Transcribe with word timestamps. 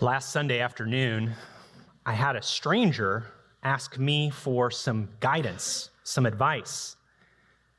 Last 0.00 0.30
Sunday 0.32 0.58
afternoon, 0.58 1.34
I 2.04 2.14
had 2.14 2.34
a 2.34 2.42
stranger 2.42 3.26
ask 3.62 3.96
me 3.96 4.28
for 4.28 4.68
some 4.68 5.08
guidance, 5.20 5.90
some 6.02 6.26
advice. 6.26 6.96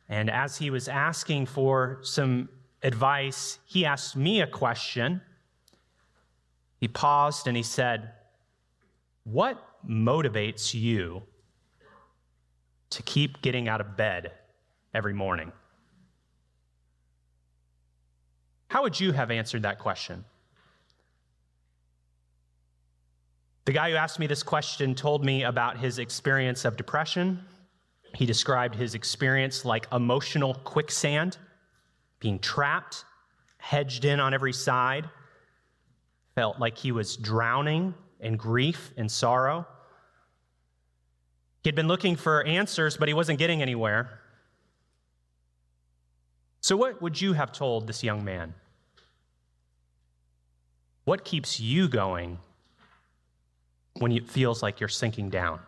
And 0.07 0.29
as 0.29 0.55
he 0.55 0.69
was 0.69 0.87
asking 0.87 1.47
for 1.47 1.99
some 2.03 2.47
advice, 2.83 3.59
he 3.65 3.85
asked 3.85 4.15
me 4.15 4.39
a 4.39 4.47
question. 4.47 5.19
He 6.79 6.87
paused 6.87 7.47
and 7.47 7.57
he 7.57 7.63
said, 7.63 8.13
What 9.25 9.61
motivates 9.85 10.73
you 10.73 11.21
to 12.91 13.03
keep 13.03 13.41
getting 13.41 13.67
out 13.67 13.81
of 13.81 13.97
bed 13.97 14.31
every 14.93 15.13
morning? 15.13 15.51
How 18.69 18.83
would 18.83 18.97
you 18.97 19.11
have 19.11 19.31
answered 19.31 19.63
that 19.63 19.79
question? 19.79 20.23
The 23.65 23.73
guy 23.73 23.89
who 23.89 23.95
asked 23.95 24.19
me 24.19 24.27
this 24.27 24.43
question 24.43 24.93
told 24.93 25.25
me 25.25 25.43
about 25.43 25.77
his 25.77 25.97
experience 25.97 26.65
of 26.65 26.77
depression. 26.77 27.43
He 28.13 28.25
described 28.27 28.75
his 28.75 28.93
experience 28.93 29.65
like 29.65 29.87
emotional 29.91 30.53
quicksand, 30.53 31.37
being 32.19 32.37
trapped, 32.37 33.03
hedged 33.57 34.05
in 34.05 34.19
on 34.19 34.35
every 34.35 34.53
side, 34.53 35.09
felt 36.35 36.59
like 36.59 36.77
he 36.77 36.91
was 36.91 37.17
drowning 37.17 37.95
in 38.19 38.37
grief 38.37 38.93
and 38.97 39.11
sorrow. 39.11 39.65
He 41.63 41.67
had 41.67 41.75
been 41.75 41.87
looking 41.87 42.15
for 42.15 42.43
answers, 42.43 42.95
but 42.97 43.07
he 43.07 43.15
wasn't 43.15 43.39
getting 43.39 43.63
anywhere. 43.63 44.19
So, 46.61 46.77
what 46.77 47.01
would 47.01 47.19
you 47.19 47.33
have 47.33 47.51
told 47.51 47.87
this 47.87 48.03
young 48.03 48.23
man? 48.23 48.53
What 51.05 51.25
keeps 51.25 51.59
you 51.59 51.87
going 51.87 52.37
when 53.99 54.11
it 54.11 54.29
feels 54.29 54.61
like 54.61 54.79
you're 54.79 54.89
sinking 54.89 55.29
down? 55.29 55.59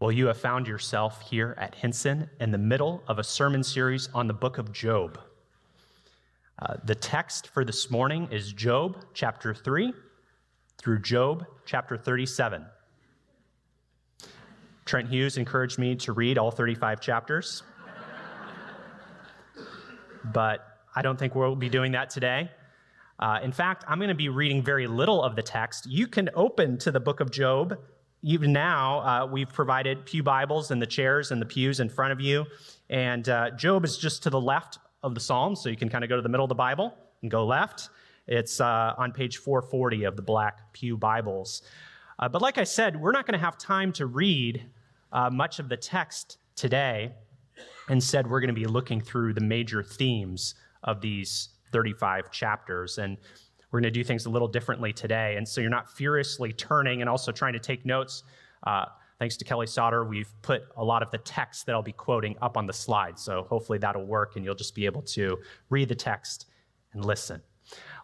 Well, 0.00 0.10
you 0.10 0.26
have 0.26 0.38
found 0.38 0.66
yourself 0.66 1.20
here 1.30 1.54
at 1.58 1.76
Hinson 1.76 2.28
in 2.40 2.50
the 2.50 2.58
middle 2.58 3.04
of 3.06 3.18
a 3.18 3.24
sermon 3.24 3.62
series 3.62 4.08
on 4.14 4.26
the 4.26 4.34
book 4.34 4.58
of 4.58 4.72
Job. 4.72 5.20
Uh, 6.58 6.74
the 6.84 6.94
text 6.94 7.48
for 7.48 7.64
this 7.64 7.90
morning 7.90 8.28
is 8.30 8.52
Job 8.52 9.04
chapter 9.14 9.54
3 9.54 9.92
through 10.78 11.00
Job 11.00 11.46
chapter 11.64 11.96
37. 11.96 12.66
Trent 14.84 15.08
Hughes 15.08 15.36
encouraged 15.36 15.78
me 15.78 15.94
to 15.96 16.12
read 16.12 16.36
all 16.36 16.50
35 16.50 17.00
chapters, 17.00 17.62
but 20.32 20.78
I 20.94 21.02
don't 21.02 21.18
think 21.18 21.34
we'll 21.34 21.54
be 21.54 21.68
doing 21.68 21.92
that 21.92 22.10
today. 22.10 22.50
Uh, 23.22 23.38
in 23.40 23.52
fact, 23.52 23.84
I'm 23.86 23.98
going 23.98 24.08
to 24.08 24.16
be 24.16 24.28
reading 24.28 24.64
very 24.64 24.88
little 24.88 25.22
of 25.22 25.36
the 25.36 25.42
text. 25.42 25.86
You 25.88 26.08
can 26.08 26.28
open 26.34 26.76
to 26.78 26.90
the 26.90 26.98
book 26.98 27.20
of 27.20 27.30
Job. 27.30 27.78
Even 28.24 28.52
now, 28.52 28.98
uh, 28.98 29.26
we've 29.26 29.52
provided 29.52 30.04
Pew 30.04 30.24
Bibles 30.24 30.72
in 30.72 30.80
the 30.80 30.88
chairs 30.88 31.30
and 31.30 31.40
the 31.40 31.46
pews 31.46 31.78
in 31.78 31.88
front 31.88 32.12
of 32.12 32.20
you. 32.20 32.44
And 32.90 33.28
uh, 33.28 33.50
Job 33.50 33.84
is 33.84 33.96
just 33.96 34.24
to 34.24 34.30
the 34.30 34.40
left 34.40 34.80
of 35.04 35.14
the 35.14 35.20
Psalms, 35.20 35.60
so 35.60 35.68
you 35.68 35.76
can 35.76 35.88
kind 35.88 36.02
of 36.02 36.10
go 36.10 36.16
to 36.16 36.22
the 36.22 36.28
middle 36.28 36.42
of 36.42 36.48
the 36.48 36.56
Bible 36.56 36.98
and 37.22 37.30
go 37.30 37.46
left. 37.46 37.90
It's 38.26 38.60
uh, 38.60 38.94
on 38.98 39.12
page 39.12 39.36
440 39.36 40.02
of 40.02 40.16
the 40.16 40.22
Black 40.22 40.72
Pew 40.72 40.96
Bibles. 40.96 41.62
Uh, 42.18 42.28
but 42.28 42.42
like 42.42 42.58
I 42.58 42.64
said, 42.64 43.00
we're 43.00 43.12
not 43.12 43.24
going 43.24 43.38
to 43.38 43.44
have 43.44 43.56
time 43.56 43.92
to 43.92 44.06
read 44.06 44.64
uh, 45.12 45.30
much 45.30 45.60
of 45.60 45.68
the 45.68 45.76
text 45.76 46.38
today. 46.56 47.12
Instead, 47.88 48.28
we're 48.28 48.40
going 48.40 48.48
to 48.48 48.60
be 48.60 48.66
looking 48.66 49.00
through 49.00 49.32
the 49.32 49.40
major 49.40 49.80
themes 49.80 50.56
of 50.82 51.00
these 51.00 51.50
35 51.72 52.30
chapters. 52.30 52.98
And 52.98 53.16
we're 53.70 53.80
going 53.80 53.92
to 53.92 53.98
do 53.98 54.04
things 54.04 54.26
a 54.26 54.30
little 54.30 54.48
differently 54.48 54.92
today. 54.92 55.36
And 55.36 55.48
so 55.48 55.60
you're 55.60 55.70
not 55.70 55.90
furiously 55.90 56.52
turning 56.52 57.00
and 57.00 57.08
also 57.08 57.32
trying 57.32 57.54
to 57.54 57.58
take 57.58 57.86
notes. 57.86 58.22
Uh, 58.66 58.84
thanks 59.18 59.36
to 59.38 59.44
Kelly 59.44 59.66
Sauter, 59.66 60.04
we've 60.04 60.32
put 60.42 60.64
a 60.76 60.84
lot 60.84 61.02
of 61.02 61.10
the 61.10 61.18
text 61.18 61.66
that 61.66 61.74
I'll 61.74 61.82
be 61.82 61.92
quoting 61.92 62.36
up 62.42 62.56
on 62.56 62.66
the 62.66 62.72
slide. 62.72 63.18
So 63.18 63.46
hopefully 63.48 63.78
that'll 63.78 64.06
work 64.06 64.36
and 64.36 64.44
you'll 64.44 64.54
just 64.54 64.74
be 64.74 64.84
able 64.84 65.02
to 65.02 65.38
read 65.70 65.88
the 65.88 65.94
text 65.94 66.46
and 66.92 67.04
listen. 67.04 67.40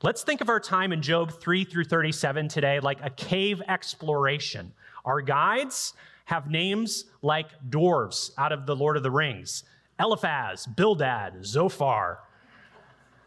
Let's 0.02 0.22
think 0.22 0.40
of 0.40 0.48
our 0.48 0.60
time 0.60 0.92
in 0.92 1.02
Job 1.02 1.32
3 1.32 1.64
through 1.64 1.84
37 1.84 2.48
today 2.48 2.80
like 2.80 2.98
a 3.02 3.10
cave 3.10 3.60
exploration. 3.68 4.72
Our 5.04 5.20
guides 5.20 5.94
have 6.26 6.50
names 6.50 7.06
like 7.22 7.48
dwarves 7.68 8.30
out 8.38 8.52
of 8.52 8.66
the 8.66 8.76
Lord 8.76 8.96
of 8.96 9.02
the 9.02 9.10
Rings 9.10 9.64
Eliphaz, 9.98 10.66
Bildad, 10.66 11.44
Zophar. 11.44 12.20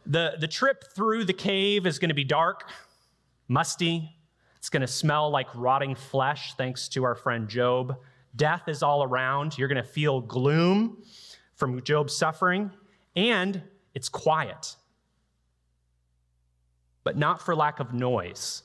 The, 0.06 0.35
the 0.39 0.47
trip 0.47 0.85
through 0.95 1.25
the 1.25 1.34
cave 1.34 1.85
is 1.85 2.00
going 2.00 2.09
to 2.09 2.16
be 2.16 2.23
dark, 2.23 2.69
musty. 3.47 4.16
It's 4.57 4.69
going 4.69 4.81
to 4.81 4.88
smell 4.88 5.29
like 5.29 5.47
rotting 5.56 5.95
flesh, 5.95 6.53
thanks 6.56 6.88
to 6.89 7.03
our 7.03 7.16
friend 7.16 7.47
Job. 7.47 7.97
Death 8.35 8.67
is 8.67 8.81
all 8.81 9.03
around. 9.03 9.57
You're 9.57 9.67
going 9.67 9.81
to 9.81 9.90
feel 9.90 10.22
gloom 10.22 11.03
from 11.56 11.81
Job's 11.84 12.16
suffering, 12.16 12.72
and 13.16 13.61
it's 13.94 14.09
quiet. 14.09 14.75
But 17.03 17.17
not 17.17 17.41
for 17.41 17.56
lack 17.56 17.79
of 17.79 17.94
noise. 17.94 18.63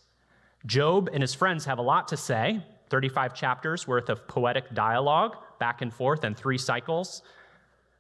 Job 0.65 1.11
and 1.13 1.23
his 1.23 1.35
friends 1.35 1.65
have 1.65 1.79
a 1.79 1.83
lot 1.83 2.09
to 2.09 2.17
say 2.17 2.65
35 2.91 3.35
chapters 3.35 3.87
worth 3.87 4.09
of 4.09 4.27
poetic 4.29 4.75
dialogue 4.75 5.37
back 5.59 5.83
and 5.83 5.93
forth 5.93 6.25
and 6.25 6.37
three 6.37 6.59
cycles. 6.59 7.23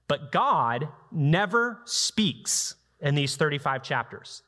But 0.08 0.30
God 0.32 0.88
never 1.10 1.80
speaks 1.84 2.74
in 3.00 3.14
these 3.14 3.36
35 3.36 3.82
chapters. 3.82 4.42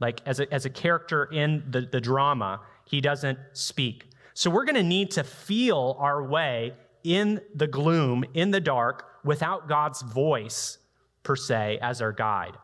Like 0.00 0.20
as 0.26 0.40
a, 0.40 0.52
as 0.52 0.64
a 0.64 0.70
character 0.70 1.24
in 1.24 1.64
the, 1.70 1.82
the 1.82 2.00
drama, 2.00 2.60
he 2.84 3.00
doesn't 3.00 3.38
speak. 3.52 4.06
So 4.34 4.50
we're 4.50 4.64
going 4.64 4.76
to 4.76 4.82
need 4.82 5.10
to 5.12 5.24
feel 5.24 5.96
our 5.98 6.22
way 6.22 6.74
in 7.04 7.40
the 7.54 7.66
gloom, 7.66 8.24
in 8.34 8.50
the 8.50 8.60
dark, 8.60 9.06
without 9.24 9.68
God's 9.68 10.02
voice, 10.02 10.78
per 11.22 11.36
se, 11.36 11.78
as 11.82 12.00
our 12.00 12.12
guide. 12.12 12.56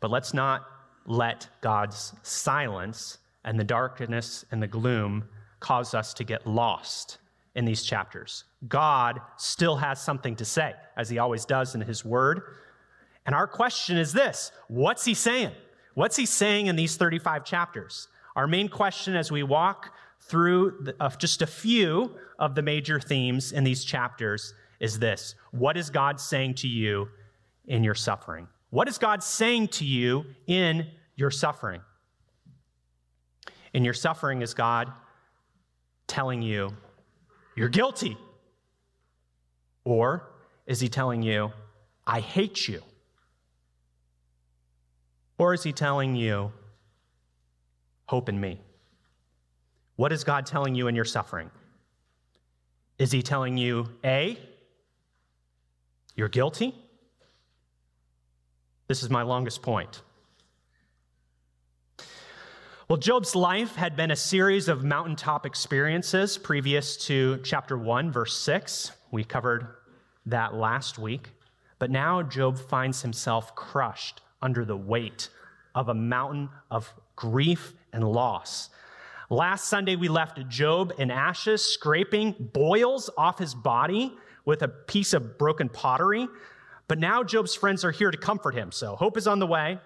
But 0.00 0.10
let's 0.10 0.34
not 0.34 0.66
let 1.06 1.48
God's 1.60 2.14
silence 2.22 3.18
and 3.44 3.58
the 3.58 3.64
darkness 3.64 4.44
and 4.50 4.62
the 4.62 4.66
gloom 4.66 5.24
cause 5.60 5.94
us 5.94 6.14
to 6.14 6.24
get 6.24 6.46
lost 6.46 7.18
in 7.54 7.64
these 7.64 7.82
chapters. 7.82 8.44
God 8.68 9.20
still 9.36 9.76
has 9.76 10.00
something 10.00 10.36
to 10.36 10.44
say, 10.44 10.74
as 10.96 11.08
he 11.08 11.18
always 11.18 11.44
does 11.44 11.74
in 11.74 11.80
his 11.80 12.04
word. 12.04 12.42
And 13.26 13.34
our 13.34 13.46
question 13.46 13.96
is 13.96 14.12
this 14.12 14.52
What's 14.68 15.04
he 15.04 15.14
saying? 15.14 15.52
What's 15.94 16.16
he 16.16 16.26
saying 16.26 16.66
in 16.66 16.76
these 16.76 16.96
35 16.96 17.44
chapters? 17.44 18.08
Our 18.36 18.46
main 18.46 18.68
question 18.68 19.16
as 19.16 19.30
we 19.30 19.42
walk 19.42 19.92
through 20.20 20.78
the, 20.82 20.96
uh, 21.00 21.10
just 21.10 21.42
a 21.42 21.46
few 21.46 22.14
of 22.38 22.54
the 22.54 22.62
major 22.62 23.00
themes 23.00 23.52
in 23.52 23.64
these 23.64 23.84
chapters 23.84 24.54
is 24.78 24.98
this 24.98 25.34
What 25.50 25.76
is 25.76 25.90
God 25.90 26.20
saying 26.20 26.54
to 26.56 26.68
you 26.68 27.08
in 27.66 27.84
your 27.84 27.94
suffering? 27.94 28.48
What 28.70 28.88
is 28.88 28.98
God 28.98 29.22
saying 29.22 29.68
to 29.68 29.84
you 29.84 30.24
in 30.46 30.86
your 31.16 31.30
suffering? 31.30 31.80
In 33.74 33.84
your 33.84 33.94
suffering, 33.94 34.42
is 34.42 34.54
God 34.54 34.92
telling 36.06 36.42
you 36.42 36.70
you're 37.56 37.68
guilty? 37.68 38.16
Or 39.84 40.30
is 40.66 40.80
he 40.80 40.88
telling 40.88 41.22
you, 41.22 41.52
I 42.06 42.20
hate 42.20 42.68
you? 42.68 42.82
Or 45.40 45.54
is 45.54 45.62
he 45.62 45.72
telling 45.72 46.16
you, 46.16 46.52
hope 48.04 48.28
in 48.28 48.38
me? 48.38 48.60
What 49.96 50.12
is 50.12 50.22
God 50.22 50.44
telling 50.44 50.74
you 50.74 50.86
in 50.86 50.94
your 50.94 51.06
suffering? 51.06 51.50
Is 52.98 53.10
he 53.10 53.22
telling 53.22 53.56
you, 53.56 53.88
A, 54.04 54.38
you're 56.14 56.28
guilty? 56.28 56.74
This 58.86 59.02
is 59.02 59.08
my 59.08 59.22
longest 59.22 59.62
point. 59.62 60.02
Well, 62.86 62.98
Job's 62.98 63.34
life 63.34 63.76
had 63.76 63.96
been 63.96 64.10
a 64.10 64.16
series 64.16 64.68
of 64.68 64.84
mountaintop 64.84 65.46
experiences 65.46 66.36
previous 66.36 66.98
to 67.06 67.40
chapter 67.44 67.78
1, 67.78 68.12
verse 68.12 68.36
6. 68.36 68.92
We 69.10 69.24
covered 69.24 69.68
that 70.26 70.52
last 70.52 70.98
week. 70.98 71.30
But 71.78 71.90
now 71.90 72.20
Job 72.20 72.58
finds 72.58 73.00
himself 73.00 73.54
crushed 73.54 74.20
under 74.42 74.64
the 74.64 74.76
weight 74.76 75.28
of 75.74 75.88
a 75.88 75.94
mountain 75.94 76.48
of 76.70 76.92
grief 77.16 77.74
and 77.92 78.04
loss. 78.04 78.70
Last 79.28 79.68
Sunday, 79.68 79.94
we 79.94 80.08
left 80.08 80.46
Job 80.48 80.92
in 80.98 81.10
ashes, 81.10 81.62
scraping 81.62 82.34
boils 82.52 83.10
off 83.16 83.38
his 83.38 83.54
body 83.54 84.12
with 84.44 84.62
a 84.62 84.68
piece 84.68 85.12
of 85.12 85.38
broken 85.38 85.68
pottery. 85.68 86.26
But 86.88 86.98
now 86.98 87.22
Job's 87.22 87.54
friends 87.54 87.84
are 87.84 87.92
here 87.92 88.10
to 88.10 88.18
comfort 88.18 88.54
him. 88.54 88.72
So 88.72 88.96
hope 88.96 89.16
is 89.16 89.28
on 89.28 89.38
the 89.38 89.46
way. 89.46 89.78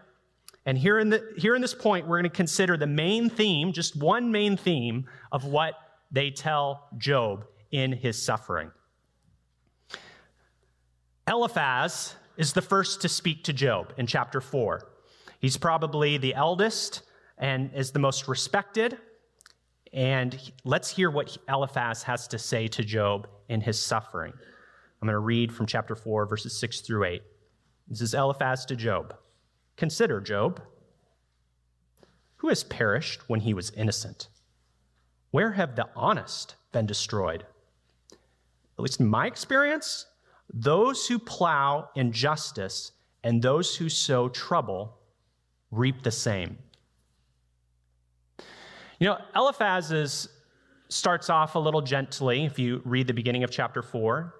And 0.64 0.78
here 0.78 0.98
in, 0.98 1.10
the, 1.10 1.34
here 1.36 1.54
in 1.54 1.60
this 1.60 1.74
point, 1.74 2.06
we're 2.06 2.16
going 2.16 2.30
to 2.30 2.34
consider 2.34 2.78
the 2.78 2.86
main 2.86 3.28
theme, 3.28 3.72
just 3.72 3.96
one 3.96 4.32
main 4.32 4.56
theme 4.56 5.04
of 5.30 5.44
what 5.44 5.74
they 6.10 6.30
tell 6.30 6.88
Job 6.96 7.44
in 7.70 7.92
his 7.92 8.20
suffering. 8.20 8.70
Eliphaz 11.28 12.14
is 12.36 12.52
the 12.52 12.62
first 12.62 13.00
to 13.02 13.08
speak 13.08 13.44
to 13.44 13.52
Job 13.52 13.92
in 13.96 14.06
chapter 14.06 14.40
4. 14.40 14.86
He's 15.40 15.56
probably 15.56 16.18
the 16.18 16.34
eldest 16.34 17.02
and 17.38 17.72
is 17.74 17.90
the 17.92 17.98
most 17.98 18.28
respected. 18.28 18.98
And 19.92 20.52
let's 20.64 20.90
hear 20.90 21.10
what 21.10 21.36
Eliphaz 21.48 22.02
has 22.04 22.26
to 22.28 22.38
say 22.38 22.66
to 22.68 22.82
Job 22.82 23.28
in 23.48 23.60
his 23.60 23.80
suffering. 23.80 24.32
I'm 25.00 25.06
going 25.06 25.12
to 25.14 25.18
read 25.18 25.52
from 25.52 25.66
chapter 25.66 25.94
4, 25.94 26.26
verses 26.26 26.58
6 26.58 26.80
through 26.80 27.04
8. 27.04 27.22
This 27.88 28.00
is 28.00 28.14
Eliphaz 28.14 28.64
to 28.66 28.76
Job. 28.76 29.14
Consider, 29.76 30.20
Job, 30.20 30.62
who 32.36 32.48
has 32.48 32.64
perished 32.64 33.28
when 33.28 33.40
he 33.40 33.54
was 33.54 33.70
innocent? 33.70 34.28
Where 35.30 35.52
have 35.52 35.76
the 35.76 35.88
honest 35.94 36.56
been 36.72 36.86
destroyed? 36.86 37.44
At 38.10 38.82
least 38.82 39.00
in 39.00 39.06
my 39.06 39.26
experience, 39.26 40.06
those 40.52 41.06
who 41.06 41.18
plow 41.18 41.88
injustice 41.94 42.92
and 43.22 43.40
those 43.42 43.76
who 43.76 43.88
sow 43.88 44.28
trouble 44.28 44.96
reap 45.70 46.02
the 46.02 46.10
same. 46.10 46.58
You 48.98 49.08
know, 49.08 49.18
Eliphaz 49.34 49.90
is, 49.90 50.28
starts 50.88 51.28
off 51.28 51.54
a 51.54 51.58
little 51.58 51.82
gently 51.82 52.44
if 52.44 52.58
you 52.58 52.80
read 52.84 53.06
the 53.06 53.14
beginning 53.14 53.44
of 53.44 53.50
chapter 53.50 53.82
4. 53.82 54.34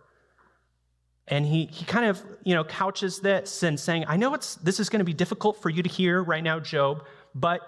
And 1.29 1.47
he, 1.47 1.67
he 1.67 1.85
kind 1.87 2.07
of, 2.07 2.23
you 2.45 2.55
know, 2.55 2.65
couches 2.65 3.21
this 3.21 3.63
and 3.63 3.81
saying, 3.81 4.05
I 4.07 4.17
know 4.17 4.35
it's, 4.35 4.57
this 4.57 4.79
is 4.79 4.91
going 4.91 4.99
to 4.99 5.05
be 5.05 5.15
difficult 5.15 5.61
for 5.61 5.71
you 5.71 5.83
to 5.83 5.89
hear 5.89 6.23
right 6.23 6.45
now, 6.45 6.61
Job, 6.61 7.05
but 7.35 7.63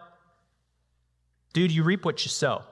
dude, 1.54 1.72
you 1.72 1.82
reap 1.82 2.04
what 2.04 2.24
you 2.24 2.28
sow. 2.28 2.62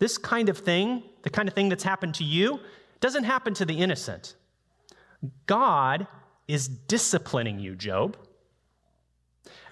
This 0.00 0.18
kind 0.18 0.48
of 0.48 0.58
thing, 0.58 1.04
the 1.22 1.30
kind 1.30 1.48
of 1.48 1.54
thing 1.54 1.68
that's 1.68 1.84
happened 1.84 2.14
to 2.16 2.24
you, 2.24 2.58
doesn't 3.00 3.24
happen 3.24 3.54
to 3.54 3.64
the 3.64 3.78
innocent. 3.78 4.34
God 5.46 6.06
is 6.46 6.68
disciplining 6.68 7.58
you, 7.58 7.74
Job. 7.74 8.16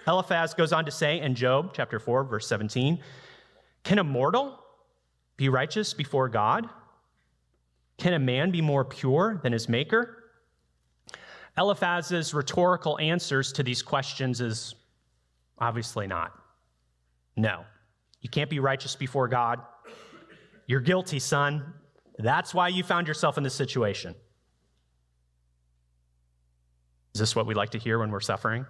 Eliphaz 0.07 0.53
goes 0.53 0.71
on 0.71 0.85
to 0.85 0.91
say 0.91 1.19
in 1.19 1.35
Job 1.35 1.71
chapter 1.73 1.99
4, 1.99 2.23
verse 2.23 2.47
17 2.47 2.99
Can 3.83 3.99
a 3.99 4.03
mortal 4.03 4.59
be 5.35 5.49
righteous 5.49 5.93
before 5.93 6.29
God? 6.29 6.69
Can 7.97 8.13
a 8.13 8.19
man 8.19 8.51
be 8.51 8.61
more 8.61 8.85
pure 8.85 9.39
than 9.43 9.51
his 9.51 9.67
maker? 9.67 10.23
Eliphaz's 11.57 12.33
rhetorical 12.33 12.99
answers 12.99 13.51
to 13.53 13.63
these 13.63 13.81
questions 13.81 14.39
is 14.41 14.75
obviously 15.57 16.05
not. 16.05 16.31
No. 17.35 17.65
You 18.21 18.29
can't 18.29 18.49
be 18.49 18.59
righteous 18.59 18.95
before 18.95 19.27
God. 19.27 19.61
You're 20.67 20.81
guilty, 20.81 21.19
son. 21.19 21.73
That's 22.17 22.53
why 22.53 22.69
you 22.69 22.83
found 22.83 23.07
yourself 23.07 23.37
in 23.37 23.43
this 23.43 23.53
situation. 23.53 24.15
Is 27.13 27.19
this 27.19 27.35
what 27.35 27.45
we 27.45 27.53
like 27.53 27.71
to 27.71 27.77
hear 27.77 27.99
when 27.99 28.11
we're 28.11 28.19
suffering? 28.19 28.65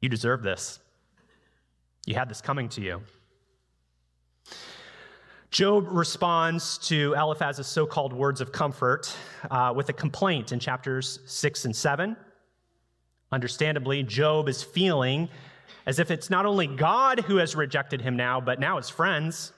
You 0.00 0.08
deserve 0.08 0.42
this. 0.42 0.78
You 2.06 2.14
had 2.14 2.28
this 2.28 2.40
coming 2.40 2.68
to 2.70 2.80
you. 2.80 3.02
Job 5.50 5.86
responds 5.90 6.78
to 6.78 7.14
Eliphaz's 7.14 7.66
so 7.66 7.86
called 7.86 8.12
words 8.12 8.40
of 8.40 8.52
comfort 8.52 9.14
uh, 9.50 9.72
with 9.74 9.88
a 9.88 9.92
complaint 9.92 10.52
in 10.52 10.58
chapters 10.58 11.20
6 11.26 11.64
and 11.64 11.74
7. 11.74 12.16
Understandably, 13.32 14.02
Job 14.02 14.48
is 14.48 14.62
feeling 14.62 15.28
as 15.86 15.98
if 15.98 16.10
it's 16.10 16.30
not 16.30 16.46
only 16.46 16.66
God 16.66 17.20
who 17.20 17.36
has 17.36 17.56
rejected 17.56 18.00
him 18.00 18.16
now, 18.16 18.40
but 18.40 18.60
now 18.60 18.76
his 18.76 18.88
friends. 18.88 19.52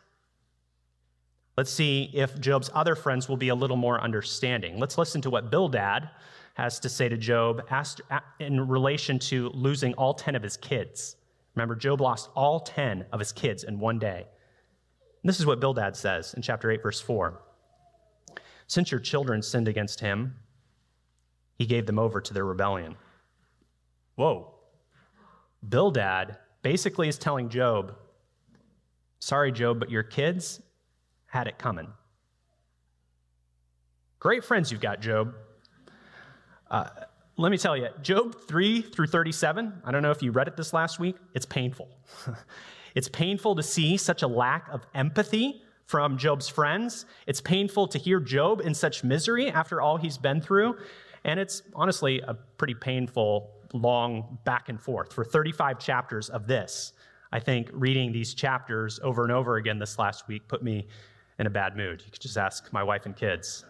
Let's 1.58 1.72
see 1.72 2.08
if 2.14 2.38
Job's 2.38 2.70
other 2.72 2.94
friends 2.94 3.28
will 3.28 3.37
be 3.37 3.49
a 3.49 3.55
little 3.56 3.76
more 3.76 4.00
understanding. 4.00 4.78
Let's 4.78 4.96
listen 4.96 5.20
to 5.22 5.28
what 5.28 5.50
Bildad 5.50 6.08
has 6.55 6.78
to 6.78 6.88
say 6.88 7.08
to 7.08 7.16
Job 7.16 7.69
in 8.38 8.69
relation 8.69 9.19
to 9.19 9.49
losing 9.49 9.93
all 9.94 10.14
10 10.14 10.37
of 10.37 10.43
his 10.44 10.56
kids. 10.56 11.16
Remember, 11.56 11.75
Job 11.75 12.00
lost 12.00 12.31
all 12.37 12.60
10 12.60 13.06
of 13.10 13.19
his 13.19 13.32
kids 13.32 13.64
in 13.64 13.81
one 13.81 13.99
day. 13.99 14.28
This 15.25 15.40
is 15.40 15.46
what 15.46 15.58
Bildad 15.58 15.96
says 15.96 16.32
in 16.34 16.43
chapter 16.43 16.70
8, 16.70 16.81
verse 16.81 17.00
4. 17.00 17.43
Since 18.69 18.93
your 18.93 19.00
children 19.00 19.43
sinned 19.43 19.66
against 19.66 19.99
him, 19.99 20.37
he 21.56 21.66
gave 21.66 21.87
them 21.87 21.99
over 21.99 22.20
to 22.20 22.32
their 22.32 22.44
rebellion. 22.44 22.94
Whoa. 24.14 24.55
Bildad 25.69 26.38
basically 26.62 27.08
is 27.08 27.19
telling 27.19 27.49
Job, 27.49 27.96
sorry, 29.19 29.50
Job, 29.50 29.81
but 29.81 29.90
your 29.90 30.05
kids 30.05 30.60
had 31.29 31.47
it 31.47 31.59
coming. 31.59 31.89
Great 34.19 34.45
friends 34.45 34.73
you've 34.73 34.81
got, 34.81 35.01
Job. 35.01 35.35
Uh, 36.71 36.89
let 37.37 37.53
me 37.53 37.59
tell 37.59 37.77
you, 37.77 37.89
Job 38.03 38.41
3 38.49 38.83
through 38.83 39.07
37, 39.07 39.83
I 39.85 39.93
don't 39.93 40.03
know 40.03 40.11
if 40.11 40.23
you 40.23 40.33
read 40.33 40.49
it 40.49 40.57
this 40.57 40.73
last 40.73 40.99
week, 40.99 41.17
it's 41.35 41.47
painful. 41.47 41.89
it's 42.97 43.09
painful 43.09 43.55
to 43.55 43.63
see 43.63 43.97
such 43.97 44.23
a 44.23 44.27
lack 44.27 44.69
of 44.73 44.85
empathy 44.95 45.63
from 45.87 46.19
Job's 46.19 46.49
friends. 46.49 47.07
It's 47.27 47.41
painful 47.41 47.89
to 47.89 47.99
hear 47.99 48.19
Job 48.21 48.61
in 48.61 48.75
such 48.75 49.05
misery 49.05 49.51
after 49.51 49.81
all 49.81 49.97
he's 49.97 50.19
been 50.19 50.41
through. 50.41 50.77
And 51.25 51.39
it's 51.39 51.63
honestly 51.75 52.21
a 52.21 52.35
pretty 52.35 52.75
painful, 52.75 53.51
long 53.73 54.39
back 54.45 54.69
and 54.69 54.81
forth 54.81 55.13
for 55.13 55.25
35 55.25 55.79
chapters 55.79 56.29
of 56.29 56.47
this. 56.47 56.93
I 57.33 57.41
think 57.41 57.71
reading 57.73 58.13
these 58.13 58.35
chapters 58.35 58.99
over 59.03 59.23
and 59.23 59.33
over 59.33 59.57
again 59.57 59.79
this 59.79 59.99
last 59.99 60.29
week 60.29 60.49
put 60.49 60.63
me 60.63 60.89
in 61.38 61.46
a 61.46 61.50
bad 61.50 61.76
mood. 61.76 62.02
You 62.05 62.11
could 62.11 62.20
just 62.20 62.37
ask 62.37 62.73
my 62.73 62.82
wife 62.82 63.06
and 63.06 63.17
kids. 63.17 63.64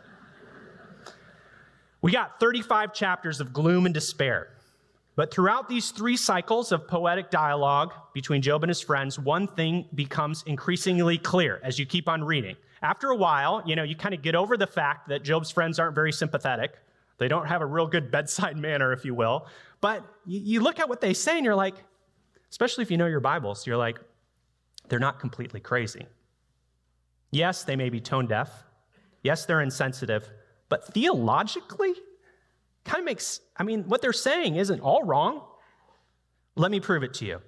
We 2.01 2.13
got 2.13 2.39
35 2.41 2.95
chapters 2.95 3.41
of 3.41 3.53
gloom 3.53 3.85
and 3.85 3.95
despair. 3.95 4.51
But 5.17 5.35
throughout 5.35 5.69
these 5.69 5.91
three 5.91 6.17
cycles 6.17 6.71
of 6.71 6.87
poetic 6.87 7.29
dialogue 7.29 7.93
between 8.15 8.41
Job 8.41 8.63
and 8.63 8.71
his 8.71 8.81
friends, 8.81 9.19
one 9.19 9.49
thing 9.49 9.87
becomes 9.97 10.45
increasingly 10.47 11.19
clear 11.19 11.61
as 11.65 11.77
you 11.77 11.87
keep 11.87 12.09
on 12.09 12.23
reading. 12.23 12.55
After 12.83 13.11
a 13.11 13.17
while, 13.17 13.61
you 13.67 13.75
know, 13.75 13.83
you 13.83 13.97
kind 13.97 14.15
of 14.15 14.23
get 14.23 14.37
over 14.37 14.57
the 14.57 14.67
fact 14.67 15.09
that 15.09 15.25
Job's 15.25 15.51
friends 15.51 15.81
aren't 15.81 15.97
very 15.97 16.13
sympathetic. 16.13 16.79
They 17.19 17.27
don't 17.27 17.47
have 17.47 17.63
a 17.63 17.67
real 17.67 17.89
good 17.89 18.13
bedside 18.13 18.57
manner, 18.69 18.93
if 18.93 19.05
you 19.05 19.13
will. 19.13 19.49
But 19.81 20.05
you 20.25 20.61
look 20.61 20.79
at 20.79 20.89
what 20.89 21.01
they 21.01 21.15
say 21.15 21.37
and 21.37 21.45
you're 21.45 21.57
like, 21.57 21.75
especially 22.51 22.83
if 22.83 22.91
you 22.91 22.97
know 22.97 23.07
your 23.07 23.19
Bibles, 23.19 23.67
you're 23.67 23.77
like, 23.77 23.99
they're 24.89 25.01
not 25.01 25.19
completely 25.19 25.59
crazy. 25.59 26.07
Yes, 27.31 27.65
they 27.65 27.77
may 27.77 27.91
be 27.91 28.01
tone 28.01 28.27
deaf. 28.27 28.51
Yes, 29.23 29.47
they're 29.47 29.61
insensitive. 29.61 30.29
But 30.69 30.93
theologically, 30.93 31.95
kind 32.85 33.01
of 33.01 33.05
makes, 33.05 33.41
I 33.57 33.63
mean, 33.63 33.85
what 33.85 34.03
they're 34.03 34.13
saying 34.13 34.57
isn't 34.57 34.81
all 34.81 35.03
wrong. 35.03 35.43
Let 36.57 36.71
me 36.71 36.81
prove 36.81 37.03
it 37.03 37.15
to 37.15 37.27
you. 37.27 37.41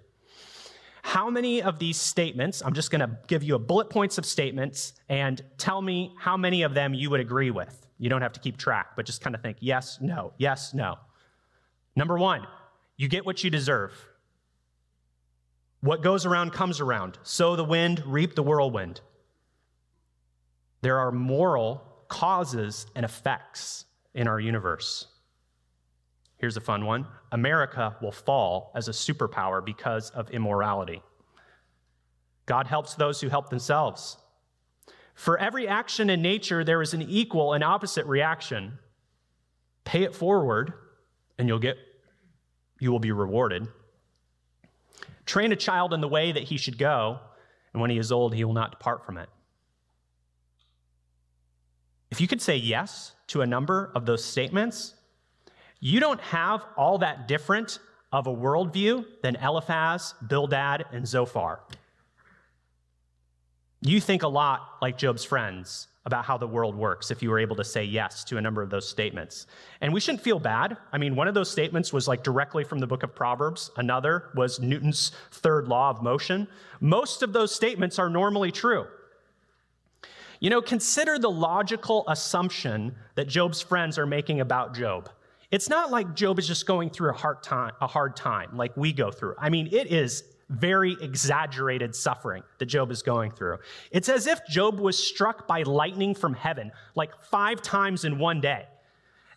How 1.02 1.30
many 1.30 1.62
of 1.62 1.78
these 1.78 1.96
statements, 1.96 2.62
I'm 2.64 2.74
just 2.74 2.90
going 2.90 3.00
to 3.00 3.18
give 3.26 3.42
you 3.42 3.54
a 3.54 3.58
bullet 3.58 3.88
points 3.90 4.18
of 4.18 4.26
statements 4.26 4.92
and 5.08 5.42
tell 5.56 5.80
me 5.80 6.14
how 6.18 6.36
many 6.36 6.62
of 6.62 6.74
them 6.74 6.94
you 6.94 7.10
would 7.10 7.20
agree 7.20 7.50
with. 7.50 7.86
You 7.98 8.10
don't 8.10 8.22
have 8.22 8.32
to 8.34 8.40
keep 8.40 8.56
track, 8.56 8.96
but 8.96 9.06
just 9.06 9.22
kind 9.22 9.34
of 9.34 9.42
think 9.42 9.56
yes, 9.60 9.98
no, 10.00 10.32
yes, 10.38 10.74
no. 10.74 10.98
Number 11.96 12.18
one, 12.18 12.46
you 12.96 13.08
get 13.08 13.24
what 13.24 13.42
you 13.42 13.50
deserve. 13.50 13.92
What 15.80 16.02
goes 16.02 16.26
around 16.26 16.52
comes 16.52 16.80
around. 16.80 17.18
Sow 17.22 17.56
the 17.56 17.64
wind, 17.64 18.02
reap 18.06 18.34
the 18.34 18.42
whirlwind. 18.42 19.00
There 20.82 20.98
are 20.98 21.12
moral 21.12 21.82
causes 22.08 22.86
and 22.94 23.04
effects 23.04 23.84
in 24.14 24.26
our 24.26 24.40
universe. 24.40 25.06
Here's 26.38 26.56
a 26.56 26.60
fun 26.60 26.86
one 26.86 27.06
America 27.32 27.96
will 28.00 28.12
fall 28.12 28.72
as 28.74 28.88
a 28.88 28.92
superpower 28.92 29.64
because 29.64 30.10
of 30.10 30.30
immorality. 30.30 31.02
God 32.46 32.66
helps 32.66 32.94
those 32.94 33.20
who 33.20 33.28
help 33.28 33.50
themselves. 33.50 34.16
For 35.14 35.38
every 35.38 35.68
action 35.68 36.08
in 36.08 36.22
nature, 36.22 36.64
there 36.64 36.80
is 36.80 36.94
an 36.94 37.02
equal 37.02 37.52
and 37.52 37.62
opposite 37.62 38.06
reaction. 38.06 38.78
Pay 39.84 40.02
it 40.02 40.14
forward, 40.14 40.72
and 41.38 41.46
you'll 41.46 41.58
get, 41.58 41.76
you 42.78 42.90
will 42.90 42.98
be 42.98 43.12
rewarded. 43.12 43.68
Train 45.26 45.52
a 45.52 45.56
child 45.56 45.92
in 45.92 46.00
the 46.00 46.08
way 46.08 46.32
that 46.32 46.44
he 46.44 46.56
should 46.56 46.78
go, 46.78 47.20
and 47.72 47.80
when 47.80 47.90
he 47.90 47.98
is 47.98 48.10
old, 48.10 48.34
he 48.34 48.44
will 48.44 48.54
not 48.54 48.72
depart 48.72 49.04
from 49.04 49.18
it. 49.18 49.28
If 52.10 52.20
you 52.20 52.26
could 52.26 52.42
say 52.42 52.56
yes 52.56 53.12
to 53.28 53.42
a 53.42 53.46
number 53.46 53.92
of 53.94 54.04
those 54.06 54.24
statements, 54.24 54.94
you 55.78 56.00
don't 56.00 56.20
have 56.20 56.64
all 56.76 56.98
that 56.98 57.28
different 57.28 57.78
of 58.12 58.26
a 58.26 58.34
worldview 58.34 59.04
than 59.22 59.36
Eliphaz, 59.36 60.14
Bildad, 60.26 60.84
and 60.92 61.06
Zophar. 61.06 61.60
You 63.82 64.00
think 64.00 64.24
a 64.24 64.28
lot 64.28 64.76
like 64.82 64.98
Job's 64.98 65.24
friends 65.24 65.88
about 66.04 66.24
how 66.24 66.36
the 66.36 66.46
world 66.46 66.74
works 66.74 67.10
if 67.10 67.22
you 67.22 67.30
were 67.30 67.38
able 67.38 67.56
to 67.56 67.64
say 67.64 67.84
yes 67.84 68.24
to 68.24 68.36
a 68.36 68.40
number 68.40 68.62
of 68.62 68.70
those 68.70 68.88
statements. 68.88 69.46
And 69.80 69.92
we 69.92 70.00
shouldn't 70.00 70.22
feel 70.22 70.38
bad. 70.38 70.76
I 70.92 70.98
mean, 70.98 71.14
one 71.14 71.28
of 71.28 71.34
those 71.34 71.50
statements 71.50 71.92
was 71.92 72.08
like 72.08 72.22
directly 72.22 72.64
from 72.64 72.78
the 72.78 72.86
book 72.86 73.02
of 73.02 73.14
Proverbs, 73.14 73.70
another 73.76 74.30
was 74.34 74.60
Newton's 74.60 75.12
third 75.30 75.68
law 75.68 75.90
of 75.90 76.02
motion. 76.02 76.48
Most 76.80 77.22
of 77.22 77.32
those 77.32 77.54
statements 77.54 77.98
are 77.98 78.10
normally 78.10 78.50
true. 78.50 78.86
You 80.40 80.48
know, 80.48 80.62
consider 80.62 81.18
the 81.18 81.30
logical 81.30 82.04
assumption 82.08 82.96
that 83.14 83.28
Job's 83.28 83.60
friends 83.60 83.98
are 83.98 84.06
making 84.06 84.40
about 84.40 84.74
Job. 84.74 85.10
It's 85.50 85.68
not 85.68 85.90
like 85.90 86.14
Job 86.14 86.38
is 86.38 86.46
just 86.46 86.66
going 86.66 86.90
through 86.90 87.10
a 87.10 87.16
hard 87.16 87.42
time, 87.42 87.72
a 87.80 87.86
hard 87.86 88.16
time 88.16 88.56
like 88.56 88.74
we 88.76 88.92
go 88.92 89.10
through. 89.10 89.34
I 89.38 89.50
mean, 89.50 89.68
it 89.70 89.88
is 89.88 90.24
very 90.48 90.96
exaggerated 91.00 91.94
suffering 91.94 92.42
that 92.58 92.66
Job 92.66 92.90
is 92.90 93.02
going 93.02 93.32
through. 93.32 93.58
It's 93.90 94.08
as 94.08 94.26
if 94.26 94.40
Job 94.48 94.80
was 94.80 94.98
struck 94.98 95.46
by 95.46 95.62
lightning 95.62 96.14
from 96.14 96.34
heaven 96.34 96.72
like 96.94 97.10
five 97.22 97.60
times 97.62 98.04
in 98.04 98.18
one 98.18 98.40
day. 98.40 98.66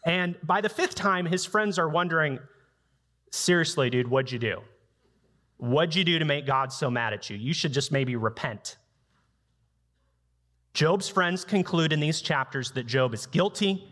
And 0.05 0.35
by 0.43 0.61
the 0.61 0.69
fifth 0.69 0.95
time, 0.95 1.25
his 1.25 1.45
friends 1.45 1.77
are 1.77 1.89
wondering, 1.89 2.39
seriously, 3.31 3.89
dude, 3.89 4.07
what'd 4.07 4.31
you 4.31 4.39
do? 4.39 4.61
What'd 5.57 5.95
you 5.95 6.03
do 6.03 6.19
to 6.19 6.25
make 6.25 6.45
God 6.45 6.71
so 6.71 6.89
mad 6.89 7.13
at 7.13 7.29
you? 7.29 7.37
You 7.37 7.53
should 7.53 7.73
just 7.73 7.91
maybe 7.91 8.15
repent. 8.15 8.77
Job's 10.73 11.07
friends 11.07 11.45
conclude 11.45 11.93
in 11.93 11.99
these 11.99 12.21
chapters 12.21 12.71
that 12.71 12.87
Job 12.87 13.13
is 13.13 13.27
guilty, 13.27 13.87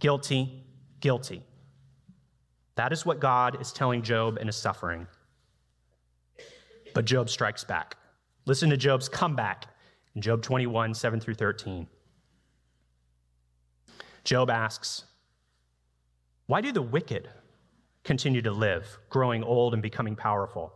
guilty, 0.00 0.64
guilty. 1.00 1.42
That 2.74 2.92
is 2.92 3.06
what 3.06 3.20
God 3.20 3.60
is 3.60 3.72
telling 3.72 4.02
Job 4.02 4.38
in 4.40 4.48
his 4.48 4.56
suffering. 4.56 5.06
But 6.92 7.04
Job 7.04 7.30
strikes 7.30 7.62
back. 7.62 7.96
Listen 8.46 8.68
to 8.70 8.76
Job's 8.76 9.08
comeback 9.08 9.66
in 10.16 10.22
Job 10.22 10.42
21, 10.42 10.92
7 10.94 11.20
through 11.20 11.34
13. 11.34 11.86
Job 14.24 14.50
asks, 14.50 15.04
Why 16.46 16.60
do 16.60 16.72
the 16.72 16.82
wicked 16.82 17.28
continue 18.02 18.42
to 18.42 18.50
live, 18.50 18.98
growing 19.08 19.44
old 19.44 19.72
and 19.72 19.82
becoming 19.82 20.16
powerful? 20.16 20.72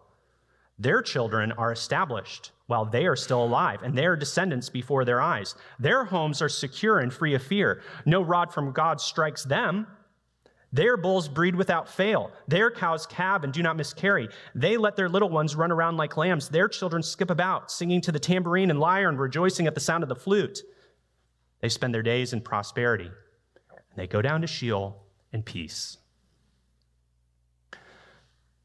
Their 0.79 1.03
children 1.03 1.50
are 1.53 1.73
established 1.73 2.53
while 2.69 2.85
they 2.85 3.07
are 3.07 3.17
still 3.17 3.43
alive, 3.43 3.83
and 3.83 3.97
their 3.97 4.15
descendants 4.15 4.69
before 4.69 5.05
their 5.05 5.21
eyes. 5.21 5.55
Their 5.79 6.05
homes 6.05 6.41
are 6.43 6.51
secure 6.51 7.01
and 7.01 7.13
free 7.13 7.35
of 7.35 7.43
fear. 7.43 7.83
No 8.05 8.21
rod 8.23 8.53
from 8.53 8.73
God 8.73 9.01
strikes 9.01 9.43
them. 9.43 9.87
Their 10.71 10.99
bulls 10.99 11.29
breed 11.29 11.57
without 11.57 11.89
fail. 11.89 12.31
Their 12.47 12.71
cows 12.71 13.07
calve 13.07 13.43
and 13.43 13.55
do 13.55 13.63
not 13.63 13.79
miscarry. 13.79 14.29
They 14.55 14.77
let 14.77 14.97
their 14.97 15.09
little 15.09 15.31
ones 15.31 15.57
run 15.57 15.73
around 15.73 15.97
like 15.97 16.19
lambs. 16.19 16.51
Their 16.51 16.69
children 16.69 17.03
skip 17.03 17.31
about, 17.31 17.71
singing 17.71 18.03
to 18.03 18.13
the 18.13 18.19
tambourine 18.19 18.71
and 18.71 18.79
lyre 18.79 19.09
and 19.09 19.19
rejoicing 19.19 19.67
at 19.67 19.75
the 19.75 19.81
sound 19.81 20.03
of 20.03 20.11
the 20.11 20.15
flute. 20.15 20.61
They 21.61 21.71
spend 21.71 21.95
their 21.95 22.03
days 22.03 22.35
in 22.35 22.43
prosperity, 22.43 23.11
and 23.71 23.97
they 23.97 24.07
go 24.07 24.21
down 24.21 24.43
to 24.43 24.47
Sheol 24.47 25.07
in 25.33 25.43
peace. 25.43 25.97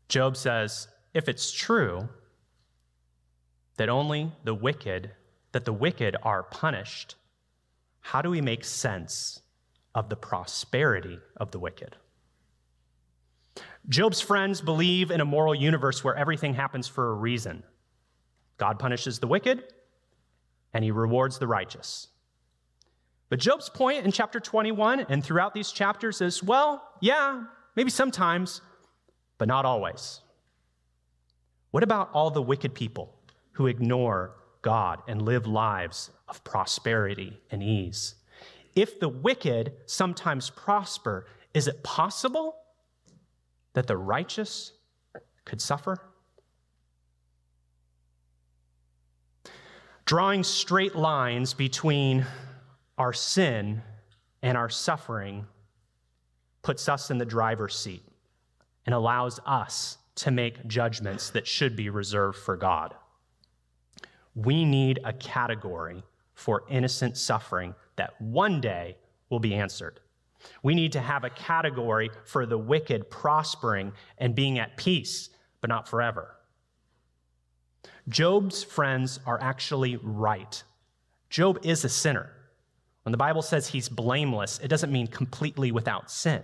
Job 0.10 0.36
says, 0.36 0.90
if 1.14 1.30
it's 1.30 1.54
true 1.54 2.10
that 3.77 3.89
only 3.89 4.32
the 4.44 4.53
wicked, 4.53 5.12
that 5.51 5.65
the 5.65 5.74
wicked 5.74 6.15
are 6.24 6.44
punished, 6.44 7.15
how 8.01 8.22
do 8.22 8.30
we 8.30 8.42
make 8.42 8.63
sense 8.63 9.42
of 9.96 10.10
the 10.10 10.15
prosperity 10.15 11.20
of 11.38 11.51
the 11.51 11.60
wicked. 11.60 11.96
Job's 13.89 14.22
friends 14.22 14.62
believe 14.62 15.12
in 15.12 15.22
a 15.22 15.25
moral 15.25 15.53
universe 15.53 16.03
where 16.03 16.15
everything 16.15 16.53
happens 16.53 16.88
for 16.88 17.12
a 17.12 17.13
reason. 17.13 17.63
God 18.58 18.80
punishes 18.80 19.20
the 19.20 19.27
wicked, 19.27 19.63
and 20.74 20.84
he 20.84 20.92
rewards 20.92 21.38
the 21.38 21.48
righteous. 21.48 22.08
But 23.30 23.39
Job's 23.39 23.70
point 23.70 24.06
in 24.06 24.12
chapter 24.12 24.39
21 24.39 25.01
and 25.10 25.24
throughout 25.24 25.53
these 25.53 25.72
chapters 25.72 26.22
is 26.22 26.42
well, 26.42 26.84
yeah, 27.01 27.44
maybe 27.75 27.89
sometimes, 27.89 28.62
but 29.38 29.48
not 29.48 29.65
always. 29.65 30.22
What 31.72 31.84
about 31.84 32.10
all 32.13 32.32
the 32.32 32.42
wicked 32.42 32.74
people 32.74 33.15
who 33.54 33.68
ignore 33.68 34.36
God 34.62 35.02
and 35.08 35.22
live 35.22 35.48
lives 35.48 36.12
of 36.28 36.44
prosperity 36.44 37.40
and 37.50 37.64
ease? 37.64 38.16
if 38.76 39.00
the 39.00 39.10
wicked 39.10 39.74
sometimes 39.86 40.50
prosper, 40.50 41.28
is 41.54 41.68
it 41.68 41.84
possible 41.84 42.56
that 43.74 43.88
the 43.88 43.98
righteous 43.98 44.74
could 45.46 45.62
suffer? 45.62 45.98
Drawing 50.06 50.44
straight 50.44 50.96
lines 50.96 51.54
between 51.54 52.26
our 52.98 53.14
sin 53.14 53.82
and 54.42 54.58
our 54.58 54.70
suffering 54.70 55.46
puts 56.62 56.90
us 56.90 57.10
in 57.10 57.18
the 57.18 57.26
driver's 57.26 57.78
seat 57.78 58.04
and 58.86 58.94
allows 58.94 59.40
us 59.46 59.98
to 60.16 60.32
make 60.32 60.68
judgments 60.68 61.30
that 61.32 61.48
should 61.48 61.76
be 61.76 61.90
reserved 61.90 62.38
for 62.38 62.58
God. 62.58 62.94
We 64.36 64.66
need 64.66 65.00
a 65.04 65.13
category 65.13 66.04
for 66.34 66.63
innocent 66.70 67.18
suffering 67.18 67.75
that 67.96 68.20
one 68.22 68.62
day 68.62 68.98
will 69.30 69.40
be 69.40 69.54
answered. 69.54 70.00
We 70.62 70.75
need 70.75 70.92
to 70.94 71.00
have 71.00 71.24
a 71.24 71.30
category 71.30 72.10
for 72.25 72.46
the 72.46 72.58
wicked 72.58 73.10
prospering 73.10 73.94
and 74.18 74.36
being 74.36 74.60
at 74.60 74.78
peace, 74.78 75.30
but 75.62 75.70
not 75.70 75.88
forever. 75.88 76.36
Job's 78.10 78.63
friends 78.63 79.20
are 79.25 79.42
actually 79.42 79.98
right. 79.98 80.62
Job 81.30 81.60
is 81.63 81.86
a 81.86 81.90
sinner. 81.90 82.30
When 83.04 83.12
the 83.12 83.18
Bible 83.18 83.42
says 83.42 83.68
he's 83.68 83.90
blameless, 83.90 84.60
it 84.62 84.68
doesn't 84.68 84.92
mean 84.92 85.08
completely 85.08 85.72
without 85.72 86.12
sin. 86.12 86.44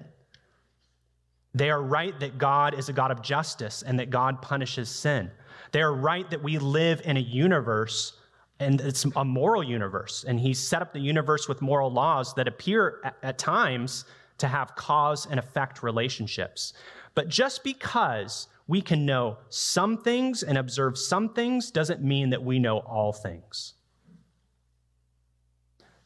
They 1.54 1.70
are 1.70 1.82
right 1.82 2.18
that 2.20 2.38
God 2.38 2.78
is 2.78 2.90
a 2.90 2.94
God 2.94 3.12
of 3.12 3.22
justice 3.22 3.82
and 3.82 4.00
that 4.00 4.10
God 4.10 4.42
punishes 4.42 4.90
sin. 4.90 5.32
They 5.72 5.82
are 5.82 5.94
right 5.94 6.30
that 6.30 6.42
we 6.42 6.58
live 6.58 7.02
in 7.06 7.18
a 7.18 7.22
universe 7.22 8.14
and 8.60 8.82
it's 8.82 9.06
a 9.16 9.24
moral 9.24 9.64
universe. 9.64 10.26
And 10.28 10.40
he 10.40 10.54
set 10.54 10.82
up 10.82 10.92
the 10.92 11.00
universe 11.00 11.48
with 11.48 11.62
moral 11.62 11.92
laws 11.92 12.34
that 12.34 12.48
appear 12.48 13.00
at, 13.06 13.16
at 13.24 13.38
times 13.38 14.06
to 14.40 14.48
have 14.48 14.76
cause 14.76 15.26
and 15.26 15.40
effect 15.40 15.82
relationships. 15.82 16.74
But 17.16 17.30
just 17.30 17.64
because 17.64 18.48
we 18.68 18.82
can 18.82 19.06
know 19.06 19.38
some 19.50 19.98
things 19.98 20.44
and 20.44 20.58
observe 20.58 20.98
some 20.98 21.34
things 21.34 21.72
doesn't 21.72 22.04
mean 22.04 22.30
that 22.32 22.44
we 22.44 22.60
know 22.60 22.80
all 22.80 23.14
things. 23.14 23.76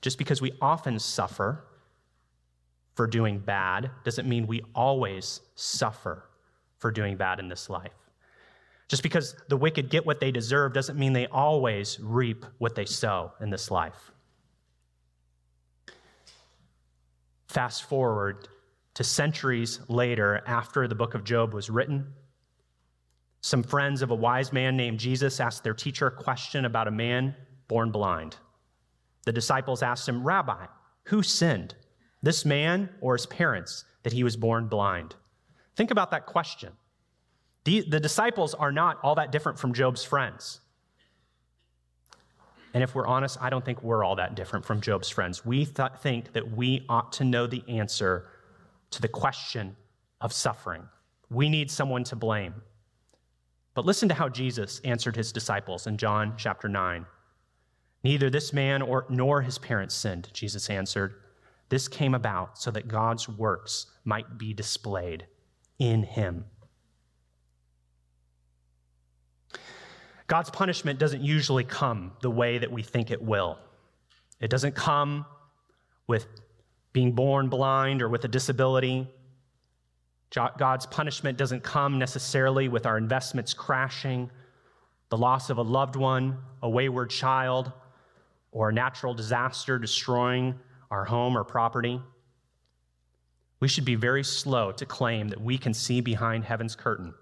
Just 0.02 0.18
because 0.18 0.42
we 0.42 0.52
often 0.62 1.00
suffer 1.00 1.66
for 2.96 3.08
doing 3.08 3.40
bad 3.40 3.90
doesn't 4.04 4.30
mean 4.30 4.46
we 4.46 4.62
always 4.76 5.42
suffer 5.56 6.30
for 6.78 6.92
doing 6.92 7.18
bad 7.18 7.40
in 7.40 7.48
this 7.48 7.70
life. 7.70 8.03
Just 8.94 9.02
because 9.02 9.36
the 9.48 9.58
wicked 9.58 9.90
get 9.90 10.06
what 10.06 10.20
they 10.20 10.30
deserve 10.30 10.72
doesn't 10.72 11.00
mean 11.00 11.14
they 11.14 11.26
always 11.26 12.00
reap 12.00 12.46
what 12.60 12.76
they 12.76 12.86
sow 12.86 13.34
in 13.42 13.50
this 13.50 13.72
life. 13.72 14.12
Fast 17.48 17.86
forward 17.86 18.50
to 18.94 19.04
centuries 19.04 19.80
later, 19.88 20.44
after 20.46 20.88
the 20.88 20.94
book 20.94 21.16
of 21.16 21.24
Job 21.24 21.56
was 21.56 21.72
written, 21.72 22.14
some 23.42 23.64
friends 23.64 24.04
of 24.04 24.12
a 24.12 24.16
wise 24.16 24.54
man 24.54 24.78
named 24.78 25.00
Jesus 25.00 25.40
asked 25.40 25.64
their 25.64 25.74
teacher 25.74 26.06
a 26.06 26.12
question 26.12 26.66
about 26.66 26.88
a 26.88 26.92
man 26.92 27.36
born 27.68 27.90
blind. 27.90 28.36
The 29.26 29.34
disciples 29.34 29.82
asked 29.82 30.08
him, 30.08 30.24
Rabbi, 30.24 30.68
who 31.06 31.24
sinned, 31.24 31.74
this 32.22 32.46
man 32.46 32.92
or 33.02 33.16
his 33.16 33.26
parents, 33.26 33.86
that 34.04 34.14
he 34.14 34.24
was 34.24 34.38
born 34.38 34.68
blind? 34.68 35.16
Think 35.76 35.90
about 35.90 36.12
that 36.12 36.28
question. 36.28 36.74
The, 37.64 37.82
disciples 37.82 38.54
are 38.54 38.72
not 38.72 39.00
all 39.04 39.16
that 39.16 39.32
different 39.32 39.58
from 39.58 39.74
Job's 39.74 40.04
friends. 40.04 40.60
And 42.74 42.84
if 42.84 42.96
we're 42.96 43.08
honest, 43.08 43.38
I 43.40 43.50
don't 43.50 43.64
think 43.64 43.84
we're 43.84 44.04
all 44.04 44.16
that 44.16 44.36
different 44.36 44.66
from 44.66 44.82
Job's 44.82 45.10
friends. 45.10 45.46
We 45.46 45.66
th- 45.66 45.92
think 46.00 46.34
that 46.34 46.52
we 46.52 46.86
ought 46.90 47.14
to 47.14 47.24
know 47.24 47.48
the 47.48 47.64
answer 47.68 48.28
to 48.92 49.02
the 49.02 49.08
question 49.08 49.76
of 50.20 50.34
suffering. 50.34 50.88
We 51.30 51.50
need 51.50 51.70
someone 51.70 52.04
to 52.06 52.16
blame. 52.16 52.56
But 53.76 53.86
listen 53.86 54.10
to 54.10 54.16
how 54.16 54.30
Jesus 54.30 54.82
answered 54.84 55.16
his 55.16 55.32
disciples 55.32 55.88
in 55.88 55.98
John 55.98 56.34
chapter 56.38 56.68
9. 56.68 57.06
Neither 58.04 58.30
this 58.30 58.54
man 58.54 58.82
or, 58.82 59.06
nor 59.10 59.42
his 59.42 59.58
parents 59.58 59.96
sinned, 59.96 60.30
Jesus 60.34 60.70
answered. 60.70 61.16
This 61.70 61.88
came 61.88 62.14
about 62.14 62.58
so 62.58 62.70
that 62.72 62.88
God's 62.88 63.30
works 63.30 63.88
might 64.04 64.38
be 64.38 64.54
displayed 64.54 65.26
in 65.80 66.04
him. 66.04 66.46
God's 70.28 70.50
punishment 70.50 71.00
doesn't 71.00 71.22
usually 71.22 71.64
come 71.64 72.14
the 72.22 72.32
way 72.32 72.58
that 72.58 72.72
we 72.72 72.82
think 72.82 73.12
it 73.12 73.22
will. 73.22 73.58
It 74.40 74.50
doesn't 74.50 74.76
come 74.76 75.26
with 76.08 76.28
being 76.94 77.12
born 77.12 77.50
blind 77.50 78.02
or 78.02 78.10
with 78.10 78.24
a 78.24 78.28
disability. 78.28 79.08
God's 80.32 80.86
punishment 80.86 81.38
doesn't 81.38 81.64
come 81.64 82.00
necessarily 82.00 82.68
with 82.68 82.86
our 82.86 82.98
investments 82.98 83.54
crashing, 83.54 84.32
the 85.10 85.18
loss 85.18 85.50
of 85.50 85.58
a 85.58 85.62
loved 85.62 85.96
one, 85.96 86.38
a 86.62 86.70
wayward 86.70 87.10
child, 87.10 87.72
or 88.52 88.70
a 88.70 88.74
natural 88.74 89.14
disaster 89.14 89.78
destroying 89.78 90.56
our 90.90 91.06
home 91.06 91.38
or 91.38 91.44
property. 91.44 92.02
We 93.60 93.68
should 93.68 93.86
be 93.86 93.96
very 93.96 94.24
slow 94.24 94.72
to 94.74 94.86
claim 94.86 95.28
that 95.30 95.42
we 95.42 95.58
can 95.58 95.74
see 95.74 96.02
behind 96.02 96.46
heaven's 96.46 96.76
curtain 96.76 97.14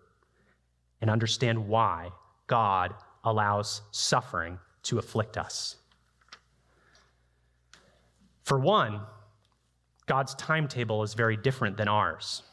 and 1.01 1.09
understand 1.09 1.67
why 1.67 2.11
God 2.51 2.93
allows 3.23 3.81
suffering 3.91 4.59
to 4.83 4.99
afflict 4.99 5.37
us. 5.37 5.77
For 8.43 8.59
one, 8.59 8.99
God's 10.05 10.35
timetable 10.35 11.01
is 11.03 11.13
very 11.13 11.37
different 11.37 11.77
than 11.77 11.87
ours. 11.87 12.43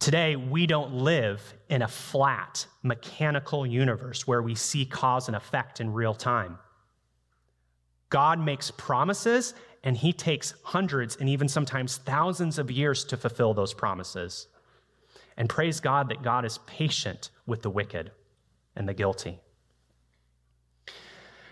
Today, 0.00 0.34
we 0.34 0.66
don't 0.66 0.92
live 0.92 1.54
in 1.68 1.82
a 1.82 1.88
flat, 1.88 2.66
mechanical 2.82 3.64
universe 3.64 4.26
where 4.26 4.42
we 4.42 4.56
see 4.56 4.84
cause 4.84 5.28
and 5.28 5.36
effect 5.36 5.80
in 5.80 5.92
real 5.92 6.14
time. 6.14 6.58
God 8.10 8.40
makes 8.40 8.72
promises, 8.72 9.54
and 9.84 9.96
He 9.96 10.12
takes 10.12 10.52
hundreds 10.64 11.14
and 11.14 11.28
even 11.28 11.46
sometimes 11.48 11.98
thousands 11.98 12.58
of 12.58 12.72
years 12.72 13.04
to 13.04 13.16
fulfill 13.16 13.54
those 13.54 13.72
promises. 13.72 14.48
And 15.36 15.48
praise 15.48 15.80
God 15.80 16.08
that 16.08 16.22
God 16.22 16.44
is 16.44 16.58
patient 16.66 17.30
with 17.46 17.62
the 17.62 17.70
wicked 17.70 18.10
and 18.74 18.88
the 18.88 18.94
guilty. 18.94 19.38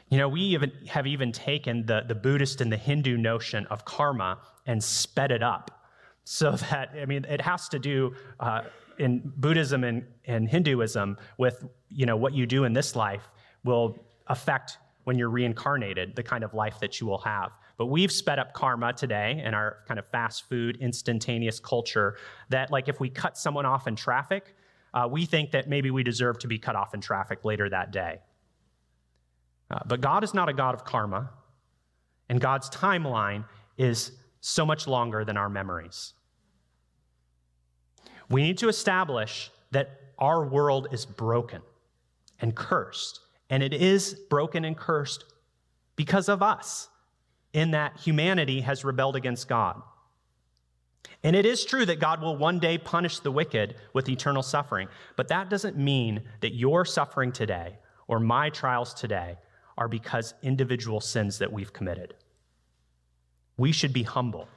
You 0.08 0.18
know, 0.18 0.28
we 0.28 0.40
even 0.40 0.72
have 0.88 1.06
even 1.06 1.32
taken 1.32 1.86
the, 1.86 2.04
the 2.06 2.14
Buddhist 2.14 2.60
and 2.60 2.70
the 2.70 2.76
Hindu 2.76 3.16
notion 3.16 3.66
of 3.66 3.84
karma 3.84 4.38
and 4.66 4.82
sped 4.82 5.32
it 5.32 5.42
up 5.42 5.70
so 6.24 6.52
that, 6.52 6.94
I 7.00 7.04
mean, 7.04 7.24
it 7.28 7.40
has 7.40 7.68
to 7.70 7.78
do 7.78 8.14
uh, 8.40 8.62
in 8.98 9.20
Buddhism 9.36 9.84
and, 9.84 10.04
and 10.26 10.48
Hinduism 10.48 11.18
with, 11.36 11.64
you 11.88 12.06
know, 12.06 12.16
what 12.16 12.32
you 12.32 12.46
do 12.46 12.64
in 12.64 12.72
this 12.72 12.96
life 12.96 13.28
will 13.64 13.98
affect 14.28 14.78
when 15.04 15.18
you're 15.18 15.30
reincarnated, 15.30 16.16
the 16.16 16.22
kind 16.22 16.44
of 16.44 16.54
life 16.54 16.78
that 16.80 17.00
you 17.00 17.06
will 17.06 17.18
have. 17.18 17.50
But 17.76 17.86
we've 17.86 18.12
sped 18.12 18.38
up 18.38 18.52
karma 18.52 18.92
today 18.92 19.42
in 19.44 19.52
our 19.52 19.78
kind 19.88 19.98
of 19.98 20.06
fast 20.08 20.48
food, 20.48 20.78
instantaneous 20.80 21.58
culture 21.58 22.16
that, 22.50 22.70
like, 22.70 22.88
if 22.88 23.00
we 23.00 23.10
cut 23.10 23.36
someone 23.36 23.66
off 23.66 23.88
in 23.88 23.96
traffic, 23.96 24.54
uh, 24.92 25.08
we 25.10 25.26
think 25.26 25.50
that 25.50 25.68
maybe 25.68 25.90
we 25.90 26.04
deserve 26.04 26.38
to 26.38 26.46
be 26.46 26.58
cut 26.58 26.76
off 26.76 26.94
in 26.94 27.00
traffic 27.00 27.44
later 27.44 27.68
that 27.68 27.90
day. 27.90 28.20
Uh, 29.70 29.80
but 29.86 30.00
God 30.00 30.22
is 30.22 30.34
not 30.34 30.48
a 30.48 30.52
God 30.52 30.74
of 30.74 30.84
karma, 30.84 31.30
and 32.28 32.40
God's 32.40 32.70
timeline 32.70 33.44
is 33.76 34.12
so 34.40 34.64
much 34.64 34.86
longer 34.86 35.24
than 35.24 35.36
our 35.36 35.48
memories. 35.48 36.14
We 38.28 38.42
need 38.42 38.58
to 38.58 38.68
establish 38.68 39.50
that 39.72 40.00
our 40.18 40.46
world 40.46 40.88
is 40.92 41.04
broken 41.04 41.62
and 42.38 42.54
cursed, 42.54 43.20
and 43.50 43.62
it 43.62 43.74
is 43.74 44.14
broken 44.30 44.64
and 44.64 44.76
cursed 44.76 45.24
because 45.96 46.28
of 46.28 46.42
us, 46.42 46.88
in 47.54 47.70
that 47.70 47.96
humanity 47.96 48.60
has 48.60 48.84
rebelled 48.84 49.16
against 49.16 49.48
God. 49.48 49.80
And 51.22 51.34
it 51.34 51.46
is 51.46 51.64
true 51.64 51.86
that 51.86 52.00
God 52.00 52.20
will 52.20 52.36
one 52.36 52.58
day 52.58 52.76
punish 52.76 53.20
the 53.20 53.30
wicked 53.30 53.76
with 53.94 54.10
eternal 54.10 54.42
suffering, 54.42 54.88
but 55.16 55.28
that 55.28 55.48
doesn't 55.48 55.78
mean 55.78 56.22
that 56.40 56.54
your 56.54 56.84
suffering 56.84 57.32
today 57.32 57.78
or 58.08 58.20
my 58.20 58.50
trials 58.50 58.92
today 58.92 59.38
are 59.78 59.88
because 59.88 60.34
individual 60.42 61.00
sins 61.00 61.38
that 61.38 61.50
we've 61.50 61.72
committed. 61.72 62.14
We 63.56 63.72
should 63.72 63.92
be 63.92 64.02
humble 64.02 64.48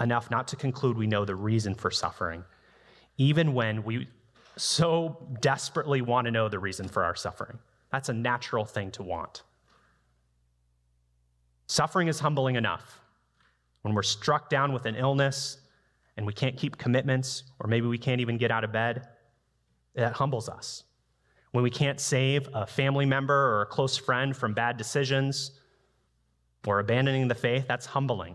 enough 0.00 0.30
not 0.30 0.48
to 0.48 0.56
conclude 0.56 0.96
we 0.96 1.06
know 1.06 1.24
the 1.24 1.34
reason 1.34 1.74
for 1.74 1.90
suffering, 1.90 2.44
even 3.16 3.54
when 3.54 3.84
we 3.84 4.08
so 4.56 5.28
desperately 5.40 6.02
want 6.02 6.26
to 6.26 6.30
know 6.30 6.48
the 6.48 6.58
reason 6.58 6.88
for 6.88 7.04
our 7.04 7.14
suffering. 7.14 7.58
That's 7.90 8.08
a 8.08 8.12
natural 8.12 8.64
thing 8.64 8.90
to 8.92 9.02
want. 9.02 9.42
Suffering 11.68 12.08
is 12.08 12.18
humbling 12.18 12.56
enough. 12.56 12.98
When 13.82 13.94
we're 13.94 14.02
struck 14.02 14.50
down 14.50 14.72
with 14.72 14.86
an 14.86 14.96
illness 14.96 15.58
and 16.16 16.26
we 16.26 16.32
can't 16.32 16.56
keep 16.56 16.76
commitments, 16.76 17.44
or 17.60 17.68
maybe 17.68 17.86
we 17.86 17.98
can't 17.98 18.20
even 18.20 18.38
get 18.38 18.50
out 18.50 18.64
of 18.64 18.72
bed, 18.72 19.06
that 19.94 20.14
humbles 20.14 20.48
us. 20.48 20.84
When 21.52 21.62
we 21.62 21.70
can't 21.70 22.00
save 22.00 22.48
a 22.54 22.66
family 22.66 23.06
member 23.06 23.34
or 23.34 23.62
a 23.62 23.66
close 23.66 23.96
friend 23.96 24.36
from 24.36 24.54
bad 24.54 24.76
decisions 24.76 25.52
or 26.66 26.80
abandoning 26.80 27.28
the 27.28 27.34
faith, 27.34 27.66
that's 27.68 27.86
humbling. 27.86 28.34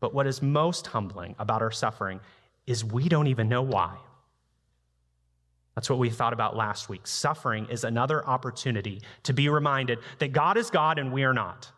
But 0.00 0.14
what 0.14 0.26
is 0.26 0.42
most 0.42 0.86
humbling 0.88 1.34
about 1.38 1.62
our 1.62 1.70
suffering 1.70 2.20
is 2.66 2.84
we 2.84 3.08
don't 3.08 3.26
even 3.26 3.48
know 3.48 3.62
why. 3.62 3.96
That's 5.74 5.88
what 5.88 5.98
we 5.98 6.10
thought 6.10 6.32
about 6.32 6.56
last 6.56 6.88
week. 6.88 7.06
Suffering 7.06 7.66
is 7.70 7.84
another 7.84 8.26
opportunity 8.26 9.02
to 9.22 9.32
be 9.32 9.48
reminded 9.48 9.98
that 10.18 10.32
God 10.32 10.56
is 10.56 10.70
God 10.70 10.98
and 10.98 11.12
we 11.12 11.24
are 11.24 11.34
not. 11.34 11.70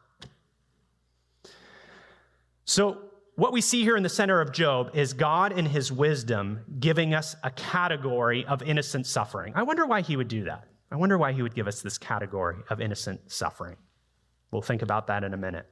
So, 2.70 2.98
what 3.34 3.52
we 3.52 3.60
see 3.62 3.82
here 3.82 3.96
in 3.96 4.04
the 4.04 4.08
center 4.08 4.40
of 4.40 4.52
Job 4.52 4.92
is 4.94 5.12
God 5.12 5.50
in 5.50 5.66
his 5.66 5.90
wisdom 5.90 6.60
giving 6.78 7.14
us 7.14 7.34
a 7.42 7.50
category 7.50 8.46
of 8.46 8.62
innocent 8.62 9.08
suffering. 9.08 9.52
I 9.56 9.64
wonder 9.64 9.86
why 9.86 10.02
he 10.02 10.16
would 10.16 10.28
do 10.28 10.44
that. 10.44 10.68
I 10.92 10.94
wonder 10.94 11.18
why 11.18 11.32
he 11.32 11.42
would 11.42 11.56
give 11.56 11.66
us 11.66 11.82
this 11.82 11.98
category 11.98 12.58
of 12.70 12.80
innocent 12.80 13.28
suffering. 13.28 13.76
We'll 14.52 14.62
think 14.62 14.82
about 14.82 15.08
that 15.08 15.24
in 15.24 15.34
a 15.34 15.36
minute. 15.36 15.66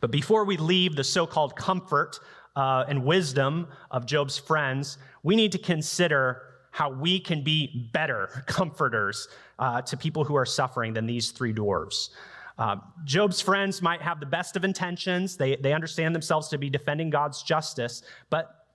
But 0.00 0.12
before 0.12 0.44
we 0.44 0.56
leave 0.56 0.94
the 0.94 1.02
so 1.02 1.26
called 1.26 1.56
comfort 1.56 2.20
uh, 2.54 2.84
and 2.86 3.04
wisdom 3.04 3.66
of 3.90 4.06
Job's 4.06 4.38
friends, 4.38 4.98
we 5.24 5.34
need 5.34 5.50
to 5.50 5.58
consider 5.58 6.42
how 6.70 6.90
we 6.90 7.18
can 7.18 7.42
be 7.42 7.90
better 7.92 8.44
comforters 8.46 9.26
uh, 9.58 9.82
to 9.82 9.96
people 9.96 10.22
who 10.22 10.36
are 10.36 10.46
suffering 10.46 10.92
than 10.92 11.06
these 11.06 11.32
three 11.32 11.52
dwarves. 11.52 12.10
Uh, 12.58 12.76
Job's 13.04 13.40
friends 13.40 13.80
might 13.80 14.02
have 14.02 14.18
the 14.18 14.26
best 14.26 14.56
of 14.56 14.64
intentions. 14.64 15.36
They, 15.36 15.56
they 15.56 15.72
understand 15.72 16.14
themselves 16.14 16.48
to 16.48 16.58
be 16.58 16.68
defending 16.68 17.08
God's 17.08 17.42
justice, 17.42 18.02
but 18.30 18.66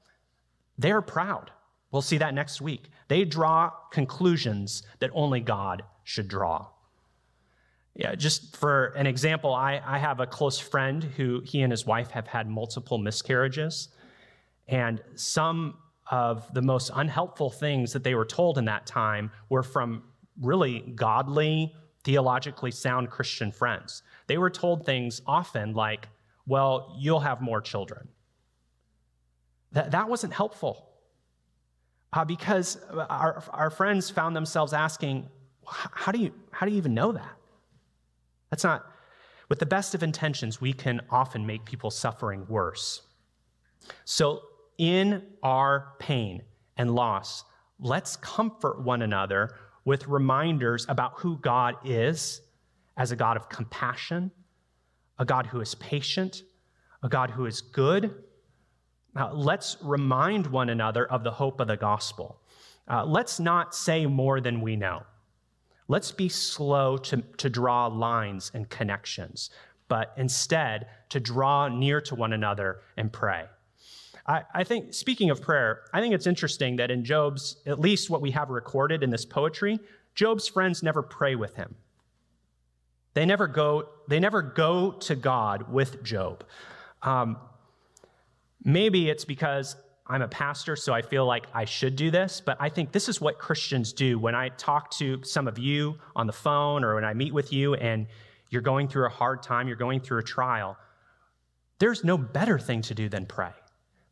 they 0.77 0.91
are 0.91 1.01
proud. 1.01 1.51
We'll 1.91 2.01
see 2.01 2.17
that 2.17 2.33
next 2.33 2.61
week. 2.61 2.89
They 3.07 3.25
draw 3.25 3.71
conclusions 3.91 4.83
that 4.99 5.11
only 5.13 5.41
God 5.41 5.83
should 6.03 6.27
draw. 6.27 6.67
Yeah, 7.95 8.15
just 8.15 8.57
for 8.57 8.87
an 8.95 9.05
example, 9.05 9.53
I, 9.53 9.79
I 9.85 9.99
have 9.99 10.19
a 10.19 10.25
close 10.25 10.57
friend 10.57 11.03
who 11.03 11.41
he 11.45 11.61
and 11.61 11.71
his 11.71 11.85
wife 11.85 12.09
have 12.11 12.25
had 12.25 12.49
multiple 12.49 12.97
miscarriages. 12.97 13.89
And 14.67 15.01
some 15.15 15.75
of 16.09 16.51
the 16.53 16.61
most 16.61 16.89
unhelpful 16.95 17.51
things 17.51 17.93
that 17.93 18.03
they 18.03 18.15
were 18.15 18.25
told 18.25 18.57
in 18.57 18.65
that 18.65 18.87
time 18.87 19.31
were 19.49 19.61
from 19.61 20.03
really 20.41 20.79
godly, 20.95 21.75
theologically 22.03 22.71
sound 22.71 23.09
Christian 23.09 23.51
friends. 23.51 24.03
They 24.27 24.37
were 24.37 24.49
told 24.49 24.85
things 24.85 25.21
often 25.25 25.73
like, 25.73 26.07
well, 26.45 26.95
you'll 26.99 27.21
have 27.21 27.41
more 27.41 27.61
children. 27.61 28.07
That, 29.71 29.91
that 29.91 30.09
wasn't 30.09 30.33
helpful 30.33 30.89
uh, 32.11 32.25
because 32.25 32.77
our, 33.09 33.43
our 33.49 33.69
friends 33.69 34.09
found 34.09 34.35
themselves 34.35 34.73
asking, 34.73 35.29
how 35.65 36.11
do, 36.11 36.19
you, 36.19 36.33
how 36.51 36.65
do 36.65 36.71
you 36.71 36.77
even 36.77 36.93
know 36.93 37.11
that? 37.11 37.35
That's 38.49 38.63
not, 38.63 38.85
with 39.49 39.59
the 39.59 39.65
best 39.65 39.95
of 39.95 40.03
intentions, 40.03 40.61
we 40.61 40.73
can 40.73 41.01
often 41.09 41.45
make 41.45 41.65
people 41.65 41.89
suffering 41.89 42.45
worse. 42.47 43.01
So, 44.05 44.41
in 44.77 45.23
our 45.41 45.93
pain 45.99 46.41
and 46.77 46.93
loss, 46.93 47.43
let's 47.79 48.15
comfort 48.15 48.81
one 48.81 49.01
another 49.01 49.55
with 49.85 50.07
reminders 50.07 50.85
about 50.89 51.13
who 51.17 51.37
God 51.37 51.75
is 51.83 52.41
as 52.97 53.11
a 53.11 53.15
God 53.15 53.37
of 53.37 53.49
compassion, 53.49 54.31
a 55.19 55.25
God 55.25 55.47
who 55.47 55.61
is 55.61 55.75
patient, 55.75 56.43
a 57.01 57.09
God 57.09 57.31
who 57.31 57.45
is 57.45 57.61
good. 57.61 58.23
Uh, 59.15 59.31
let's 59.33 59.77
remind 59.81 60.47
one 60.47 60.69
another 60.69 61.05
of 61.05 61.23
the 61.23 61.31
hope 61.31 61.59
of 61.59 61.67
the 61.67 61.77
gospel. 61.77 62.39
Uh, 62.89 63.05
let's 63.05 63.39
not 63.39 63.75
say 63.75 64.05
more 64.05 64.41
than 64.41 64.61
we 64.61 64.75
know. 64.75 65.03
Let's 65.87 66.11
be 66.11 66.29
slow 66.29 66.97
to, 66.97 67.21
to 67.37 67.49
draw 67.49 67.87
lines 67.87 68.51
and 68.53 68.69
connections, 68.69 69.49
but 69.89 70.13
instead 70.17 70.87
to 71.09 71.19
draw 71.19 71.67
near 71.67 72.01
to 72.01 72.15
one 72.15 72.33
another 72.33 72.79
and 72.97 73.11
pray. 73.11 73.45
I, 74.25 74.43
I, 74.53 74.63
think, 74.63 74.93
speaking 74.93 75.29
of 75.29 75.41
prayer, 75.41 75.81
I 75.93 75.99
think 75.99 76.13
it's 76.13 76.27
interesting 76.27 76.77
that 76.77 76.91
in 76.91 77.03
Job's, 77.03 77.57
at 77.65 77.79
least 77.79 78.09
what 78.09 78.21
we 78.21 78.31
have 78.31 78.49
recorded 78.49 79.03
in 79.03 79.09
this 79.09 79.25
poetry, 79.25 79.79
Job's 80.15 80.47
friends 80.47 80.81
never 80.81 81.01
pray 81.01 81.35
with 81.35 81.55
him. 81.55 81.75
They 83.13 83.25
never 83.25 83.47
go, 83.47 83.89
they 84.07 84.19
never 84.19 84.41
go 84.41 84.91
to 84.91 85.15
God 85.15 85.71
with 85.71 86.03
Job. 86.03 86.43
Um, 87.01 87.37
maybe 88.63 89.09
it's 89.09 89.25
because 89.25 89.75
I'm 90.07 90.21
a 90.21 90.27
pastor, 90.27 90.75
so 90.75 90.93
I 90.93 91.01
feel 91.01 91.25
like 91.25 91.47
I 91.53 91.65
should 91.65 91.95
do 91.95 92.11
this, 92.11 92.41
but 92.43 92.57
I 92.59 92.69
think 92.69 92.91
this 92.91 93.07
is 93.07 93.21
what 93.21 93.39
Christians 93.39 93.93
do. 93.93 94.19
When 94.19 94.35
I 94.35 94.49
talk 94.49 94.91
to 94.91 95.23
some 95.23 95.47
of 95.47 95.57
you 95.57 95.97
on 96.15 96.27
the 96.27 96.33
phone 96.33 96.83
or 96.83 96.95
when 96.95 97.05
I 97.05 97.13
meet 97.13 97.33
with 97.33 97.53
you 97.53 97.75
and 97.75 98.07
you're 98.49 98.61
going 98.61 98.87
through 98.87 99.05
a 99.05 99.09
hard 99.09 99.41
time, 99.41 99.67
you're 99.67 99.77
going 99.77 100.01
through 100.01 100.19
a 100.19 100.23
trial, 100.23 100.77
there's 101.79 102.03
no 102.03 102.17
better 102.17 102.59
thing 102.59 102.81
to 102.83 102.93
do 102.93 103.09
than 103.09 103.25
pray, 103.25 103.51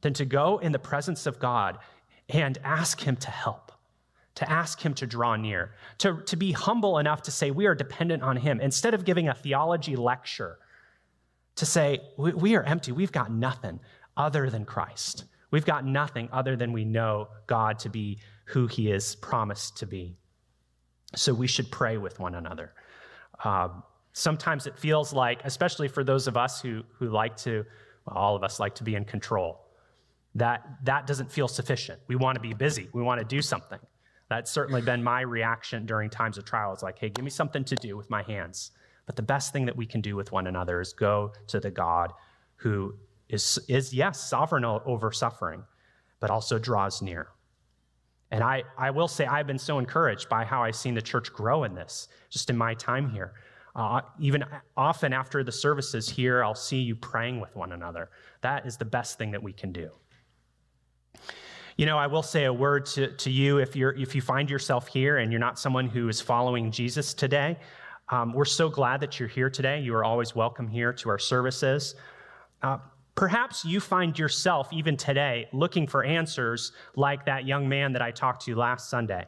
than 0.01 0.13
to 0.13 0.25
go 0.25 0.57
in 0.57 0.71
the 0.71 0.79
presence 0.79 1.25
of 1.25 1.39
God 1.39 1.77
and 2.29 2.57
ask 2.63 3.01
Him 3.01 3.15
to 3.17 3.31
help, 3.31 3.71
to 4.35 4.49
ask 4.49 4.81
Him 4.81 4.93
to 4.95 5.07
draw 5.07 5.35
near, 5.35 5.73
to, 5.99 6.21
to 6.25 6.35
be 6.35 6.51
humble 6.51 6.97
enough 6.97 7.21
to 7.23 7.31
say 7.31 7.51
we 7.51 7.65
are 7.65 7.75
dependent 7.75 8.23
on 8.23 8.37
Him. 8.37 8.59
Instead 8.59 8.93
of 8.93 9.05
giving 9.05 9.27
a 9.27 9.33
theology 9.33 9.95
lecture, 9.95 10.57
to 11.55 11.65
say 11.65 12.01
we, 12.17 12.31
we 12.33 12.55
are 12.55 12.63
empty, 12.63 12.91
we've 12.91 13.11
got 13.11 13.31
nothing 13.31 13.79
other 14.17 14.49
than 14.49 14.65
Christ. 14.65 15.25
We've 15.51 15.65
got 15.65 15.85
nothing 15.85 16.29
other 16.31 16.55
than 16.55 16.71
we 16.71 16.85
know 16.85 17.27
God 17.47 17.79
to 17.79 17.89
be 17.89 18.19
who 18.45 18.67
he 18.67 18.89
is 18.89 19.15
promised 19.15 19.77
to 19.77 19.85
be. 19.85 20.15
So 21.15 21.33
we 21.33 21.47
should 21.47 21.69
pray 21.71 21.97
with 21.97 22.19
one 22.19 22.35
another. 22.35 22.73
Um, 23.43 23.83
sometimes 24.13 24.65
it 24.65 24.77
feels 24.77 25.11
like, 25.13 25.41
especially 25.43 25.87
for 25.87 26.03
those 26.03 26.27
of 26.27 26.37
us 26.37 26.61
who, 26.61 26.83
who 26.93 27.09
like 27.09 27.35
to, 27.37 27.65
well, 28.05 28.15
all 28.15 28.35
of 28.35 28.43
us 28.43 28.59
like 28.59 28.75
to 28.75 28.83
be 28.83 28.95
in 28.95 29.03
control. 29.03 29.59
That 30.35 30.63
that 30.83 31.07
doesn't 31.07 31.31
feel 31.31 31.47
sufficient. 31.47 31.99
We 32.07 32.15
want 32.15 32.35
to 32.35 32.41
be 32.41 32.53
busy. 32.53 32.89
We 32.93 33.01
want 33.01 33.19
to 33.19 33.25
do 33.25 33.41
something. 33.41 33.79
That's 34.29 34.49
certainly 34.49 34.81
been 34.81 35.03
my 35.03 35.21
reaction 35.21 35.85
during 35.85 36.09
times 36.09 36.37
of 36.37 36.45
trial. 36.45 36.71
It's 36.71 36.83
like, 36.83 36.97
hey, 36.97 37.09
give 37.09 37.25
me 37.25 37.31
something 37.31 37.65
to 37.65 37.75
do 37.75 37.97
with 37.97 38.09
my 38.09 38.23
hands. 38.23 38.71
But 39.05 39.17
the 39.17 39.21
best 39.23 39.51
thing 39.51 39.65
that 39.65 39.75
we 39.75 39.85
can 39.85 39.99
do 39.99 40.15
with 40.15 40.31
one 40.31 40.47
another 40.47 40.79
is 40.79 40.93
go 40.93 41.33
to 41.47 41.59
the 41.59 41.71
God 41.71 42.13
who 42.55 42.95
is, 43.27 43.59
is 43.67 43.93
yes, 43.93 44.29
sovereign 44.29 44.63
over 44.63 45.11
suffering, 45.11 45.63
but 46.21 46.29
also 46.29 46.57
draws 46.57 47.01
near. 47.01 47.27
And 48.31 48.41
I, 48.41 48.63
I 48.77 48.91
will 48.91 49.09
say, 49.09 49.25
I've 49.25 49.47
been 49.47 49.59
so 49.59 49.79
encouraged 49.79 50.29
by 50.29 50.45
how 50.45 50.63
I've 50.63 50.77
seen 50.77 50.93
the 50.93 51.01
church 51.01 51.33
grow 51.33 51.65
in 51.65 51.75
this, 51.75 52.07
just 52.29 52.49
in 52.49 52.57
my 52.57 52.73
time 52.73 53.09
here. 53.09 53.33
Uh, 53.75 54.01
even 54.19 54.43
often 54.77 55.11
after 55.11 55.43
the 55.43 55.51
services 55.51 56.07
here, 56.07 56.43
I'll 56.43 56.55
see 56.55 56.79
you 56.79 56.95
praying 56.95 57.41
with 57.41 57.55
one 57.55 57.73
another. 57.73 58.09
That 58.41 58.65
is 58.65 58.77
the 58.77 58.85
best 58.85 59.17
thing 59.17 59.31
that 59.31 59.43
we 59.43 59.51
can 59.51 59.71
do. 59.71 59.89
You 61.77 61.85
know, 61.85 61.97
I 61.97 62.07
will 62.07 62.23
say 62.23 62.45
a 62.45 62.53
word 62.53 62.85
to, 62.87 63.11
to 63.15 63.31
you 63.31 63.57
if, 63.57 63.75
you're, 63.75 63.93
if 63.93 64.13
you 64.13 64.21
find 64.21 64.49
yourself 64.49 64.87
here 64.87 65.17
and 65.17 65.31
you're 65.31 65.39
not 65.39 65.57
someone 65.57 65.87
who 65.87 66.09
is 66.09 66.21
following 66.21 66.71
Jesus 66.71 67.13
today. 67.13 67.57
Um, 68.09 68.33
we're 68.33 68.45
so 68.45 68.69
glad 68.69 68.99
that 69.01 69.19
you're 69.19 69.29
here 69.29 69.49
today. 69.49 69.79
You 69.79 69.95
are 69.95 70.03
always 70.03 70.35
welcome 70.35 70.67
here 70.67 70.91
to 70.93 71.09
our 71.09 71.17
services. 71.17 71.95
Uh, 72.61 72.77
perhaps 73.15 73.63
you 73.63 73.79
find 73.79 74.19
yourself, 74.19 74.71
even 74.73 74.97
today, 74.97 75.47
looking 75.53 75.87
for 75.87 76.03
answers 76.03 76.73
like 76.95 77.25
that 77.25 77.45
young 77.45 77.67
man 77.67 77.93
that 77.93 78.01
I 78.01 78.11
talked 78.11 78.45
to 78.45 78.55
last 78.55 78.89
Sunday. 78.89 79.25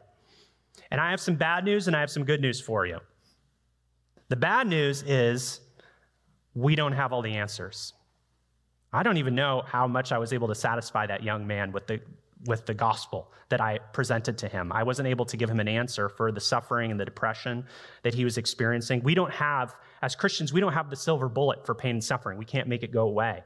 And 0.90 1.00
I 1.00 1.10
have 1.10 1.20
some 1.20 1.36
bad 1.36 1.64
news 1.64 1.86
and 1.88 1.96
I 1.96 2.00
have 2.00 2.10
some 2.10 2.24
good 2.24 2.40
news 2.40 2.60
for 2.60 2.86
you. 2.86 2.98
The 4.28 4.36
bad 4.36 4.66
news 4.66 5.02
is 5.02 5.60
we 6.54 6.76
don't 6.76 6.92
have 6.92 7.12
all 7.12 7.22
the 7.22 7.34
answers. 7.34 7.94
I 8.94 9.02
don't 9.02 9.16
even 9.16 9.34
know 9.34 9.62
how 9.66 9.86
much 9.86 10.12
I 10.12 10.18
was 10.18 10.32
able 10.32 10.48
to 10.48 10.54
satisfy 10.54 11.06
that 11.06 11.22
young 11.22 11.46
man 11.46 11.72
with 11.72 11.86
the, 11.86 12.00
with 12.46 12.64
the 12.64 12.74
gospel 12.74 13.32
that 13.48 13.60
I 13.60 13.78
presented 13.92 14.38
to 14.38 14.48
him. 14.48 14.72
I 14.72 14.82
wasn't 14.84 15.08
able 15.08 15.24
to 15.26 15.36
give 15.36 15.50
him 15.50 15.60
an 15.60 15.68
answer 15.68 16.08
for 16.08 16.30
the 16.30 16.40
suffering 16.40 16.90
and 16.90 17.00
the 17.00 17.04
depression 17.04 17.66
that 18.02 18.14
he 18.14 18.24
was 18.24 18.38
experiencing. 18.38 19.02
We 19.02 19.14
don't 19.14 19.32
have, 19.32 19.74
as 20.00 20.14
Christians, 20.14 20.52
we 20.52 20.60
don't 20.60 20.72
have 20.72 20.90
the 20.90 20.96
silver 20.96 21.28
bullet 21.28 21.66
for 21.66 21.74
pain 21.74 21.96
and 21.96 22.04
suffering. 22.04 22.38
We 22.38 22.44
can't 22.44 22.68
make 22.68 22.82
it 22.82 22.92
go 22.92 23.02
away. 23.02 23.42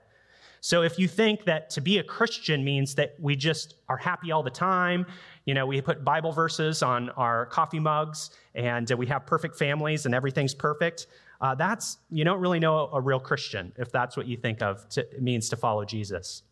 So 0.61 0.83
if 0.83 0.99
you 0.99 1.07
think 1.07 1.45
that 1.45 1.71
to 1.71 1.81
be 1.81 1.99
a 1.99 2.03
Christian 2.03 2.65
means 2.65 2.95
that 2.97 3.15
we 3.21 3.37
just 3.37 3.77
are 3.89 3.97
happy 3.97 4.33
all 4.33 4.43
the 4.43 4.51
time, 4.51 5.07
you 5.45 5.55
know, 5.55 5.67
we 5.67 5.81
put 5.81 6.05
Bible 6.05 6.33
verses 6.33 6.83
on 6.83 7.11
our 7.11 7.47
coffee 7.47 7.79
mugs 7.79 8.31
and 8.55 8.91
we 8.91 9.07
have 9.07 9.25
perfect 9.25 9.57
families 9.57 10.05
and 10.05 10.15
everything's 10.15 10.55
perfect, 10.55 11.07
uh, 11.41 11.55
that's, 11.55 11.99
you 12.11 12.25
don't 12.25 12.41
really 12.41 12.59
know 12.59 12.91
a 12.93 13.01
real 13.01 13.21
Christian 13.21 13.73
if 13.77 13.93
that's 13.93 14.17
what 14.17 14.27
you 14.27 14.37
think 14.37 14.63
of 14.63 14.89
to, 14.91 15.07
means 15.21 15.49
to 15.51 15.57
follow 15.57 15.85
Jesus. 15.85 16.43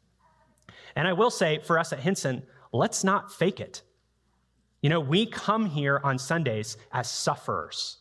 And 0.94 1.09
I 1.09 1.12
will 1.12 1.31
say 1.31 1.59
for 1.59 1.79
us 1.79 1.92
at 1.92 2.01
Hinson, 2.01 2.42
let's 2.72 3.03
not 3.03 3.33
fake 3.33 3.61
it. 3.61 3.83
You 4.83 4.90
know, 4.90 5.01
we 5.01 5.27
come 5.27 5.66
here 5.66 6.01
on 6.05 6.18
Sundays 6.18 6.77
as 6.92 7.11
sufferers, 7.11 7.99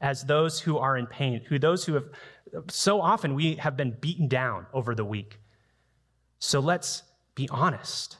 as 0.00 0.24
those 0.24 0.60
who 0.60 0.76
are 0.78 0.96
in 0.96 1.06
pain, 1.06 1.40
who 1.48 1.58
those 1.58 1.84
who 1.84 1.94
have 1.94 2.04
so 2.68 3.00
often 3.00 3.34
we 3.34 3.56
have 3.56 3.76
been 3.76 3.96
beaten 4.00 4.28
down 4.28 4.66
over 4.72 4.94
the 4.94 5.04
week. 5.04 5.40
So 6.38 6.60
let's 6.60 7.02
be 7.34 7.48
honest 7.50 8.18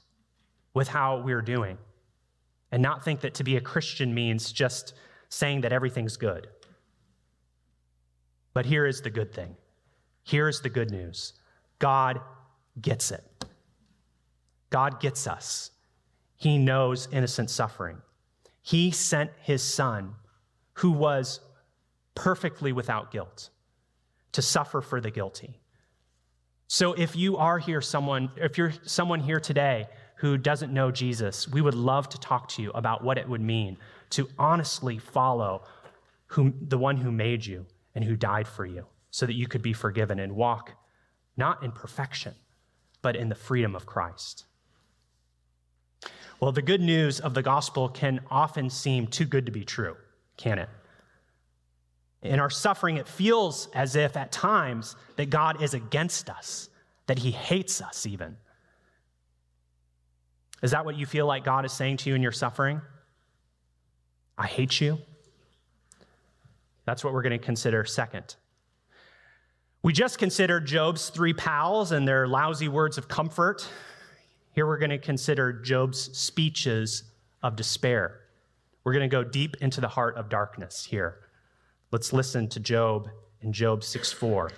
with 0.75 0.89
how 0.89 1.19
we're 1.19 1.43
doing 1.43 1.79
and 2.73 2.83
not 2.83 3.05
think 3.05 3.21
that 3.21 3.35
to 3.35 3.45
be 3.45 3.57
a 3.57 3.61
Christian 3.61 4.15
means 4.15 4.53
just 4.53 4.95
saying 5.29 5.61
that 5.63 5.73
everything's 5.73 6.17
good. 6.17 6.49
But 8.57 8.65
here 8.65 8.87
is 8.87 9.03
the 9.03 9.11
good 9.11 9.35
thing. 9.35 9.55
Here 10.23 10.49
is 10.49 10.63
the 10.63 10.71
good 10.71 10.91
news 10.91 11.35
God 11.79 12.19
gets 12.81 13.11
it. 13.11 13.23
God 14.71 14.99
gets 14.99 15.27
us. 15.27 15.73
He 16.37 16.57
knows 16.57 17.07
innocent 17.13 17.51
suffering. 17.51 17.99
He 18.63 18.93
sent 18.93 19.31
his 19.43 19.63
son, 19.63 20.15
who 20.73 20.91
was 20.91 21.41
perfectly 22.15 22.73
without 22.73 23.11
guilt, 23.11 23.51
to 24.33 24.41
suffer 24.41 24.81
for 24.81 25.03
the 25.03 25.11
guilty. 25.11 25.61
So 26.67 26.95
if 26.95 27.15
you 27.15 27.37
are 27.37 27.59
here 27.59 27.83
someone 27.83 28.31
if 28.37 28.57
you're 28.57 28.73
someone 28.85 29.21
here 29.21 29.39
today 29.39 29.85
who 30.17 30.39
doesn't 30.39 30.73
know 30.73 30.91
Jesus, 30.91 31.47
we 31.47 31.61
would 31.61 31.75
love 31.75 32.09
to 32.09 32.19
talk 32.19 32.49
to 32.55 32.63
you 32.63 32.71
about 32.71 33.05
what 33.05 33.19
it 33.19 33.29
would 33.29 33.43
mean 33.43 33.77
to 34.17 34.31
honestly 34.39 34.97
follow 34.97 35.65
whom, 36.29 36.55
the 36.69 36.79
one 36.79 36.97
who 36.97 37.13
made 37.13 37.45
you 37.45 37.67
and 37.97 38.05
who 38.05 38.15
died 38.15 38.47
for 38.47 38.65
you 38.65 38.87
so 39.11 39.27
that 39.27 39.33
you 39.35 39.49
could 39.49 39.63
be 39.63 39.73
forgiven 39.73 40.21
and 40.21 40.37
walk 40.37 40.73
not 41.37 41.63
in 41.65 41.73
perfection, 41.73 42.35
but 43.03 43.17
in 43.17 43.29
the 43.29 43.35
freedom 43.35 43.75
of 43.75 43.87
Christ. 43.87 44.45
Well, 46.39 46.53
the 46.53 46.63
good 46.63 46.83
news 46.83 47.19
of 47.19 47.33
the 47.33 47.43
gospel 47.43 47.89
can 47.89 48.21
often 48.31 48.69
seem 48.69 49.07
too 49.07 49.25
good 49.25 49.47
to 49.47 49.53
be 49.53 49.65
true, 49.65 49.97
can 50.37 50.59
it? 50.59 50.69
In 52.23 52.39
our 52.39 52.51
suffering, 52.51 52.99
it 52.99 53.09
feels 53.09 53.69
as 53.75 53.97
if 53.97 54.17
at 54.17 54.31
times 54.31 54.97
that 55.17 55.31
God 55.31 55.63
is 55.63 55.73
against 55.73 56.29
us, 56.29 56.69
that 57.07 57.19
he 57.19 57.31
hates 57.31 57.81
us 57.81 58.05
even. 58.05 58.37
Is 60.63 60.73
that 60.73 60.85
what 60.85 60.97
you 60.97 61.07
feel 61.07 61.27
like 61.27 61.45
God 61.45 61.65
is 61.65 61.73
saying 61.73 61.99
to 61.99 62.11
you 62.11 62.17
in 62.17 62.23
your 62.23 62.33
suffering? 62.33 62.83
I 64.37 64.47
hate 64.47 64.81
you. 64.81 64.99
That's 66.87 67.05
what 67.05 67.13
we're 67.13 67.23
going 67.23 67.39
to 67.39 67.45
consider 67.45 67.85
second. 67.85 68.37
We 69.83 69.93
just 69.93 70.19
considered 70.19 70.67
Job's 70.67 71.11
three 71.11 71.35
pals 71.35 71.93
and 71.93 72.09
their 72.09 72.27
lousy 72.27 72.69
words 72.69 72.97
of 72.97 73.09
comfort. 73.09 73.69
Here 74.53 74.67
we're 74.67 74.79
going 74.79 74.91
to 74.91 74.99
consider 74.99 75.53
Job's 75.53 76.17
speeches 76.17 77.05
of 77.43 77.57
despair. 77.57 78.21
We're 78.85 78.95
going 78.95 79.09
to 79.09 79.15
go 79.15 79.23
deep 79.23 79.57
into 79.61 79.81
the 79.81 79.89
heart 79.89 80.17
of 80.17 80.29
darkness 80.29 80.85
here. 80.85 81.19
Let's 81.93 82.13
listen 82.13 82.49
to 82.49 82.61
Job 82.61 83.09
in 83.43 83.53
Job 83.53 83.85
6 83.85 84.13
4. 84.13 84.51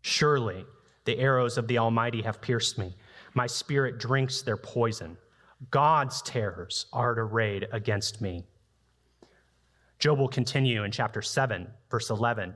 Surely 0.00 0.64
the 1.04 1.18
arrows 1.18 1.56
of 1.58 1.68
the 1.68 1.78
Almighty 1.78 2.22
have 2.22 2.40
pierced 2.40 2.78
me. 2.78 2.94
My 3.34 3.46
spirit 3.46 3.98
drinks 3.98 4.42
their 4.42 4.56
poison. 4.56 5.16
God's 5.70 6.20
terrors 6.22 6.86
are 6.92 7.12
arrayed 7.12 7.68
against 7.72 8.20
me. 8.20 8.44
Job 9.98 10.18
will 10.18 10.28
continue 10.28 10.84
in 10.84 10.90
chapter 10.90 11.22
7, 11.22 11.66
verse 11.90 12.10
11. 12.10 12.54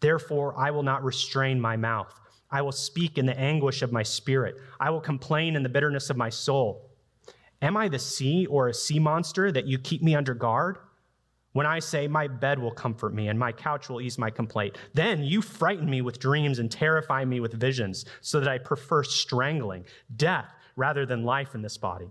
Therefore, 0.00 0.54
I 0.56 0.70
will 0.70 0.82
not 0.82 1.02
restrain 1.02 1.60
my 1.60 1.76
mouth. 1.76 2.12
I 2.50 2.62
will 2.62 2.72
speak 2.72 3.18
in 3.18 3.26
the 3.26 3.38
anguish 3.38 3.82
of 3.82 3.92
my 3.92 4.02
spirit. 4.02 4.56
I 4.80 4.90
will 4.90 5.00
complain 5.00 5.56
in 5.56 5.62
the 5.62 5.68
bitterness 5.68 6.08
of 6.08 6.16
my 6.16 6.30
soul. 6.30 6.90
Am 7.60 7.76
I 7.76 7.88
the 7.88 7.98
sea 7.98 8.46
or 8.46 8.68
a 8.68 8.74
sea 8.74 8.98
monster 8.98 9.50
that 9.50 9.66
you 9.66 9.78
keep 9.78 10.02
me 10.02 10.14
under 10.14 10.34
guard? 10.34 10.78
When 11.52 11.66
I 11.66 11.80
say, 11.80 12.06
My 12.06 12.28
bed 12.28 12.58
will 12.58 12.70
comfort 12.70 13.12
me 13.12 13.28
and 13.28 13.38
my 13.38 13.50
couch 13.50 13.88
will 13.88 14.00
ease 14.00 14.18
my 14.18 14.30
complaint, 14.30 14.78
then 14.94 15.24
you 15.24 15.42
frighten 15.42 15.90
me 15.90 16.02
with 16.02 16.20
dreams 16.20 16.60
and 16.60 16.70
terrify 16.70 17.24
me 17.24 17.40
with 17.40 17.54
visions, 17.54 18.04
so 18.20 18.38
that 18.38 18.48
I 18.48 18.58
prefer 18.58 19.02
strangling, 19.02 19.84
death, 20.16 20.46
rather 20.76 21.04
than 21.04 21.24
life 21.24 21.54
in 21.56 21.62
this 21.62 21.76
body. 21.76 22.10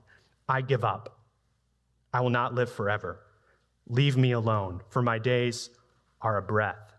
I 0.49 0.61
give 0.61 0.83
up. 0.83 1.19
I 2.13 2.19
will 2.19 2.29
not 2.29 2.55
live 2.55 2.71
forever. 2.71 3.21
Leave 3.89 4.17
me 4.17 4.31
alone, 4.31 4.81
for 4.89 5.01
my 5.01 5.17
days 5.17 5.69
are 6.21 6.37
a 6.37 6.41
breath. 6.41 6.93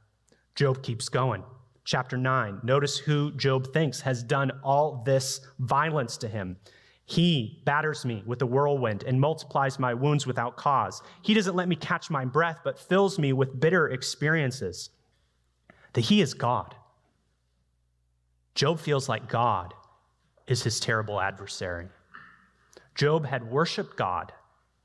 Job 0.54 0.82
keeps 0.82 1.08
going. 1.08 1.44
Chapter 1.84 2.16
9. 2.16 2.60
Notice 2.62 2.98
who 2.98 3.32
Job 3.32 3.72
thinks 3.72 4.00
has 4.00 4.22
done 4.22 4.52
all 4.62 5.02
this 5.04 5.40
violence 5.58 6.16
to 6.18 6.28
him. 6.28 6.56
He 7.04 7.62
batters 7.64 8.04
me 8.04 8.22
with 8.26 8.38
the 8.38 8.46
whirlwind 8.46 9.02
and 9.04 9.18
multiplies 9.18 9.78
my 9.78 9.94
wounds 9.94 10.26
without 10.26 10.56
cause. 10.56 11.00
He 11.22 11.32
doesn't 11.32 11.56
let 11.56 11.68
me 11.68 11.76
catch 11.76 12.10
my 12.10 12.26
breath, 12.26 12.60
but 12.62 12.78
fills 12.78 13.18
me 13.18 13.32
with 13.32 13.58
bitter 13.58 13.88
experiences. 13.88 14.90
That 15.94 16.02
he 16.02 16.20
is 16.20 16.34
God. 16.34 16.74
Job 18.54 18.78
feels 18.78 19.08
like 19.08 19.28
God 19.28 19.72
is 20.46 20.62
his 20.62 20.80
terrible 20.80 21.20
adversary. 21.20 21.88
Job 22.94 23.24
had 23.24 23.50
worshiped 23.50 23.96
God 23.96 24.32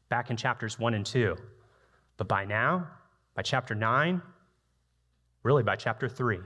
back 0.08 0.30
in 0.30 0.38
chapters 0.38 0.80
1 0.80 0.94
and 0.94 1.06
2. 1.06 1.36
But 2.18 2.28
by 2.28 2.46
now, 2.46 2.88
by 3.36 3.42
chapter 3.42 3.76
9, 3.76 4.22
really 5.44 5.64
by 5.64 5.76
chapter 5.76 6.08
3, 6.08 6.40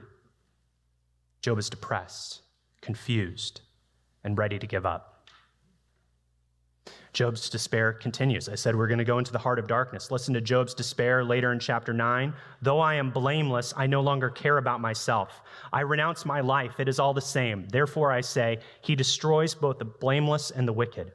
Job 1.41 1.59
is 1.59 1.69
depressed, 1.69 2.41
confused, 2.81 3.61
and 4.23 4.37
ready 4.37 4.59
to 4.59 4.67
give 4.67 4.85
up. 4.85 5.17
Job's 7.17 7.49
despair 7.49 7.93
continues. 7.93 8.47
I 8.47 8.53
said 8.53 8.75
we're 8.75 8.87
going 8.87 8.99
to 8.99 9.03
go 9.03 9.17
into 9.17 9.31
the 9.31 9.39
heart 9.39 9.57
of 9.57 9.67
darkness. 9.67 10.11
Listen 10.11 10.35
to 10.35 10.41
Job's 10.41 10.75
despair 10.75 11.23
later 11.23 11.51
in 11.51 11.57
chapter 11.57 11.91
9. 11.91 12.31
Though 12.61 12.79
I 12.79 12.93
am 12.93 13.09
blameless, 13.09 13.73
I 13.75 13.87
no 13.87 14.01
longer 14.01 14.29
care 14.29 14.59
about 14.59 14.81
myself. 14.81 15.41
I 15.73 15.81
renounce 15.81 16.25
my 16.25 16.41
life. 16.41 16.79
It 16.79 16.87
is 16.87 16.99
all 16.99 17.15
the 17.15 17.21
same. 17.21 17.67
Therefore, 17.69 18.11
I 18.11 18.21
say, 18.21 18.59
He 18.81 18.95
destroys 18.95 19.55
both 19.55 19.79
the 19.79 19.85
blameless 19.85 20.51
and 20.51 20.67
the 20.67 20.73
wicked. 20.73 21.11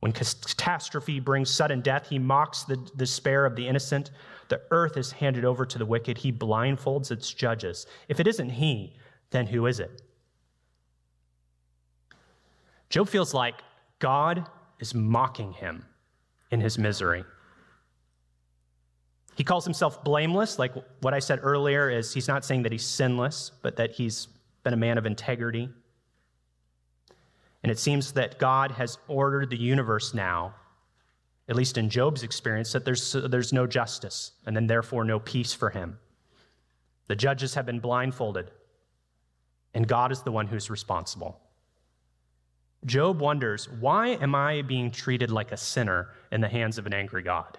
When 0.00 0.12
catastrophe 0.12 1.20
brings 1.20 1.50
sudden 1.50 1.80
death, 1.80 2.08
he 2.08 2.18
mocks 2.18 2.64
the 2.64 2.76
despair 2.96 3.46
of 3.46 3.56
the 3.56 3.66
innocent. 3.66 4.10
The 4.48 4.60
earth 4.70 4.96
is 4.96 5.10
handed 5.10 5.44
over 5.44 5.64
to 5.66 5.78
the 5.78 5.86
wicked. 5.86 6.18
He 6.18 6.32
blindfolds 6.32 7.10
its 7.10 7.32
judges. 7.32 7.86
If 8.08 8.20
it 8.20 8.26
isn't 8.26 8.50
he, 8.50 8.94
then 9.30 9.46
who 9.46 9.66
is 9.66 9.80
it? 9.80 10.02
Job 12.90 13.08
feels 13.08 13.34
like 13.34 13.54
God 13.98 14.46
is 14.78 14.94
mocking 14.94 15.52
him 15.52 15.84
in 16.50 16.60
his 16.60 16.78
misery. 16.78 17.24
He 19.34 19.44
calls 19.44 19.64
himself 19.64 20.02
blameless, 20.04 20.58
like 20.58 20.72
what 21.00 21.12
I 21.12 21.18
said 21.18 21.40
earlier 21.42 21.90
is 21.90 22.14
he's 22.14 22.28
not 22.28 22.44
saying 22.44 22.62
that 22.62 22.72
he's 22.72 22.84
sinless, 22.84 23.50
but 23.62 23.76
that 23.76 23.92
he's 23.92 24.28
been 24.62 24.72
a 24.72 24.78
man 24.78 24.98
of 24.98 25.04
integrity. 25.04 25.68
And 27.62 27.72
it 27.72 27.78
seems 27.78 28.12
that 28.12 28.38
God 28.38 28.70
has 28.72 28.98
ordered 29.08 29.50
the 29.50 29.56
universe 29.56 30.14
now, 30.14 30.54
at 31.48 31.56
least 31.56 31.78
in 31.78 31.90
Job's 31.90 32.22
experience, 32.22 32.72
that 32.72 32.84
there's, 32.84 33.12
there's 33.12 33.52
no 33.52 33.66
justice 33.66 34.32
and 34.46 34.54
then 34.54 34.66
therefore 34.66 35.04
no 35.04 35.18
peace 35.18 35.52
for 35.52 35.70
him. 35.70 35.98
The 37.08 37.16
judges 37.16 37.54
have 37.54 37.66
been 37.66 37.80
blindfolded, 37.80 38.50
and 39.74 39.86
God 39.86 40.10
is 40.10 40.22
the 40.22 40.32
one 40.32 40.48
who's 40.48 40.70
responsible. 40.70 41.40
Job 42.84 43.20
wonders, 43.20 43.68
why 43.80 44.08
am 44.08 44.34
I 44.34 44.62
being 44.62 44.90
treated 44.90 45.30
like 45.30 45.52
a 45.52 45.56
sinner 45.56 46.10
in 46.30 46.40
the 46.40 46.48
hands 46.48 46.78
of 46.78 46.86
an 46.86 46.94
angry 46.94 47.22
God? 47.22 47.58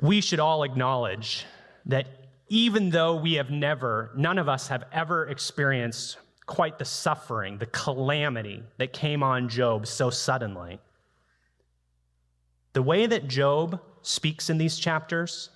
We 0.00 0.20
should 0.20 0.40
all 0.40 0.64
acknowledge 0.64 1.46
that 1.86 2.21
even 2.52 2.90
though 2.90 3.14
we 3.14 3.32
have 3.32 3.50
never, 3.50 4.10
none 4.14 4.36
of 4.36 4.46
us 4.46 4.68
have 4.68 4.84
ever 4.92 5.26
experienced 5.26 6.18
quite 6.44 6.78
the 6.78 6.84
suffering, 6.84 7.56
the 7.56 7.64
calamity 7.64 8.62
that 8.76 8.92
came 8.92 9.22
on 9.22 9.48
Job 9.48 9.86
so 9.86 10.10
suddenly, 10.10 10.78
the 12.74 12.82
way 12.82 13.06
that 13.06 13.26
Job 13.26 13.80
speaks 14.02 14.50
in 14.50 14.58
these 14.58 14.78
chapters, 14.78 15.48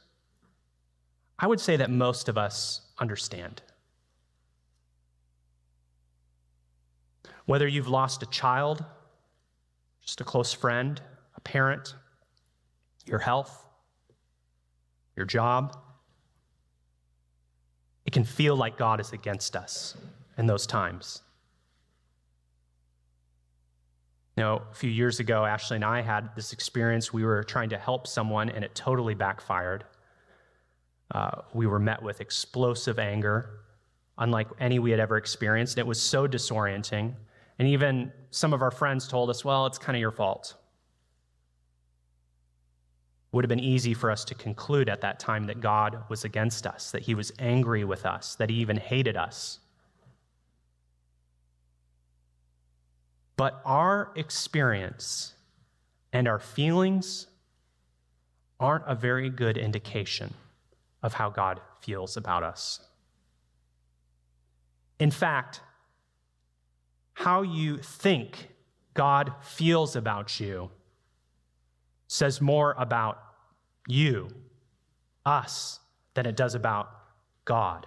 I 1.39 1.47
would 1.47 1.61
say 1.61 1.77
that 1.77 1.91
most 1.91 2.31
of 2.31 2.39
us 2.39 2.81
understand. 2.99 3.61
Whether 7.45 7.69
you've 7.69 7.89
lost 7.89 8.23
a 8.23 8.27
child, 8.27 8.83
just 10.03 10.23
a 10.23 10.25
close 10.25 10.55
friend, 10.55 10.99
a 11.37 11.43
parent, 11.43 11.95
your 13.05 13.19
health, 13.19 13.67
your 15.15 15.27
job, 15.27 15.77
it 18.07 18.13
can 18.13 18.25
feel 18.25 18.57
like 18.57 18.79
God 18.79 19.01
is 19.01 19.13
against 19.13 19.57
us 19.57 19.97
in 20.39 20.47
those 20.47 20.67
times. 20.67 21.23
You 24.37 24.45
know, 24.45 24.63
a 24.71 24.75
few 24.75 24.91
years 24.91 25.19
ago, 25.19 25.45
Ashley 25.45 25.77
and 25.77 25.85
I 25.85 26.03
had 26.03 26.31
this 26.37 26.53
experience. 26.53 27.13
We 27.13 27.25
were 27.25 27.43
trying 27.43 27.71
to 27.71 27.79
help 27.79 28.07
someone, 28.07 28.49
and 28.51 28.65
it 28.65 28.75
totally 28.75 29.15
backfired. 29.15 29.85
Uh, 31.11 31.43
we 31.55 31.67
were 31.67 31.79
met 31.79 32.03
with 32.03 32.21
explosive 32.21 32.99
anger, 32.99 33.61
unlike 34.19 34.49
any 34.61 34.79
we 34.79 34.91
had 34.91 35.01
ever 35.01 35.17
experienced. 35.17 35.79
It 35.79 35.87
was 35.87 36.01
so 36.01 36.29
disorienting. 36.29 37.15
And 37.59 37.67
even 37.69 38.13
some 38.31 38.53
of 38.53 38.61
our 38.61 38.71
friends 38.71 39.09
told 39.09 39.31
us, 39.31 39.45
well, 39.45 39.67
it's 39.67 39.79
kind 39.79 39.97
of 39.97 40.01
your 40.01 40.13
fault. 40.13 40.55
Would 43.33 43.45
have 43.45 43.49
been 43.49 43.61
easy 43.61 43.93
for 43.93 44.11
us 44.11 44.25
to 44.27 44.35
conclude 44.35 44.89
at 44.89 45.01
that 45.03 45.19
time 45.19 45.45
that 45.45 45.61
God 45.61 46.05
was 46.09 46.25
against 46.25 46.67
us, 46.67 46.91
that 46.91 47.03
he 47.03 47.15
was 47.15 47.33
angry 47.39 47.85
with 47.85 48.07
us, 48.07 48.35
that 48.37 48.49
he 48.51 48.57
even 48.57 48.77
hated 48.77 49.17
us. 49.17 49.59
But 53.37 53.61
our 53.65 54.13
experience 54.17 55.35
and 56.13 56.27
our 56.27 56.39
feelings 56.39 57.27
aren't 58.59 58.85
a 58.87 58.95
very 58.95 59.29
good 59.29 59.59
indication 59.59 60.33
of 61.03 61.15
how 61.15 61.29
God 61.29 61.61
feels 61.81 62.17
about 62.17 62.43
us. 62.43 62.81
In 64.99 65.11
fact, 65.11 65.61
how 67.13 67.43
you 67.43 67.79
think 67.79 68.49
God 68.95 69.33
feels 69.43 69.95
about 69.95 70.41
you 70.41 70.71
says 72.09 72.41
more 72.41 72.75
about 72.79 73.19
you, 73.87 74.29
us, 75.25 75.81
than 76.15 76.27
it 76.27 76.37
does 76.37 76.55
about 76.55 76.91
God. 77.45 77.87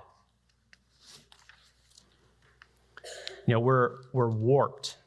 You 3.45 3.55
know, 3.55 3.59
we're, 3.59 4.03
we're 4.13 4.29
warped 4.29 4.97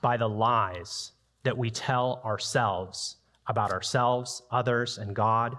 by 0.00 0.16
the 0.16 0.28
lies 0.28 1.12
that 1.42 1.56
we 1.56 1.70
tell 1.70 2.20
ourselves 2.24 3.16
about 3.46 3.72
ourselves, 3.72 4.42
others, 4.50 4.98
and 4.98 5.14
God. 5.14 5.56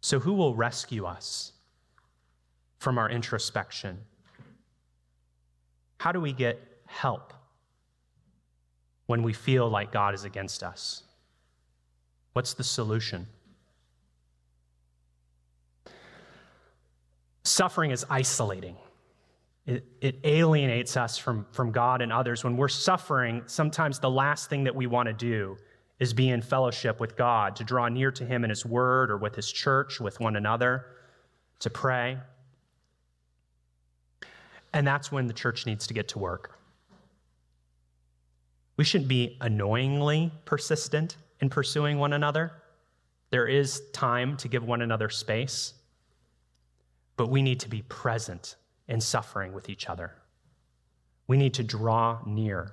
So, 0.00 0.18
who 0.20 0.32
will 0.32 0.54
rescue 0.54 1.04
us 1.04 1.52
from 2.78 2.96
our 2.98 3.10
introspection? 3.10 3.98
How 5.98 6.12
do 6.12 6.20
we 6.20 6.32
get 6.32 6.60
help 6.86 7.34
when 9.08 9.22
we 9.22 9.32
feel 9.32 9.68
like 9.68 9.90
God 9.90 10.14
is 10.14 10.24
against 10.24 10.62
us? 10.62 11.02
What's 12.34 12.52
the 12.54 12.62
solution? 12.62 13.26
Suffering 17.42 17.90
is 17.90 18.04
isolating. 18.10 18.76
It, 19.66 19.86
it, 20.02 20.20
alienates 20.24 20.96
us 20.96 21.16
from, 21.16 21.46
from 21.52 21.72
God 21.72 22.02
and 22.02 22.12
others. 22.12 22.44
When 22.44 22.56
we're 22.58 22.68
suffering, 22.68 23.42
sometimes 23.46 23.98
the 23.98 24.10
last 24.10 24.50
thing 24.50 24.64
that 24.64 24.74
we 24.74 24.86
want 24.86 25.06
to 25.06 25.14
do 25.14 25.56
is 25.98 26.12
be 26.12 26.28
in 26.28 26.42
fellowship 26.42 27.00
with 27.00 27.16
God, 27.16 27.56
to 27.56 27.64
draw 27.64 27.88
near 27.88 28.10
to 28.12 28.26
Him 28.26 28.44
in 28.44 28.50
His 28.50 28.64
Word 28.64 29.10
or 29.10 29.16
with 29.16 29.34
His 29.34 29.50
church, 29.50 30.00
with 30.00 30.20
one 30.20 30.36
another, 30.36 30.84
to 31.60 31.70
pray. 31.70 32.18
And 34.74 34.86
that's 34.86 35.10
when 35.10 35.26
the 35.26 35.34
church 35.34 35.64
needs 35.64 35.86
to 35.86 35.94
get 35.94 36.08
to 36.08 36.18
work. 36.18 36.57
We 38.78 38.84
shouldn't 38.84 39.08
be 39.08 39.36
annoyingly 39.40 40.32
persistent 40.44 41.16
in 41.40 41.50
pursuing 41.50 41.98
one 41.98 42.12
another. 42.12 42.52
There 43.30 43.46
is 43.46 43.82
time 43.92 44.36
to 44.38 44.48
give 44.48 44.64
one 44.64 44.82
another 44.82 45.10
space, 45.10 45.74
but 47.16 47.28
we 47.28 47.42
need 47.42 47.60
to 47.60 47.68
be 47.68 47.82
present 47.82 48.54
in 48.86 49.00
suffering 49.00 49.52
with 49.52 49.68
each 49.68 49.88
other. 49.88 50.12
We 51.26 51.36
need 51.36 51.54
to 51.54 51.64
draw 51.64 52.20
near. 52.24 52.72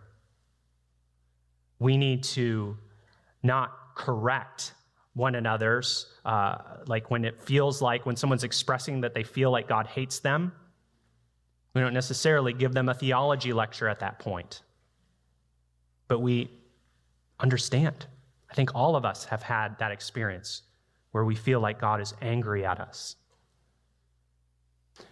We 1.80 1.98
need 1.98 2.24
to 2.24 2.78
not 3.41 3.96
correct 3.96 4.76
one 5.15 5.34
another's, 5.34 6.06
uh, 6.24 6.58
like 6.86 7.10
when 7.10 7.26
it 7.26 7.41
feels 7.41 7.82
like 7.82 8.06
when 8.06 8.15
someone's 8.15 8.44
expressing 8.44 9.02
that 9.02 9.15
they 9.15 9.24
feel 9.24 9.50
like 9.50 9.68
God 9.68 9.88
hates 9.88 10.20
them, 10.20 10.52
we 11.74 11.82
don't 11.82 11.94
necessarily 11.94 12.54
give 12.54 12.74
them 12.74 12.89
a 12.89 12.94
theology 12.94 13.54
lecture 13.54 13.88
at 13.88 14.00
that 14.02 14.20
point. 14.20 14.62
But 16.08 16.20
we 16.20 16.52
understand. 17.39 18.06
I 18.50 18.54
think 18.54 18.76
all 18.76 18.96
of 18.96 19.06
us 19.06 19.26
have 19.26 19.44
had 19.44 19.78
that 19.80 19.91
experience 19.91 20.63
where 21.12 21.26
we 21.26 21.36
feel 21.36 21.60
like 21.60 21.80
God 21.80 22.02
is 22.02 22.13
angry 22.22 22.65
at 22.65 22.80
us. 22.80 23.15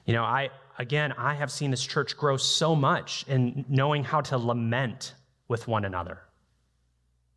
You 0.06 0.14
know, 0.14 0.24
I, 0.24 0.50
again, 0.78 1.14
I 1.18 1.34
have 1.34 1.52
seen 1.52 1.72
this 1.72 1.86
church 1.86 2.16
grow 2.16 2.38
so 2.38 2.76
much 2.76 3.26
in 3.28 3.66
knowing 3.68 4.04
how 4.04 4.22
to 4.22 4.38
lament 4.38 5.16
with 5.48 5.68
one 5.68 5.86
another, 5.86 6.22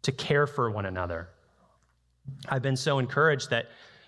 to 0.03 0.13
care 0.13 0.47
for 0.47 0.71
one 0.71 0.87
another. 0.87 1.29
I've 2.49 2.63
been 2.63 2.77
so 2.77 2.99
encouraged 2.99 3.51
that 3.51 3.67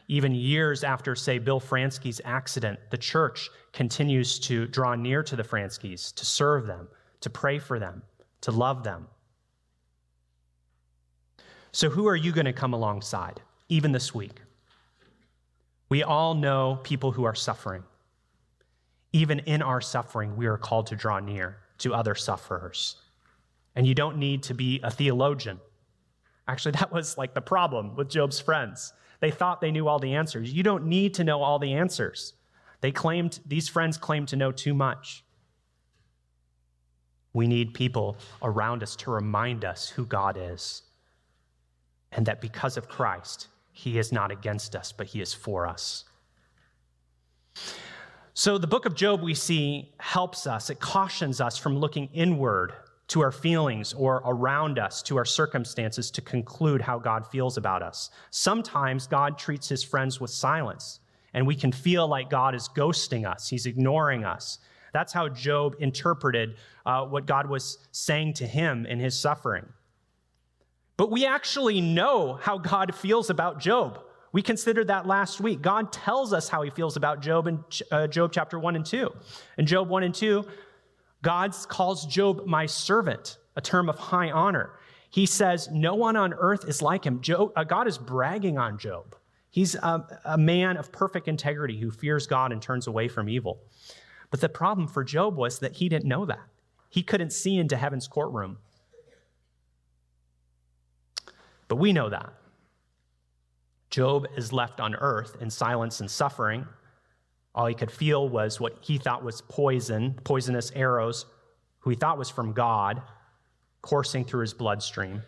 even 0.09 0.35
years 0.35 0.85
after, 0.85 1.15
say, 1.15 1.39
Bill 1.39 1.61
Fransky's 1.61 2.21
accident, 2.25 2.79
the 2.91 2.97
church 2.97 3.51
continues 3.73 4.39
to 4.41 4.67
draw 4.67 4.95
near 4.95 5.23
to 5.23 5.37
the 5.37 5.43
Franskys, 5.43 6.15
to 6.15 6.25
serve 6.25 6.67
them, 6.67 6.89
to 7.21 7.31
pray 7.31 7.59
for 7.59 7.79
them, 7.79 8.03
to 8.41 8.51
love 8.51 8.83
them. 8.83 9.07
So, 11.73 11.91
who 11.91 12.09
are 12.09 12.17
you 12.17 12.33
going 12.33 12.47
to 12.47 12.53
come 12.53 12.73
alongside, 12.73 13.41
even 13.69 13.93
this 13.93 14.15
week? 14.15 14.41
We 15.89 16.03
all 16.03 16.35
know 16.35 16.79
people 16.83 17.13
who 17.13 17.25
are 17.25 17.35
suffering. 17.35 17.83
Even 19.13 19.41
in 19.41 19.63
our 19.63 19.81
suffering, 19.81 20.37
we 20.37 20.47
are 20.47 20.59
called 20.59 20.87
to 20.89 20.97
draw 20.97 21.19
near 21.19 21.59
to 21.79 21.95
other 21.95 22.15
sufferers. 22.15 22.97
And 23.75 23.87
you 23.87 23.95
don't 23.95 24.19
need 24.19 24.43
to 24.45 24.55
be 24.55 24.81
a 24.83 24.91
theologian. 24.91 25.61
Actually, 26.47 26.73
that 26.79 26.93
was 26.93 27.17
like 27.17 27.35
the 27.35 27.41
problem 27.41 27.97
with 27.97 28.09
Job's 28.09 28.41
friends. 28.41 28.93
They 29.21 29.31
thought 29.31 29.61
they 29.61 29.71
knew 29.71 29.89
all 29.89 29.99
the 29.99 30.15
answers. 30.15 30.53
You 30.53 30.63
don't 30.63 30.87
need 30.87 31.15
to 31.15 31.25
know 31.25 31.43
all 31.43 31.59
the 31.59 31.75
answers. 31.75 32.35
They 32.81 32.93
claimed, 32.93 33.41
these 33.47 33.69
friends 33.69 33.99
claimed 33.99 34.29
to 34.29 34.37
know 34.37 34.53
too 34.53 34.75
much. 34.75 35.25
We 37.33 37.47
need 37.47 37.75
people 37.75 38.17
around 38.43 38.83
us 38.83 38.97
to 38.97 39.11
remind 39.11 39.65
us 39.65 39.89
who 39.89 40.07
God 40.07 40.37
is 40.39 40.83
and 42.13 42.27
that 42.27 42.41
because 42.41 42.77
of 42.77 42.89
Christ, 42.89 43.49
he 43.73 43.99
is 43.99 44.13
not 44.13 44.31
against 44.31 44.75
us, 44.75 44.93
but 44.93 45.07
he 45.07 45.21
is 45.21 45.33
for 45.35 45.67
us. 45.67 46.05
So, 48.35 48.57
the 48.57 48.67
book 48.67 48.87
of 48.87 48.95
Job 48.95 49.21
we 49.21 49.35
see 49.35 49.93
helps 49.99 50.47
us, 50.47 50.71
it 50.71 50.79
cautions 50.79 51.41
us 51.41 51.59
from 51.59 51.77
looking 51.77 52.09
inward 52.13 52.73
to 53.09 53.21
our 53.21 53.33
feelings 53.33 53.93
or 53.95 54.23
around 54.25 54.79
us, 54.79 55.03
to 55.03 55.17
our 55.17 55.25
circumstances, 55.25 56.11
to 56.13 56.21
conclude 56.21 56.81
how 56.81 56.99
God 56.99 57.27
feels 57.27 57.57
about 57.57 57.83
us. 57.83 58.11
Sometimes 58.31 59.07
God 59.07 59.39
treats 59.39 59.69
his 59.69 59.83
friends 59.83 60.21
with 60.21 60.31
silence. 60.31 61.01
and 61.35 61.47
we 61.47 61.55
can 61.55 61.73
feel 61.73 62.09
like 62.09 62.31
God 62.31 62.55
is 62.55 62.69
ghosting 62.69 63.31
us, 63.31 63.49
He's 63.49 63.67
ignoring 63.67 64.25
us. 64.25 64.59
That's 64.93 65.13
how 65.13 65.29
Job 65.29 65.77
interpreted 65.79 66.57
uh, 66.87 67.05
what 67.05 67.27
God 67.27 67.49
was 67.49 67.87
saying 67.93 68.35
to 68.35 68.47
him 68.47 68.87
in 68.87 68.99
his 68.99 69.19
suffering. 69.19 69.67
But 70.99 71.11
we 71.13 71.25
actually 71.25 71.81
know 71.81 72.35
how 72.35 72.59
God 72.59 72.95
feels 72.95 73.31
about 73.31 73.61
Job. 73.61 74.01
We 74.33 74.43
considered 74.43 74.89
that 74.89 75.07
last 75.07 75.41
week. 75.41 75.63
God 75.63 75.91
tells 75.93 76.33
us 76.35 76.49
how 76.49 76.61
he 76.63 76.71
feels 76.71 76.97
about 76.97 77.23
Job 77.23 77.47
in 77.47 77.65
uh, 77.91 78.09
Job 78.09 78.33
chapter 78.33 78.59
1 78.59 78.77
and 78.77 78.85
2. 78.85 79.11
In 79.57 79.65
Job 79.65 79.89
1 79.89 80.03
and 80.03 80.15
2, 80.15 80.45
God 81.23 81.55
calls 81.69 82.05
Job 82.05 82.47
my 82.47 82.67
servant, 82.67 83.39
a 83.57 83.61
term 83.61 83.89
of 83.89 83.97
high 83.97 84.31
honor. 84.31 84.73
He 85.09 85.25
says, 85.25 85.69
No 85.73 85.95
one 85.95 86.17
on 86.17 86.35
earth 86.35 86.69
is 86.69 86.83
like 86.83 87.05
him. 87.05 87.21
Job, 87.21 87.53
uh, 87.57 87.65
God 87.65 87.87
is 87.87 87.97
bragging 87.97 88.59
on 88.59 88.77
Job. 88.77 89.15
He's 89.51 89.77
a, 89.77 90.21
a 90.25 90.37
man 90.37 90.77
of 90.77 90.93
perfect 90.93 91.29
integrity 91.29 91.79
who 91.79 91.91
fears 91.93 92.27
God 92.27 92.53
and 92.53 92.61
turns 92.61 92.89
away 92.89 93.07
from 93.09 93.29
evil. 93.29 93.61
But 94.31 94.41
the 94.41 94.49
problem 94.49 94.89
for 94.89 95.05
Job 95.05 95.37
was 95.37 95.61
that 95.61 95.77
he 95.77 95.89
didn't 95.89 96.09
know 96.09 96.27
that. 96.27 96.41
He 96.91 97.03
couldn't 97.03 97.33
see 97.33 97.57
into 97.57 97.77
heaven's 97.77 98.09
courtroom. 98.09 98.59
But 101.69 101.77
we 101.77 101.93
know 101.93 102.09
that. 102.09 102.33
Job 103.91 104.27
is 104.37 104.53
left 104.53 104.81
on 104.81 104.95
earth 104.97 105.37
in 105.41 105.51
silence 105.51 106.01
and 106.01 106.11
suffering. 106.11 106.67
All 107.55 107.67
he 107.67 107.75
could 107.75 107.91
feel 107.91 108.29
was 108.29 108.61
what 108.61 108.77
he 108.81 108.99
thought 108.99 109.25
was 109.25 109.41
poison, 109.43 110.19
poisonous 110.25 110.71
arrows, 110.75 111.27
who 111.81 111.91
he 111.91 111.97
thought 111.97 112.19
was 112.19 112.29
from 112.29 112.53
God, 112.53 113.03
coursing 113.83 114.25
through 114.25 114.43
his 114.43 114.55
bloodstream. 114.55 115.23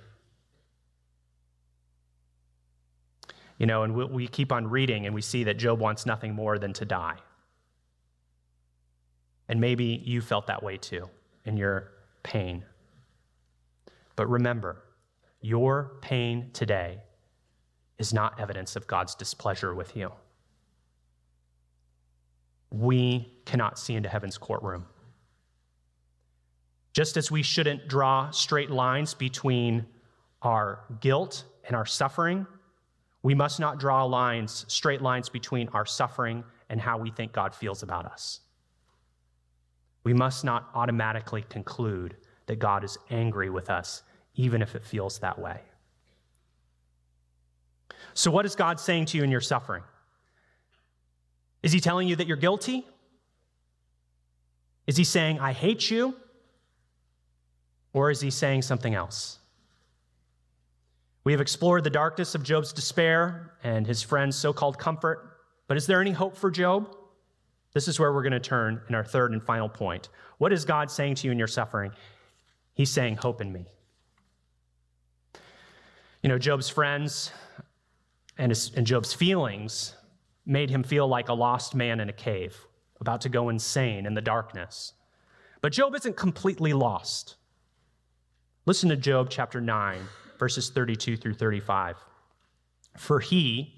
You 3.58 3.66
know, 3.66 3.82
and 3.82 3.94
we 3.94 4.26
keep 4.26 4.52
on 4.52 4.68
reading 4.68 5.06
and 5.06 5.14
we 5.14 5.20
see 5.20 5.44
that 5.44 5.58
Job 5.58 5.78
wants 5.78 6.06
nothing 6.06 6.34
more 6.34 6.58
than 6.58 6.72
to 6.74 6.84
die. 6.84 7.16
And 9.48 9.60
maybe 9.60 10.02
you 10.04 10.20
felt 10.20 10.46
that 10.46 10.62
way 10.62 10.76
too 10.76 11.10
in 11.44 11.56
your 11.56 11.90
pain. 12.22 12.64
But 14.16 14.28
remember, 14.28 14.82
your 15.40 15.96
pain 16.02 16.50
today 16.52 16.98
is 17.98 18.12
not 18.12 18.40
evidence 18.40 18.76
of 18.76 18.86
God's 18.86 19.14
displeasure 19.14 19.74
with 19.74 19.96
you. 19.96 20.12
We 22.70 23.32
cannot 23.44 23.78
see 23.78 23.94
into 23.94 24.08
heaven's 24.08 24.38
courtroom. 24.38 24.86
Just 26.92 27.16
as 27.16 27.30
we 27.30 27.42
shouldn't 27.42 27.88
draw 27.88 28.30
straight 28.30 28.70
lines 28.70 29.14
between 29.14 29.86
our 30.42 30.84
guilt 31.00 31.44
and 31.64 31.76
our 31.76 31.86
suffering, 31.86 32.46
we 33.22 33.34
must 33.34 33.60
not 33.60 33.78
draw 33.78 34.04
lines, 34.04 34.64
straight 34.68 35.02
lines 35.02 35.28
between 35.28 35.68
our 35.68 35.86
suffering 35.86 36.42
and 36.68 36.80
how 36.80 36.98
we 36.98 37.10
think 37.10 37.32
God 37.32 37.54
feels 37.54 37.82
about 37.82 38.06
us. 38.06 38.40
We 40.04 40.14
must 40.14 40.44
not 40.44 40.70
automatically 40.74 41.44
conclude 41.48 42.16
that 42.46 42.58
God 42.58 42.82
is 42.82 42.96
angry 43.10 43.50
with 43.50 43.68
us 43.68 44.02
even 44.34 44.62
if 44.62 44.74
it 44.74 44.84
feels 44.84 45.18
that 45.20 45.38
way. 45.38 45.60
So, 48.14 48.30
what 48.30 48.44
is 48.46 48.56
God 48.56 48.80
saying 48.80 49.06
to 49.06 49.18
you 49.18 49.24
in 49.24 49.30
your 49.30 49.40
suffering? 49.40 49.82
Is 51.62 51.72
He 51.72 51.80
telling 51.80 52.08
you 52.08 52.16
that 52.16 52.26
you're 52.26 52.36
guilty? 52.36 52.86
Is 54.86 54.96
He 54.96 55.04
saying, 55.04 55.38
I 55.38 55.52
hate 55.52 55.90
you? 55.90 56.14
Or 57.92 58.10
is 58.10 58.20
He 58.20 58.30
saying 58.30 58.62
something 58.62 58.94
else? 58.94 59.40
We 61.24 61.32
have 61.32 61.40
explored 61.40 61.84
the 61.84 61.90
darkness 61.90 62.34
of 62.34 62.42
Job's 62.42 62.72
despair 62.72 63.52
and 63.62 63.86
his 63.86 64.02
friend's 64.02 64.36
so 64.36 64.52
called 64.52 64.78
comfort, 64.78 65.38
but 65.68 65.76
is 65.76 65.86
there 65.86 66.00
any 66.00 66.12
hope 66.12 66.36
for 66.36 66.50
Job? 66.50 66.96
This 67.74 67.88
is 67.88 68.00
where 68.00 68.12
we're 68.12 68.22
going 68.22 68.32
to 68.32 68.40
turn 68.40 68.80
in 68.88 68.94
our 68.94 69.04
third 69.04 69.32
and 69.32 69.42
final 69.42 69.68
point. 69.68 70.08
What 70.38 70.52
is 70.52 70.64
God 70.64 70.90
saying 70.90 71.16
to 71.16 71.26
you 71.26 71.32
in 71.32 71.38
your 71.38 71.46
suffering? 71.46 71.92
He's 72.74 72.90
saying, 72.90 73.16
Hope 73.16 73.40
in 73.40 73.52
me. 73.52 73.66
You 76.22 76.28
know, 76.28 76.38
Job's 76.38 76.68
friends 76.68 77.32
and, 78.36 78.50
his, 78.50 78.72
and 78.74 78.86
Job's 78.86 79.14
feelings 79.14 79.94
made 80.44 80.70
him 80.70 80.82
feel 80.82 81.08
like 81.08 81.28
a 81.28 81.34
lost 81.34 81.74
man 81.74 82.00
in 82.00 82.08
a 82.08 82.12
cave, 82.12 82.56
about 83.00 83.22
to 83.22 83.28
go 83.28 83.48
insane 83.48 84.04
in 84.04 84.14
the 84.14 84.20
darkness. 84.20 84.92
But 85.62 85.72
Job 85.72 85.94
isn't 85.94 86.16
completely 86.16 86.72
lost. 86.72 87.36
Listen 88.66 88.90
to 88.90 88.96
Job 88.96 89.28
chapter 89.30 89.60
9, 89.60 89.98
verses 90.38 90.68
32 90.70 91.16
through 91.16 91.34
35. 91.34 91.96
For 92.98 93.20
he, 93.20 93.74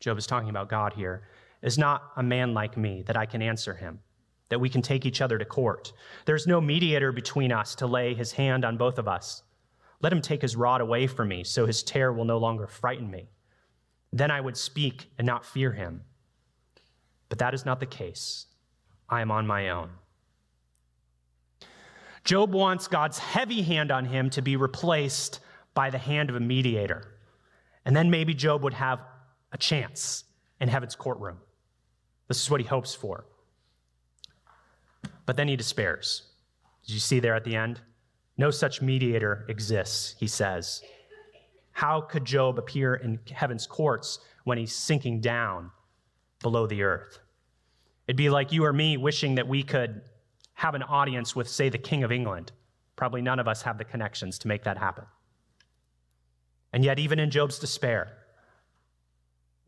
Job 0.00 0.16
is 0.16 0.26
talking 0.26 0.50
about 0.50 0.68
God 0.70 0.94
here, 0.94 1.28
is 1.60 1.76
not 1.76 2.02
a 2.16 2.22
man 2.22 2.54
like 2.54 2.76
me 2.76 3.02
that 3.06 3.16
I 3.16 3.26
can 3.26 3.42
answer 3.42 3.74
him, 3.74 4.00
that 4.48 4.60
we 4.60 4.68
can 4.68 4.82
take 4.82 5.04
each 5.04 5.20
other 5.20 5.38
to 5.38 5.44
court. 5.44 5.92
There's 6.24 6.46
no 6.46 6.60
mediator 6.60 7.12
between 7.12 7.52
us 7.52 7.74
to 7.76 7.86
lay 7.86 8.14
his 8.14 8.32
hand 8.32 8.64
on 8.64 8.76
both 8.78 8.98
of 8.98 9.08
us. 9.08 9.42
Let 10.02 10.12
him 10.12 10.20
take 10.20 10.42
his 10.42 10.56
rod 10.56 10.80
away 10.80 11.06
from 11.06 11.28
me, 11.28 11.44
so 11.44 11.64
his 11.64 11.82
terror 11.82 12.12
will 12.12 12.24
no 12.24 12.38
longer 12.38 12.66
frighten 12.66 13.10
me. 13.10 13.28
Then 14.12 14.30
I 14.30 14.40
would 14.40 14.56
speak 14.56 15.06
and 15.16 15.26
not 15.26 15.46
fear 15.46 15.72
him. 15.72 16.02
But 17.28 17.38
that 17.38 17.54
is 17.54 17.64
not 17.64 17.80
the 17.80 17.86
case. 17.86 18.46
I 19.08 19.20
am 19.20 19.30
on 19.30 19.46
my 19.46 19.70
own. 19.70 19.90
Job 22.24 22.52
wants 22.52 22.88
God's 22.88 23.18
heavy 23.18 23.62
hand 23.62 23.90
on 23.90 24.04
him 24.04 24.28
to 24.30 24.42
be 24.42 24.56
replaced 24.56 25.40
by 25.74 25.90
the 25.90 25.98
hand 25.98 26.30
of 26.30 26.36
a 26.36 26.40
mediator. 26.40 27.14
And 27.84 27.96
then 27.96 28.10
maybe 28.10 28.34
Job 28.34 28.62
would 28.62 28.74
have 28.74 29.00
a 29.52 29.58
chance 29.58 30.24
in 30.60 30.68
heaven's 30.68 30.94
courtroom. 30.94 31.38
This 32.28 32.40
is 32.40 32.50
what 32.50 32.60
he 32.60 32.66
hopes 32.66 32.94
for. 32.94 33.24
But 35.26 35.36
then 35.36 35.48
he 35.48 35.56
despairs. 35.56 36.30
Did 36.86 36.94
you 36.94 37.00
see 37.00 37.20
there 37.20 37.34
at 37.34 37.44
the 37.44 37.56
end? 37.56 37.80
No 38.42 38.50
such 38.50 38.82
mediator 38.82 39.44
exists, 39.46 40.16
he 40.18 40.26
says. 40.26 40.82
How 41.70 42.00
could 42.00 42.24
Job 42.24 42.58
appear 42.58 42.96
in 42.96 43.20
heaven's 43.32 43.68
courts 43.68 44.18
when 44.42 44.58
he's 44.58 44.74
sinking 44.74 45.20
down 45.20 45.70
below 46.40 46.66
the 46.66 46.82
earth? 46.82 47.20
It'd 48.08 48.16
be 48.16 48.30
like 48.30 48.50
you 48.50 48.64
or 48.64 48.72
me 48.72 48.96
wishing 48.96 49.36
that 49.36 49.46
we 49.46 49.62
could 49.62 50.02
have 50.54 50.74
an 50.74 50.82
audience 50.82 51.36
with, 51.36 51.48
say, 51.48 51.68
the 51.68 51.78
King 51.78 52.02
of 52.02 52.10
England. 52.10 52.50
Probably 52.96 53.22
none 53.22 53.38
of 53.38 53.46
us 53.46 53.62
have 53.62 53.78
the 53.78 53.84
connections 53.84 54.40
to 54.40 54.48
make 54.48 54.64
that 54.64 54.76
happen. 54.76 55.04
And 56.72 56.84
yet, 56.84 56.98
even 56.98 57.20
in 57.20 57.30
Job's 57.30 57.60
despair, 57.60 58.08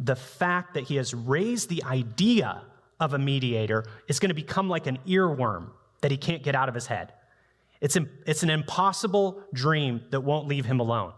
the 0.00 0.16
fact 0.16 0.74
that 0.74 0.82
he 0.82 0.96
has 0.96 1.14
raised 1.14 1.68
the 1.68 1.84
idea 1.84 2.64
of 2.98 3.14
a 3.14 3.20
mediator 3.20 3.84
is 4.08 4.18
going 4.18 4.30
to 4.30 4.34
become 4.34 4.68
like 4.68 4.88
an 4.88 4.98
earworm 5.06 5.70
that 6.00 6.10
he 6.10 6.16
can't 6.16 6.42
get 6.42 6.56
out 6.56 6.68
of 6.68 6.74
his 6.74 6.88
head. 6.88 7.12
It's, 7.80 7.96
it's 8.26 8.42
an 8.42 8.50
impossible 8.50 9.42
dream 9.52 10.02
that 10.10 10.20
won't 10.20 10.46
leave 10.46 10.64
him 10.64 10.80
alone. 10.80 11.12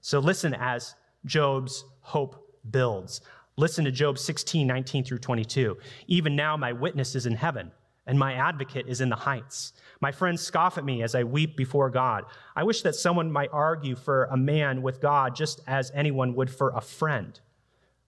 So 0.00 0.18
listen 0.18 0.54
as 0.54 0.94
Job's 1.24 1.84
hope 2.00 2.60
builds. 2.70 3.20
Listen 3.56 3.84
to 3.84 3.90
Job 3.90 4.18
16, 4.18 4.66
19 4.66 5.04
through 5.04 5.18
22. 5.18 5.76
Even 6.06 6.36
now, 6.36 6.56
my 6.56 6.72
witness 6.72 7.14
is 7.14 7.26
in 7.26 7.34
heaven, 7.34 7.72
and 8.06 8.18
my 8.18 8.34
advocate 8.34 8.86
is 8.86 9.00
in 9.00 9.08
the 9.08 9.16
heights. 9.16 9.72
My 10.00 10.12
friends 10.12 10.42
scoff 10.42 10.76
at 10.78 10.84
me 10.84 11.02
as 11.02 11.14
I 11.14 11.24
weep 11.24 11.56
before 11.56 11.90
God. 11.90 12.24
I 12.54 12.64
wish 12.64 12.82
that 12.82 12.94
someone 12.94 13.32
might 13.32 13.50
argue 13.52 13.96
for 13.96 14.24
a 14.24 14.36
man 14.36 14.82
with 14.82 15.00
God 15.00 15.34
just 15.34 15.60
as 15.66 15.90
anyone 15.94 16.34
would 16.34 16.50
for 16.50 16.70
a 16.70 16.80
friend. 16.80 17.40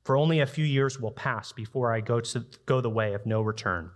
For 0.05 0.16
only 0.16 0.40
a 0.40 0.46
few 0.46 0.64
years 0.64 1.01
will 1.01 1.11
pass 1.11 1.53
before 1.53 1.92
I 1.92 2.01
go, 2.01 2.20
to, 2.20 2.44
go 2.66 2.81
the 2.81 2.90
way 2.90 3.14
of 3.14 3.27
no 3.27 3.40
return. 3.40 3.90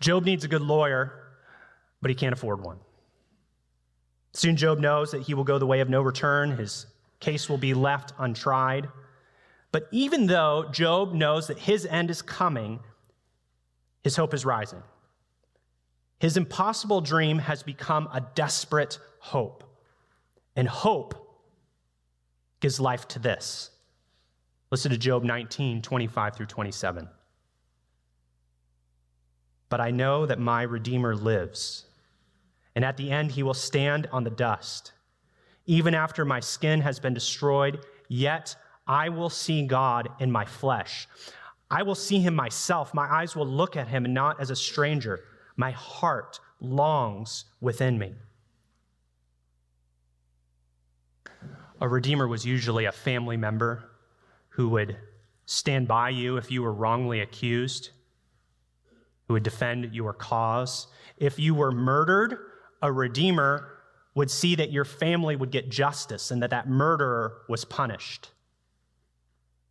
Job 0.00 0.24
needs 0.24 0.44
a 0.44 0.48
good 0.48 0.62
lawyer 0.62 1.27
but 2.00 2.10
he 2.10 2.14
can't 2.14 2.32
afford 2.32 2.62
one. 2.62 2.78
Soon 4.32 4.56
Job 4.56 4.78
knows 4.78 5.10
that 5.10 5.22
he 5.22 5.34
will 5.34 5.44
go 5.44 5.58
the 5.58 5.66
way 5.66 5.80
of 5.80 5.88
no 5.88 6.02
return. 6.02 6.56
His 6.56 6.86
case 7.20 7.48
will 7.48 7.58
be 7.58 7.74
left 7.74 8.12
untried. 8.18 8.88
But 9.72 9.88
even 9.90 10.26
though 10.26 10.68
Job 10.70 11.12
knows 11.12 11.48
that 11.48 11.58
his 11.58 11.86
end 11.86 12.10
is 12.10 12.22
coming, 12.22 12.80
his 14.04 14.16
hope 14.16 14.32
is 14.34 14.44
rising. 14.44 14.82
His 16.20 16.36
impossible 16.36 17.00
dream 17.00 17.38
has 17.38 17.62
become 17.62 18.08
a 18.12 18.20
desperate 18.34 18.98
hope. 19.20 19.64
And 20.56 20.68
hope 20.68 21.14
gives 22.60 22.80
life 22.80 23.06
to 23.08 23.18
this. 23.18 23.70
Listen 24.70 24.90
to 24.90 24.98
Job 24.98 25.22
19, 25.24 25.82
25 25.82 26.36
through 26.36 26.46
27. 26.46 27.08
But 29.68 29.80
I 29.80 29.90
know 29.90 30.26
that 30.26 30.38
my 30.38 30.62
Redeemer 30.62 31.14
lives 31.14 31.84
and 32.78 32.84
at 32.84 32.96
the 32.96 33.10
end 33.10 33.32
he 33.32 33.42
will 33.42 33.54
stand 33.54 34.06
on 34.12 34.22
the 34.22 34.30
dust. 34.30 34.92
Even 35.66 35.96
after 35.96 36.24
my 36.24 36.38
skin 36.38 36.80
has 36.80 37.00
been 37.00 37.12
destroyed, 37.12 37.84
yet 38.06 38.54
I 38.86 39.08
will 39.08 39.30
see 39.30 39.66
God 39.66 40.08
in 40.20 40.30
my 40.30 40.44
flesh. 40.44 41.08
I 41.68 41.82
will 41.82 41.96
see 41.96 42.20
him 42.20 42.36
myself. 42.36 42.94
My 42.94 43.12
eyes 43.12 43.34
will 43.34 43.48
look 43.48 43.76
at 43.76 43.88
him 43.88 44.04
and 44.04 44.14
not 44.14 44.40
as 44.40 44.50
a 44.50 44.54
stranger. 44.54 45.24
My 45.56 45.72
heart 45.72 46.38
longs 46.60 47.46
within 47.60 47.98
me. 47.98 48.14
A 51.80 51.88
redeemer 51.88 52.28
was 52.28 52.46
usually 52.46 52.84
a 52.84 52.92
family 52.92 53.36
member 53.36 53.90
who 54.50 54.68
would 54.68 54.96
stand 55.46 55.88
by 55.88 56.10
you 56.10 56.36
if 56.36 56.48
you 56.48 56.62
were 56.62 56.72
wrongly 56.72 57.22
accused, 57.22 57.90
who 59.26 59.34
would 59.34 59.42
defend 59.42 59.92
your 59.92 60.12
cause. 60.12 60.86
If 61.16 61.40
you 61.40 61.56
were 61.56 61.72
murdered, 61.72 62.38
a 62.82 62.92
redeemer 62.92 63.68
would 64.14 64.30
see 64.30 64.54
that 64.56 64.72
your 64.72 64.84
family 64.84 65.36
would 65.36 65.50
get 65.50 65.68
justice 65.68 66.30
and 66.30 66.42
that 66.42 66.50
that 66.50 66.68
murderer 66.68 67.42
was 67.48 67.64
punished. 67.64 68.30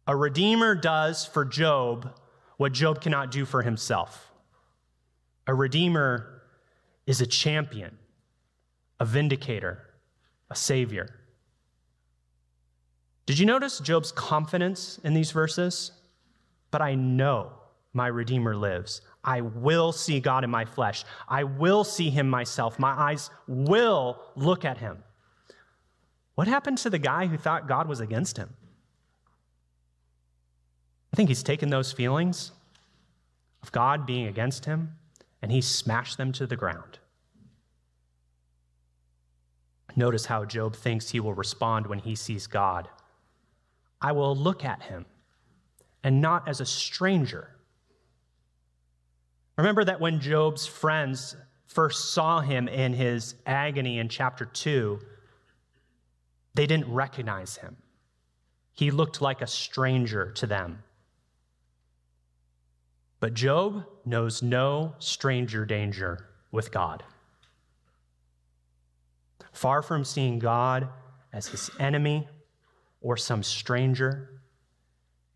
A 0.08 0.16
redeemer 0.16 0.74
does 0.74 1.26
for 1.26 1.44
Job 1.44 2.18
what 2.58 2.72
Job 2.72 3.02
cannot 3.02 3.30
do 3.30 3.46
for 3.46 3.62
himself. 3.62 4.32
A 5.46 5.54
redeemer 5.54 6.42
is 7.06 7.22
a 7.22 7.26
champion, 7.26 7.98
a 9.00 9.06
vindicator, 9.06 9.84
a 10.50 10.56
savior. 10.56 11.08
Did 13.26 13.38
you 13.38 13.46
notice 13.46 13.80
Job's 13.80 14.12
confidence 14.12 15.00
in 15.04 15.14
these 15.14 15.32
verses? 15.32 15.92
But 16.72 16.82
I 16.82 16.96
know 16.96 17.52
my 17.94 18.08
Redeemer 18.08 18.56
lives. 18.56 19.02
I 19.28 19.42
will 19.42 19.92
see 19.92 20.22
God 20.22 20.46
in 20.46 20.50
my 20.50 20.64
flesh. 20.64 21.04
I 21.28 21.44
will 21.44 21.84
see 21.84 22.10
him 22.10 22.30
myself. 22.30 22.80
My 22.80 22.92
eyes 22.92 23.30
will 23.46 24.22
look 24.38 24.64
at 24.64 24.78
him. 24.78 25.04
What 26.36 26.48
happened 26.48 26.78
to 26.80 26.90
the 26.90 26.98
guy 26.98 27.28
who 27.28 27.36
thought 27.36 27.68
God 27.68 27.90
was 27.90 28.00
against 28.00 28.38
him? 28.38 28.56
I 31.12 31.18
think 31.18 31.28
he's 31.28 31.44
taken 31.44 31.70
those 31.70 31.92
feelings 31.92 32.54
of 33.62 33.72
God 33.74 34.06
being 34.06 34.28
against 34.28 34.64
him 34.64 34.94
and 35.42 35.52
he 35.52 35.60
smashed 35.60 36.18
them 36.18 36.32
to 36.32 36.48
the 36.48 36.56
ground. 36.56 37.00
Notice 39.98 40.28
how 40.28 40.46
Job 40.46 40.74
thinks 40.74 41.10
he 41.10 41.20
will 41.20 41.34
respond 41.34 41.88
when 41.88 42.00
he 42.00 42.16
sees 42.16 42.48
God. 42.48 42.88
I 44.00 44.14
will 44.14 44.36
look 44.36 44.64
at 44.64 44.84
him 44.84 45.06
and 46.02 46.22
not 46.22 46.48
as 46.48 46.62
a 46.62 46.66
stranger. 46.66 47.57
Remember 49.58 49.84
that 49.84 50.00
when 50.00 50.20
Job's 50.20 50.68
friends 50.68 51.36
first 51.66 52.14
saw 52.14 52.42
him 52.42 52.68
in 52.68 52.94
his 52.94 53.36
agony 53.46 53.98
in 54.00 54.08
chapter 54.08 54.46
2, 54.46 55.00
they 56.54 56.68
didn't 56.68 56.92
recognize 56.92 57.58
him. 57.58 57.78
He 58.74 58.92
looked 58.92 59.22
like 59.22 59.42
a 59.42 59.48
stranger 59.48 60.32
to 60.34 60.48
them. 60.48 60.84
But 63.20 63.34
Job 63.34 63.86
knows 64.06 64.44
no 64.44 64.94
stranger 65.00 65.66
danger 65.66 66.30
with 66.52 66.72
God. 66.72 67.04
Far 69.52 69.82
from 69.82 70.04
seeing 70.04 70.38
God 70.38 70.88
as 71.34 71.48
his 71.48 71.72
enemy 71.80 72.28
or 73.02 73.18
some 73.18 73.42
stranger, 73.42 74.42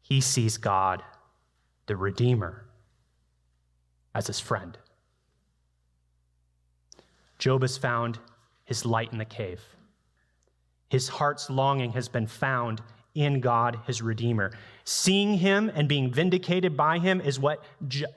he 0.01 0.21
sees 0.21 0.57
God, 0.57 1.01
the 1.87 1.95
Redeemer, 1.95 2.65
as 4.13 4.27
his 4.27 4.39
friend. 4.39 4.77
Job 7.37 7.61
has 7.61 7.77
found 7.77 8.19
his 8.65 8.85
light 8.85 9.11
in 9.11 9.17
the 9.17 9.25
cave. 9.25 9.61
His 10.89 11.07
heart's 11.07 11.49
longing 11.49 11.93
has 11.93 12.07
been 12.07 12.27
found 12.27 12.81
in 13.15 13.39
God, 13.39 13.79
his 13.87 14.01
Redeemer. 14.01 14.51
Seeing 14.83 15.37
him 15.37 15.71
and 15.73 15.87
being 15.87 16.11
vindicated 16.11 16.77
by 16.77 16.99
him 16.99 17.19
is 17.19 17.39
what 17.39 17.63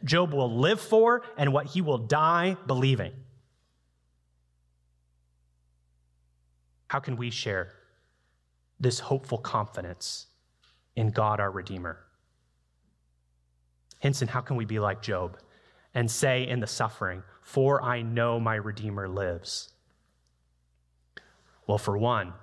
Job 0.04 0.32
will 0.32 0.54
live 0.56 0.80
for 0.80 1.22
and 1.36 1.52
what 1.52 1.66
he 1.66 1.80
will 1.80 1.98
die 1.98 2.56
believing. 2.66 3.12
How 6.88 7.00
can 7.00 7.16
we 7.16 7.30
share 7.30 7.72
this 8.78 9.00
hopeful 9.00 9.38
confidence 9.38 10.26
in 10.94 11.10
God, 11.10 11.40
our 11.40 11.50
Redeemer? 11.50 11.98
Henson, 14.00 14.28
how 14.28 14.40
can 14.40 14.56
we 14.56 14.64
be 14.64 14.78
like 14.78 15.02
Job 15.02 15.38
and 15.94 16.10
say 16.10 16.46
in 16.46 16.60
the 16.60 16.66
suffering, 16.66 17.22
For 17.42 17.82
I 17.82 18.02
know 18.02 18.40
my 18.40 18.56
Redeemer 18.56 19.08
lives? 19.08 19.70
Well, 21.66 21.78
for 21.78 21.96
one, 21.96 22.34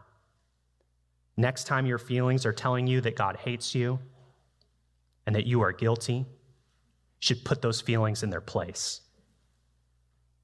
Next 1.37 1.65
time 1.65 1.87
your 1.87 1.97
feelings 1.97 2.45
are 2.45 2.53
telling 2.53 2.87
you 2.87 3.01
that 3.01 3.15
God 3.15 3.37
hates 3.37 3.73
you 3.73 3.99
and 5.25 5.35
that 5.35 5.47
you 5.47 5.61
are 5.61 5.71
guilty, 5.71 6.25
should 7.19 7.43
put 7.43 7.61
those 7.61 7.81
feelings 7.81 8.21
in 8.21 8.29
their 8.29 8.41
place. 8.41 9.01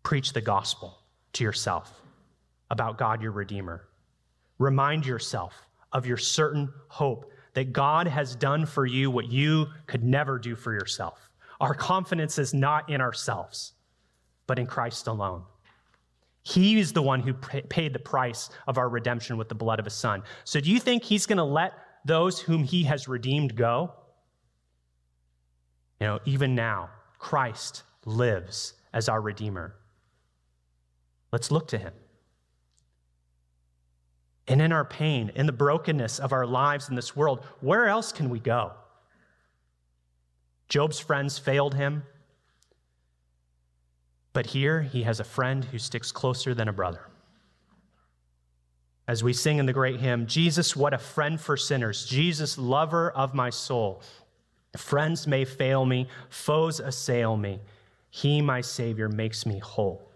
Preach 0.02 0.34
the 0.34 0.42
gospel 0.42 0.98
to 1.34 1.44
yourself 1.44 2.02
about 2.72 2.98
God, 2.98 3.22
your 3.22 3.32
Redeemer. 3.32 3.88
Remind 4.58 5.06
yourself 5.06 5.68
of 5.92 6.06
your 6.06 6.18
certain 6.18 6.74
hope 6.88 7.32
that 7.54 7.74
God 7.74 8.08
has 8.08 8.36
done 8.36 8.66
for 8.66 8.86
you 8.86 9.12
what 9.12 9.32
you 9.32 9.68
could 9.86 10.04
never 10.04 10.40
do 10.40 10.56
for 10.56 10.74
yourself. 10.74 11.27
Our 11.60 11.74
confidence 11.74 12.38
is 12.38 12.54
not 12.54 12.90
in 12.90 13.02
ourselves, 13.02 13.74
but 14.46 14.60
in 14.60 14.68
Christ 14.68 15.08
alone. 15.08 15.44
He 16.44 16.80
is 16.80 16.94
the 16.94 17.02
one 17.02 17.20
who 17.20 17.34
paid 17.34 17.94
the 17.94 18.00
price 18.00 18.50
of 18.68 18.78
our 18.78 18.88
redemption 18.88 19.38
with 19.38 19.50
the 19.50 19.56
blood 19.56 19.80
of 19.80 19.86
his 19.86 19.94
son. 19.94 20.24
So 20.46 20.62
do 20.62 20.72
you 20.72 20.80
think 20.80 21.04
he's 21.04 21.26
going 21.26 21.38
to 21.38 21.44
let 21.44 21.74
those 22.06 22.40
whom 22.40 22.64
he 22.64 22.84
has 22.84 23.08
redeemed 23.08 23.56
go? 23.56 23.92
You 26.00 26.08
know, 26.08 26.20
even 26.26 26.56
now, 26.56 26.90
Christ 27.20 27.84
lives 28.06 28.74
as 28.94 29.10
our 29.10 29.20
Redeemer. 29.20 29.76
Let's 31.32 31.52
look 31.52 31.68
to 31.70 31.78
him. 31.78 31.94
And 34.48 34.62
in 34.62 34.72
our 34.72 34.86
pain, 34.86 35.32
in 35.36 35.46
the 35.46 35.52
brokenness 35.52 36.20
of 36.20 36.32
our 36.32 36.46
lives 36.46 36.88
in 36.88 36.96
this 36.96 37.16
world, 37.16 37.44
where 37.60 37.88
else 37.88 38.14
can 38.14 38.30
we 38.30 38.40
go? 38.40 38.72
Job's 40.70 41.00
friends 41.00 41.38
failed 41.38 41.76
him. 41.76 42.04
But 44.34 44.48
here 44.48 44.82
he 44.82 45.04
has 45.04 45.20
a 45.20 45.24
friend 45.24 45.66
who 45.66 45.80
sticks 45.80 46.12
closer 46.12 46.54
than 46.54 46.68
a 46.68 46.74
brother. 46.74 47.02
As 49.08 49.24
we 49.24 49.32
sing 49.32 49.58
in 49.58 49.66
the 49.66 49.74
great 49.74 50.00
hymn, 50.00 50.28
Jesus, 50.28 50.76
what 50.76 50.94
a 50.94 50.98
friend 50.98 51.40
for 51.40 51.56
sinners, 51.56 52.06
Jesus, 52.06 52.58
lover 52.58 53.10
of 53.12 53.34
my 53.34 53.50
soul. 53.50 54.02
Friends 54.76 55.26
may 55.26 55.46
fail 55.46 55.86
me, 55.86 56.08
foes 56.30 56.80
assail 56.80 57.38
me. 57.38 57.62
He, 58.10 58.42
my 58.42 58.62
Savior, 58.62 59.08
makes 59.08 59.46
me 59.46 59.60
whole. 59.60 60.12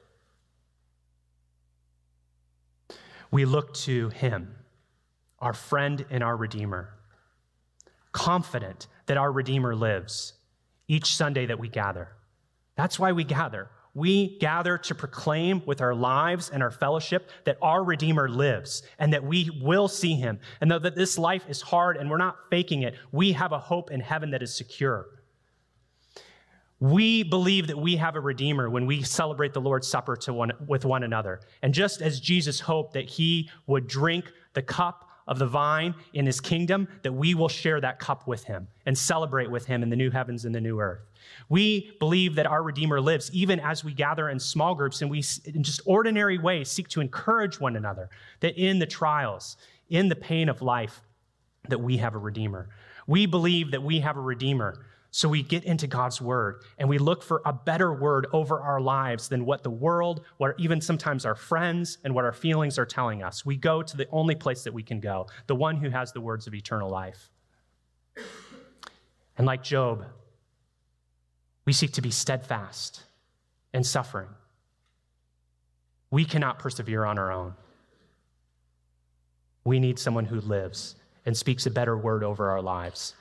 We 3.32 3.46
look 3.46 3.74
to 3.76 4.10
him, 4.10 4.56
our 5.40 5.54
friend 5.54 6.06
and 6.10 6.22
our 6.22 6.36
Redeemer, 6.36 6.90
confident 8.12 8.88
that 9.06 9.16
our 9.16 9.32
Redeemer 9.32 9.74
lives 9.74 10.34
each 10.92 11.16
Sunday 11.16 11.46
that 11.46 11.60
we 11.60 11.70
gather. 11.70 12.10
That's 12.76 13.00
why 13.00 13.12
we 13.12 13.24
gather 13.24 13.70
we 13.94 14.38
gather 14.40 14.78
to 14.78 14.96
proclaim 14.96 15.62
with 15.66 15.82
our 15.82 15.94
lives 15.94 16.50
and 16.50 16.64
our 16.64 16.72
fellowship 16.72 17.30
that 17.44 17.58
our 17.62 17.84
Redeemer 17.84 18.30
lives 18.30 18.84
and 19.00 19.12
that 19.14 19.24
we 19.24 19.50
will 19.62 19.88
see 19.88 20.14
him. 20.14 20.40
And 20.62 20.72
though 20.72 20.80
that 20.80 20.96
this 20.96 21.18
life 21.18 21.44
is 21.50 21.62
hard 21.62 21.98
and 21.98 22.10
we're 22.10 22.18
not 22.18 22.38
faking 22.50 22.84
it, 22.84 22.96
we 23.12 23.34
have 23.34 23.52
a 23.52 23.60
hope 23.60 23.92
in 23.92 24.00
heaven 24.00 24.32
that 24.32 24.42
is 24.42 24.56
secure. 24.56 25.08
We 26.80 27.22
believe 27.24 27.68
that 27.68 27.78
we 27.78 27.98
have 27.98 28.16
a 28.16 28.20
Redeemer 28.20 28.70
when 28.70 28.88
we 28.88 29.04
celebrate 29.04 29.54
the 29.54 29.62
Lord's 29.62 29.88
Supper 29.88 30.16
to 30.18 30.34
one, 30.34 30.52
with 30.66 30.84
one 30.84 31.04
another. 31.04 31.42
And 31.62 31.74
just 31.74 32.02
as 32.02 32.20
Jesus 32.20 32.60
hoped 32.60 32.94
that 32.94 33.08
he 33.08 33.50
would 33.68 33.88
drink 33.88 34.32
the 34.54 34.64
cup 34.64 35.08
of 35.32 35.40
the 35.40 35.48
vine 35.48 35.96
in 36.14 36.26
his 36.26 36.42
kingdom, 36.42 36.86
that 37.04 37.14
we 37.14 37.34
will 37.34 37.48
share 37.48 37.80
that 37.80 38.00
cup 38.00 38.28
with 38.28 38.44
him 38.44 38.68
and 38.86 38.98
celebrate 38.98 39.50
with 39.50 39.66
him 39.66 39.82
in 39.82 39.90
the 39.90 39.96
new 39.96 40.12
heavens 40.12 40.44
and 40.44 40.54
the 40.54 40.60
new 40.60 40.78
earth. 40.82 41.00
We 41.48 41.96
believe 42.00 42.36
that 42.36 42.46
our 42.46 42.62
Redeemer 42.62 43.00
lives 43.00 43.32
even 43.32 43.58
as 43.62 43.82
we 43.82 43.94
gather 43.94 44.28
in 44.28 44.42
small 44.42 44.76
groups 44.76 45.02
and 45.02 45.10
we, 45.10 45.24
in 45.46 45.64
just 45.64 45.80
ordinary 45.86 46.38
ways, 46.38 46.70
seek 46.70 46.90
to 46.90 47.00
encourage 47.00 47.62
one 47.62 47.78
another 47.78 48.10
that 48.42 48.58
in 48.58 48.78
the 48.78 48.86
trials, 48.86 49.56
in 49.88 50.10
the 50.10 50.18
pain 50.18 50.50
of 50.50 50.62
life, 50.62 51.02
that 51.70 51.80
we 51.80 51.96
have 51.96 52.14
a 52.14 52.18
Redeemer. 52.18 52.68
We 53.08 53.26
believe 53.26 53.72
that 53.72 53.82
we 53.82 54.02
have 54.02 54.18
a 54.18 54.22
Redeemer. 54.22 54.86
So 55.14 55.28
we 55.28 55.44
get 55.44 55.66
into 55.66 55.88
God's 55.88 56.22
word 56.22 56.64
and 56.78 56.88
we 56.88 56.98
look 56.98 57.22
for 57.22 57.42
a 57.46 57.52
better 57.52 57.94
word 57.94 58.28
over 58.32 58.62
our 58.62 58.80
lives 58.80 59.28
than 59.28 59.46
what 59.46 59.62
the 59.62 59.70
world, 59.70 60.26
what 60.38 60.56
even 60.58 60.80
sometimes 60.80 61.26
our 61.26 61.36
friends 61.36 61.98
and 62.06 62.16
what 62.16 62.24
our 62.24 62.32
feelings 62.32 62.80
are 62.80 62.86
telling 62.86 63.22
us. 63.22 63.46
We 63.46 63.58
go 63.58 63.84
to 63.84 63.98
the 63.98 64.08
only 64.12 64.36
place 64.36 64.64
that 64.64 64.74
we 64.74 64.84
can 64.84 65.02
go, 65.02 65.28
the 65.48 65.56
one 65.56 65.76
who 65.76 65.90
has 65.90 66.14
the 66.14 66.22
words 66.22 66.48
of 66.48 66.54
eternal 66.54 66.90
life. 66.90 67.30
And 69.38 69.46
like 69.46 69.64
Job, 69.64 70.06
we 71.66 71.74
seek 71.74 71.92
to 71.94 72.02
be 72.02 72.12
steadfast 72.12 73.04
in 73.74 73.84
suffering. 73.84 74.30
We 76.10 76.24
cannot 76.24 76.60
persevere 76.60 77.04
on 77.04 77.20
our 77.20 77.34
own. 77.34 77.56
We 79.66 79.80
need 79.80 80.00
someone 80.00 80.26
who 80.26 80.40
lives 80.40 80.96
and 81.26 81.36
speaks 81.36 81.66
a 81.66 81.72
better 81.72 81.98
word 81.98 82.24
over 82.24 82.50
our 82.50 82.62
lives. 82.62 83.14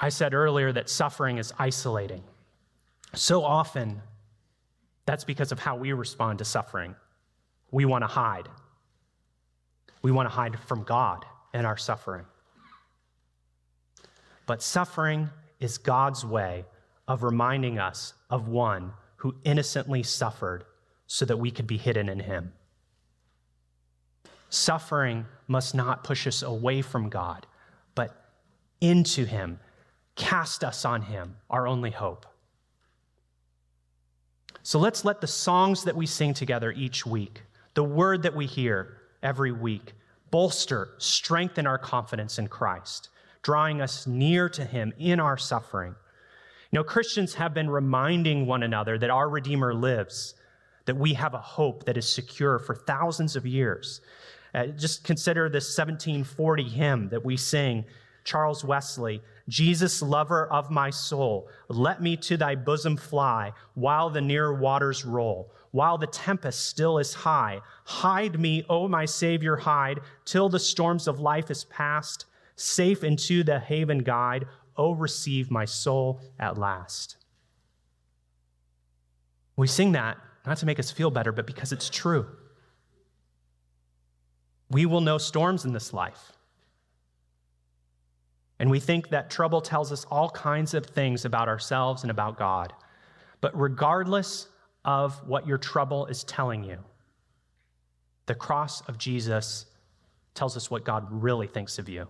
I 0.00 0.08
said 0.08 0.32
earlier 0.32 0.72
that 0.72 0.88
suffering 0.88 1.36
is 1.38 1.52
isolating. 1.58 2.22
So 3.14 3.44
often, 3.44 4.00
that's 5.04 5.24
because 5.24 5.52
of 5.52 5.58
how 5.58 5.76
we 5.76 5.92
respond 5.92 6.38
to 6.38 6.44
suffering. 6.44 6.96
We 7.70 7.84
want 7.84 8.02
to 8.02 8.08
hide. 8.08 8.48
We 10.02 10.10
want 10.10 10.26
to 10.26 10.34
hide 10.34 10.58
from 10.60 10.84
God 10.84 11.24
and 11.52 11.66
our 11.66 11.76
suffering. 11.76 12.24
But 14.46 14.62
suffering 14.62 15.28
is 15.60 15.76
God's 15.78 16.24
way 16.24 16.64
of 17.06 17.22
reminding 17.22 17.78
us 17.78 18.14
of 18.30 18.48
one 18.48 18.92
who 19.16 19.34
innocently 19.44 20.02
suffered 20.02 20.64
so 21.06 21.24
that 21.26 21.36
we 21.36 21.50
could 21.50 21.66
be 21.66 21.76
hidden 21.76 22.08
in 22.08 22.20
him. 22.20 22.52
Suffering 24.48 25.26
must 25.46 25.74
not 25.74 26.04
push 26.04 26.26
us 26.26 26.42
away 26.42 26.82
from 26.82 27.08
God, 27.08 27.46
but 27.94 28.16
into 28.80 29.24
him, 29.24 29.60
cast 30.20 30.62
us 30.62 30.84
on 30.84 31.00
him, 31.00 31.34
our 31.48 31.66
only 31.66 31.90
hope. 31.90 32.26
So 34.62 34.78
let's 34.78 35.04
let 35.04 35.22
the 35.22 35.26
songs 35.26 35.84
that 35.84 35.96
we 35.96 36.04
sing 36.04 36.34
together 36.34 36.70
each 36.72 37.06
week, 37.06 37.40
the 37.72 37.82
word 37.82 38.22
that 38.24 38.36
we 38.36 38.44
hear 38.44 38.98
every 39.22 39.50
week, 39.50 39.94
bolster, 40.30 40.90
strengthen 40.98 41.66
our 41.66 41.78
confidence 41.78 42.38
in 42.38 42.48
Christ, 42.48 43.08
drawing 43.42 43.80
us 43.80 44.06
near 44.06 44.50
to 44.50 44.64
Him 44.64 44.92
in 44.98 45.20
our 45.20 45.38
suffering. 45.38 45.94
You 46.70 46.78
know, 46.78 46.84
Christians 46.84 47.34
have 47.34 47.54
been 47.54 47.70
reminding 47.70 48.44
one 48.44 48.62
another 48.62 48.98
that 48.98 49.08
our 49.08 49.28
Redeemer 49.28 49.72
lives, 49.72 50.34
that 50.84 50.96
we 50.96 51.14
have 51.14 51.32
a 51.32 51.38
hope 51.38 51.84
that 51.86 51.96
is 51.96 52.06
secure 52.06 52.58
for 52.58 52.74
thousands 52.74 53.36
of 53.36 53.46
years. 53.46 54.02
Uh, 54.54 54.66
just 54.66 55.02
consider 55.02 55.48
this 55.48 55.76
1740 55.76 56.64
hymn 56.64 57.08
that 57.08 57.24
we 57.24 57.38
sing, 57.38 57.86
Charles 58.24 58.64
Wesley, 58.64 59.22
Jesus, 59.48 60.02
lover 60.02 60.46
of 60.46 60.70
my 60.70 60.90
soul, 60.90 61.48
let 61.68 62.02
me 62.02 62.16
to 62.18 62.36
thy 62.36 62.54
bosom 62.54 62.96
fly 62.96 63.52
while 63.74 64.10
the 64.10 64.20
near 64.20 64.52
waters 64.52 65.04
roll, 65.04 65.52
while 65.72 65.98
the 65.98 66.06
tempest 66.06 66.66
still 66.66 66.98
is 66.98 67.14
high. 67.14 67.60
Hide 67.84 68.38
me, 68.38 68.64
O 68.68 68.88
my 68.88 69.04
Savior, 69.04 69.56
hide, 69.56 70.00
till 70.24 70.48
the 70.48 70.58
storms 70.58 71.08
of 71.08 71.20
life 71.20 71.50
is 71.50 71.64
past. 71.64 72.26
Safe 72.56 73.02
into 73.04 73.42
the 73.42 73.58
haven 73.58 73.98
guide, 73.98 74.46
O 74.76 74.92
receive 74.92 75.50
my 75.50 75.64
soul 75.64 76.20
at 76.38 76.58
last. 76.58 77.16
We 79.56 79.66
sing 79.66 79.92
that 79.92 80.16
not 80.46 80.58
to 80.58 80.66
make 80.66 80.78
us 80.78 80.90
feel 80.90 81.10
better, 81.10 81.32
but 81.32 81.46
because 81.46 81.72
it's 81.72 81.90
true. 81.90 82.26
We 84.70 84.86
will 84.86 85.00
know 85.00 85.18
storms 85.18 85.64
in 85.64 85.72
this 85.72 85.92
life. 85.92 86.32
And 88.60 88.70
we 88.70 88.78
think 88.78 89.08
that 89.08 89.30
trouble 89.30 89.62
tells 89.62 89.90
us 89.90 90.04
all 90.10 90.28
kinds 90.28 90.74
of 90.74 90.84
things 90.84 91.24
about 91.24 91.48
ourselves 91.48 92.02
and 92.02 92.10
about 92.10 92.36
God. 92.36 92.74
But 93.40 93.58
regardless 93.58 94.48
of 94.84 95.14
what 95.26 95.46
your 95.46 95.56
trouble 95.56 96.04
is 96.06 96.24
telling 96.24 96.62
you, 96.62 96.76
the 98.26 98.34
cross 98.34 98.82
of 98.82 98.98
Jesus 98.98 99.64
tells 100.34 100.58
us 100.58 100.70
what 100.70 100.84
God 100.84 101.06
really 101.10 101.46
thinks 101.46 101.78
of 101.78 101.88
you. 101.88 102.06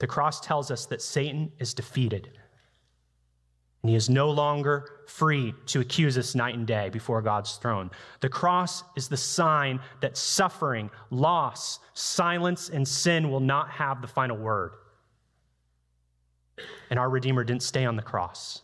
The 0.00 0.08
cross 0.08 0.40
tells 0.40 0.72
us 0.72 0.86
that 0.86 1.00
Satan 1.00 1.52
is 1.60 1.72
defeated. 1.72 2.32
And 3.82 3.90
he 3.90 3.96
is 3.96 4.10
no 4.10 4.28
longer 4.28 5.02
free 5.06 5.54
to 5.66 5.80
accuse 5.80 6.18
us 6.18 6.34
night 6.34 6.56
and 6.56 6.66
day 6.66 6.88
before 6.88 7.22
God's 7.22 7.54
throne. 7.58 7.92
The 8.20 8.28
cross 8.28 8.82
is 8.96 9.06
the 9.06 9.16
sign 9.16 9.78
that 10.00 10.16
suffering, 10.16 10.90
loss, 11.10 11.78
silence, 11.94 12.70
and 12.70 12.86
sin 12.86 13.30
will 13.30 13.38
not 13.38 13.70
have 13.70 14.02
the 14.02 14.08
final 14.08 14.36
word 14.36 14.72
and 16.90 16.98
our 16.98 17.10
Redeemer 17.10 17.44
didn't 17.44 17.62
stay 17.62 17.84
on 17.84 17.96
the 17.96 18.02
cross. 18.02 18.62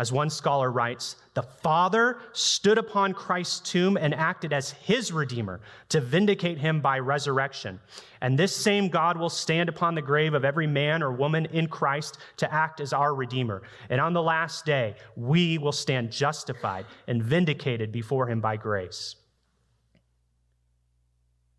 As 0.00 0.10
one 0.10 0.30
scholar 0.30 0.72
writes, 0.72 1.16
the 1.34 1.42
Father 1.42 2.20
stood 2.32 2.78
upon 2.78 3.12
Christ's 3.12 3.60
tomb 3.60 3.98
and 3.98 4.14
acted 4.14 4.50
as 4.50 4.70
his 4.70 5.12
Redeemer 5.12 5.60
to 5.90 6.00
vindicate 6.00 6.56
him 6.56 6.80
by 6.80 6.98
resurrection. 6.98 7.78
And 8.22 8.38
this 8.38 8.56
same 8.56 8.88
God 8.88 9.18
will 9.18 9.28
stand 9.28 9.68
upon 9.68 9.94
the 9.94 10.00
grave 10.00 10.32
of 10.32 10.42
every 10.42 10.66
man 10.66 11.02
or 11.02 11.12
woman 11.12 11.44
in 11.52 11.66
Christ 11.66 12.16
to 12.38 12.50
act 12.50 12.80
as 12.80 12.94
our 12.94 13.14
Redeemer. 13.14 13.60
And 13.90 14.00
on 14.00 14.14
the 14.14 14.22
last 14.22 14.64
day, 14.64 14.94
we 15.16 15.58
will 15.58 15.70
stand 15.70 16.10
justified 16.10 16.86
and 17.06 17.22
vindicated 17.22 17.92
before 17.92 18.26
him 18.26 18.40
by 18.40 18.56
grace. 18.56 19.16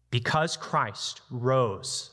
Because 0.09 0.57
Christ 0.57 1.21
rose, 1.29 2.09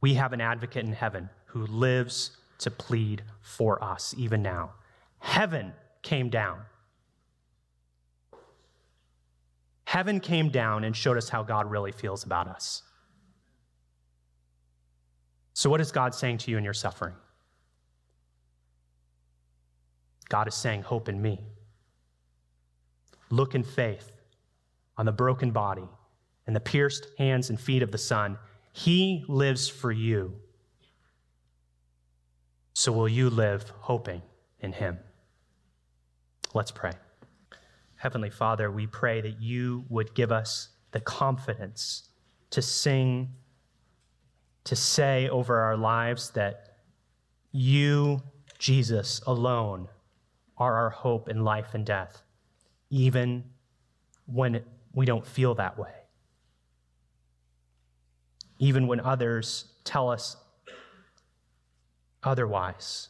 we 0.00 0.14
have 0.14 0.32
an 0.32 0.40
advocate 0.40 0.84
in 0.84 0.92
heaven 0.92 1.30
who 1.54 1.66
lives 1.66 2.36
to 2.58 2.68
plead 2.68 3.22
for 3.40 3.82
us 3.82 4.12
even 4.18 4.42
now. 4.42 4.72
Heaven 5.20 5.72
came 6.02 6.28
down. 6.28 6.58
Heaven 9.84 10.18
came 10.18 10.48
down 10.48 10.82
and 10.82 10.96
showed 10.96 11.16
us 11.16 11.28
how 11.28 11.44
God 11.44 11.70
really 11.70 11.92
feels 11.92 12.24
about 12.24 12.48
us. 12.48 12.82
So, 15.52 15.70
what 15.70 15.80
is 15.80 15.92
God 15.92 16.12
saying 16.12 16.38
to 16.38 16.50
you 16.50 16.58
in 16.58 16.64
your 16.64 16.74
suffering? 16.74 17.14
God 20.28 20.48
is 20.48 20.56
saying, 20.56 20.82
Hope 20.82 21.08
in 21.08 21.22
me. 21.22 21.40
Look 23.30 23.54
in 23.54 23.62
faith 23.62 24.10
on 24.96 25.06
the 25.06 25.12
broken 25.12 25.52
body 25.52 25.88
and 26.48 26.56
the 26.56 26.60
pierced 26.60 27.06
hands 27.16 27.48
and 27.48 27.60
feet 27.60 27.84
of 27.84 27.92
the 27.92 27.98
Son. 27.98 28.38
He 28.72 29.24
lives 29.28 29.68
for 29.68 29.92
you. 29.92 30.34
So 32.74 32.90
will 32.90 33.08
you 33.08 33.30
live 33.30 33.72
hoping 33.78 34.20
in 34.60 34.72
him? 34.72 34.98
Let's 36.54 36.72
pray. 36.72 36.92
Heavenly 37.96 38.30
Father, 38.30 38.70
we 38.70 38.86
pray 38.86 39.20
that 39.20 39.40
you 39.40 39.84
would 39.88 40.12
give 40.14 40.32
us 40.32 40.68
the 40.90 41.00
confidence 41.00 42.08
to 42.50 42.60
sing, 42.60 43.30
to 44.64 44.76
say 44.76 45.28
over 45.28 45.60
our 45.60 45.76
lives 45.76 46.30
that 46.30 46.76
you, 47.52 48.20
Jesus, 48.58 49.20
alone 49.26 49.88
are 50.58 50.74
our 50.74 50.90
hope 50.90 51.28
in 51.28 51.44
life 51.44 51.74
and 51.74 51.86
death, 51.86 52.22
even 52.90 53.44
when 54.26 54.62
we 54.92 55.06
don't 55.06 55.26
feel 55.26 55.54
that 55.54 55.78
way. 55.78 55.92
Even 58.58 58.86
when 58.88 59.00
others 59.00 59.66
tell 59.84 60.10
us 60.10 60.36
otherwise, 62.24 63.08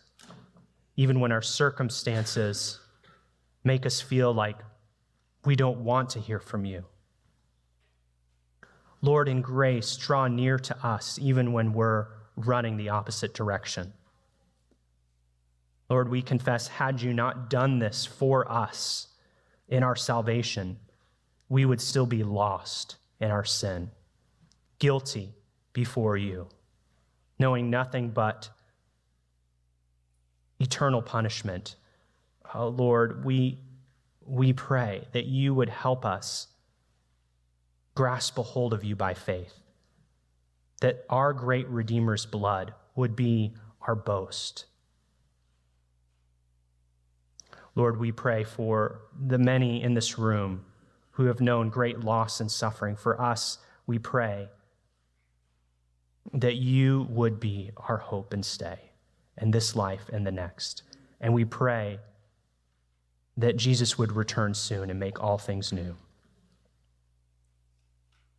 even 0.97 1.21
when 1.21 1.33
our 1.33 1.43
circumstances 1.43 2.81
make 3.65 3.87
us 3.87 4.01
feel 4.01 4.33
like 4.33 4.59
we 5.45 5.57
don't 5.57 5.79
want 5.79 6.11
to 6.11 6.21
hear 6.21 6.39
from 6.39 6.65
you. 6.65 6.85
Lord, 9.01 9.29
in 9.29 9.43
grace, 9.43 9.97
draw 9.97 10.29
near 10.29 10.59
to 10.59 10.87
us 10.87 11.19
even 11.21 11.53
when 11.53 11.73
we're 11.73 12.07
running 12.37 12.77
the 12.77 12.89
opposite 12.89 13.35
direction. 13.35 13.93
Lord, 15.91 16.09
we 16.09 16.23
confess, 16.23 16.69
had 16.69 17.03
you 17.03 17.13
not 17.13 17.51
done 17.51 17.79
this 17.79 18.07
for 18.07 18.51
us 18.51 19.09
in 19.69 19.83
our 19.83 19.97
salvation, 19.97 20.79
we 21.49 21.65
would 21.65 21.81
still 21.81 22.07
be 22.07 22.25
lost 22.25 22.97
in 23.21 23.31
our 23.31 23.45
sin, 23.45 23.91
guilty 24.79 25.35
before 25.73 26.17
you, 26.17 26.49
knowing 27.39 27.69
nothing 27.69 28.09
but 28.09 28.49
eternal 30.61 31.03
punishment. 31.03 31.77
Oh, 32.55 32.69
Lord, 32.69 33.25
we, 33.25 33.59
we 34.25 34.53
pray 34.53 35.07
that 35.13 35.27
you 35.27 35.55
would 35.55 35.69
help 35.69 36.05
us 36.05 36.49
grasp 37.95 38.39
a 38.39 38.43
hold 38.43 38.73
of 38.73 38.85
you 38.85 38.97
by 38.97 39.15
faith, 39.15 39.55
that 40.81 41.05
our 41.09 41.33
great 41.33 41.69
Redeemer's 41.69 42.27
blood 42.27 42.75
would 42.95 43.17
be 43.17 43.55
our 43.83 43.95
boast. 43.95 44.67
Lord, 47.75 47.99
we 47.99 48.13
pray 48.13 48.45
for 48.45 49.01
the 49.27 49.39
many 49.39 49.83
in 49.83 49.95
this 49.95 50.19
room 50.19 50.65
who 51.13 51.27
have 51.27 51.41
known 51.41 51.69
great 51.71 52.01
loss 52.01 52.41
and 52.41 52.51
suffering. 52.51 52.97
For 52.97 53.21
us, 53.21 53.59
we 53.87 53.99
pray 53.99 54.49
that 56.33 56.57
you 56.57 57.07
would 57.11 57.39
be 57.39 57.71
our 57.77 57.99
hope 57.99 58.33
and 58.33 58.45
stay 58.45 58.79
and 59.39 59.53
this 59.53 59.75
life 59.75 60.09
and 60.13 60.27
the 60.27 60.33
next. 60.33 60.83
And 61.21 61.33
we 61.35 61.45
pray 61.45 61.99
that 63.37 63.57
Jesus 63.57 63.99
would 63.99 64.13
return 64.13 64.55
soon 64.55 64.91
and 64.91 65.01
make 65.01 65.23
all 65.23 65.39
things 65.39 65.73
new. 65.73 65.97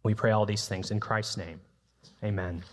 We 0.03 0.13
pray 0.13 0.31
all 0.31 0.45
these 0.45 0.67
things 0.67 0.91
in 0.91 0.99
Christ's 0.99 1.37
name. 1.37 1.59
Amen. 2.23 2.63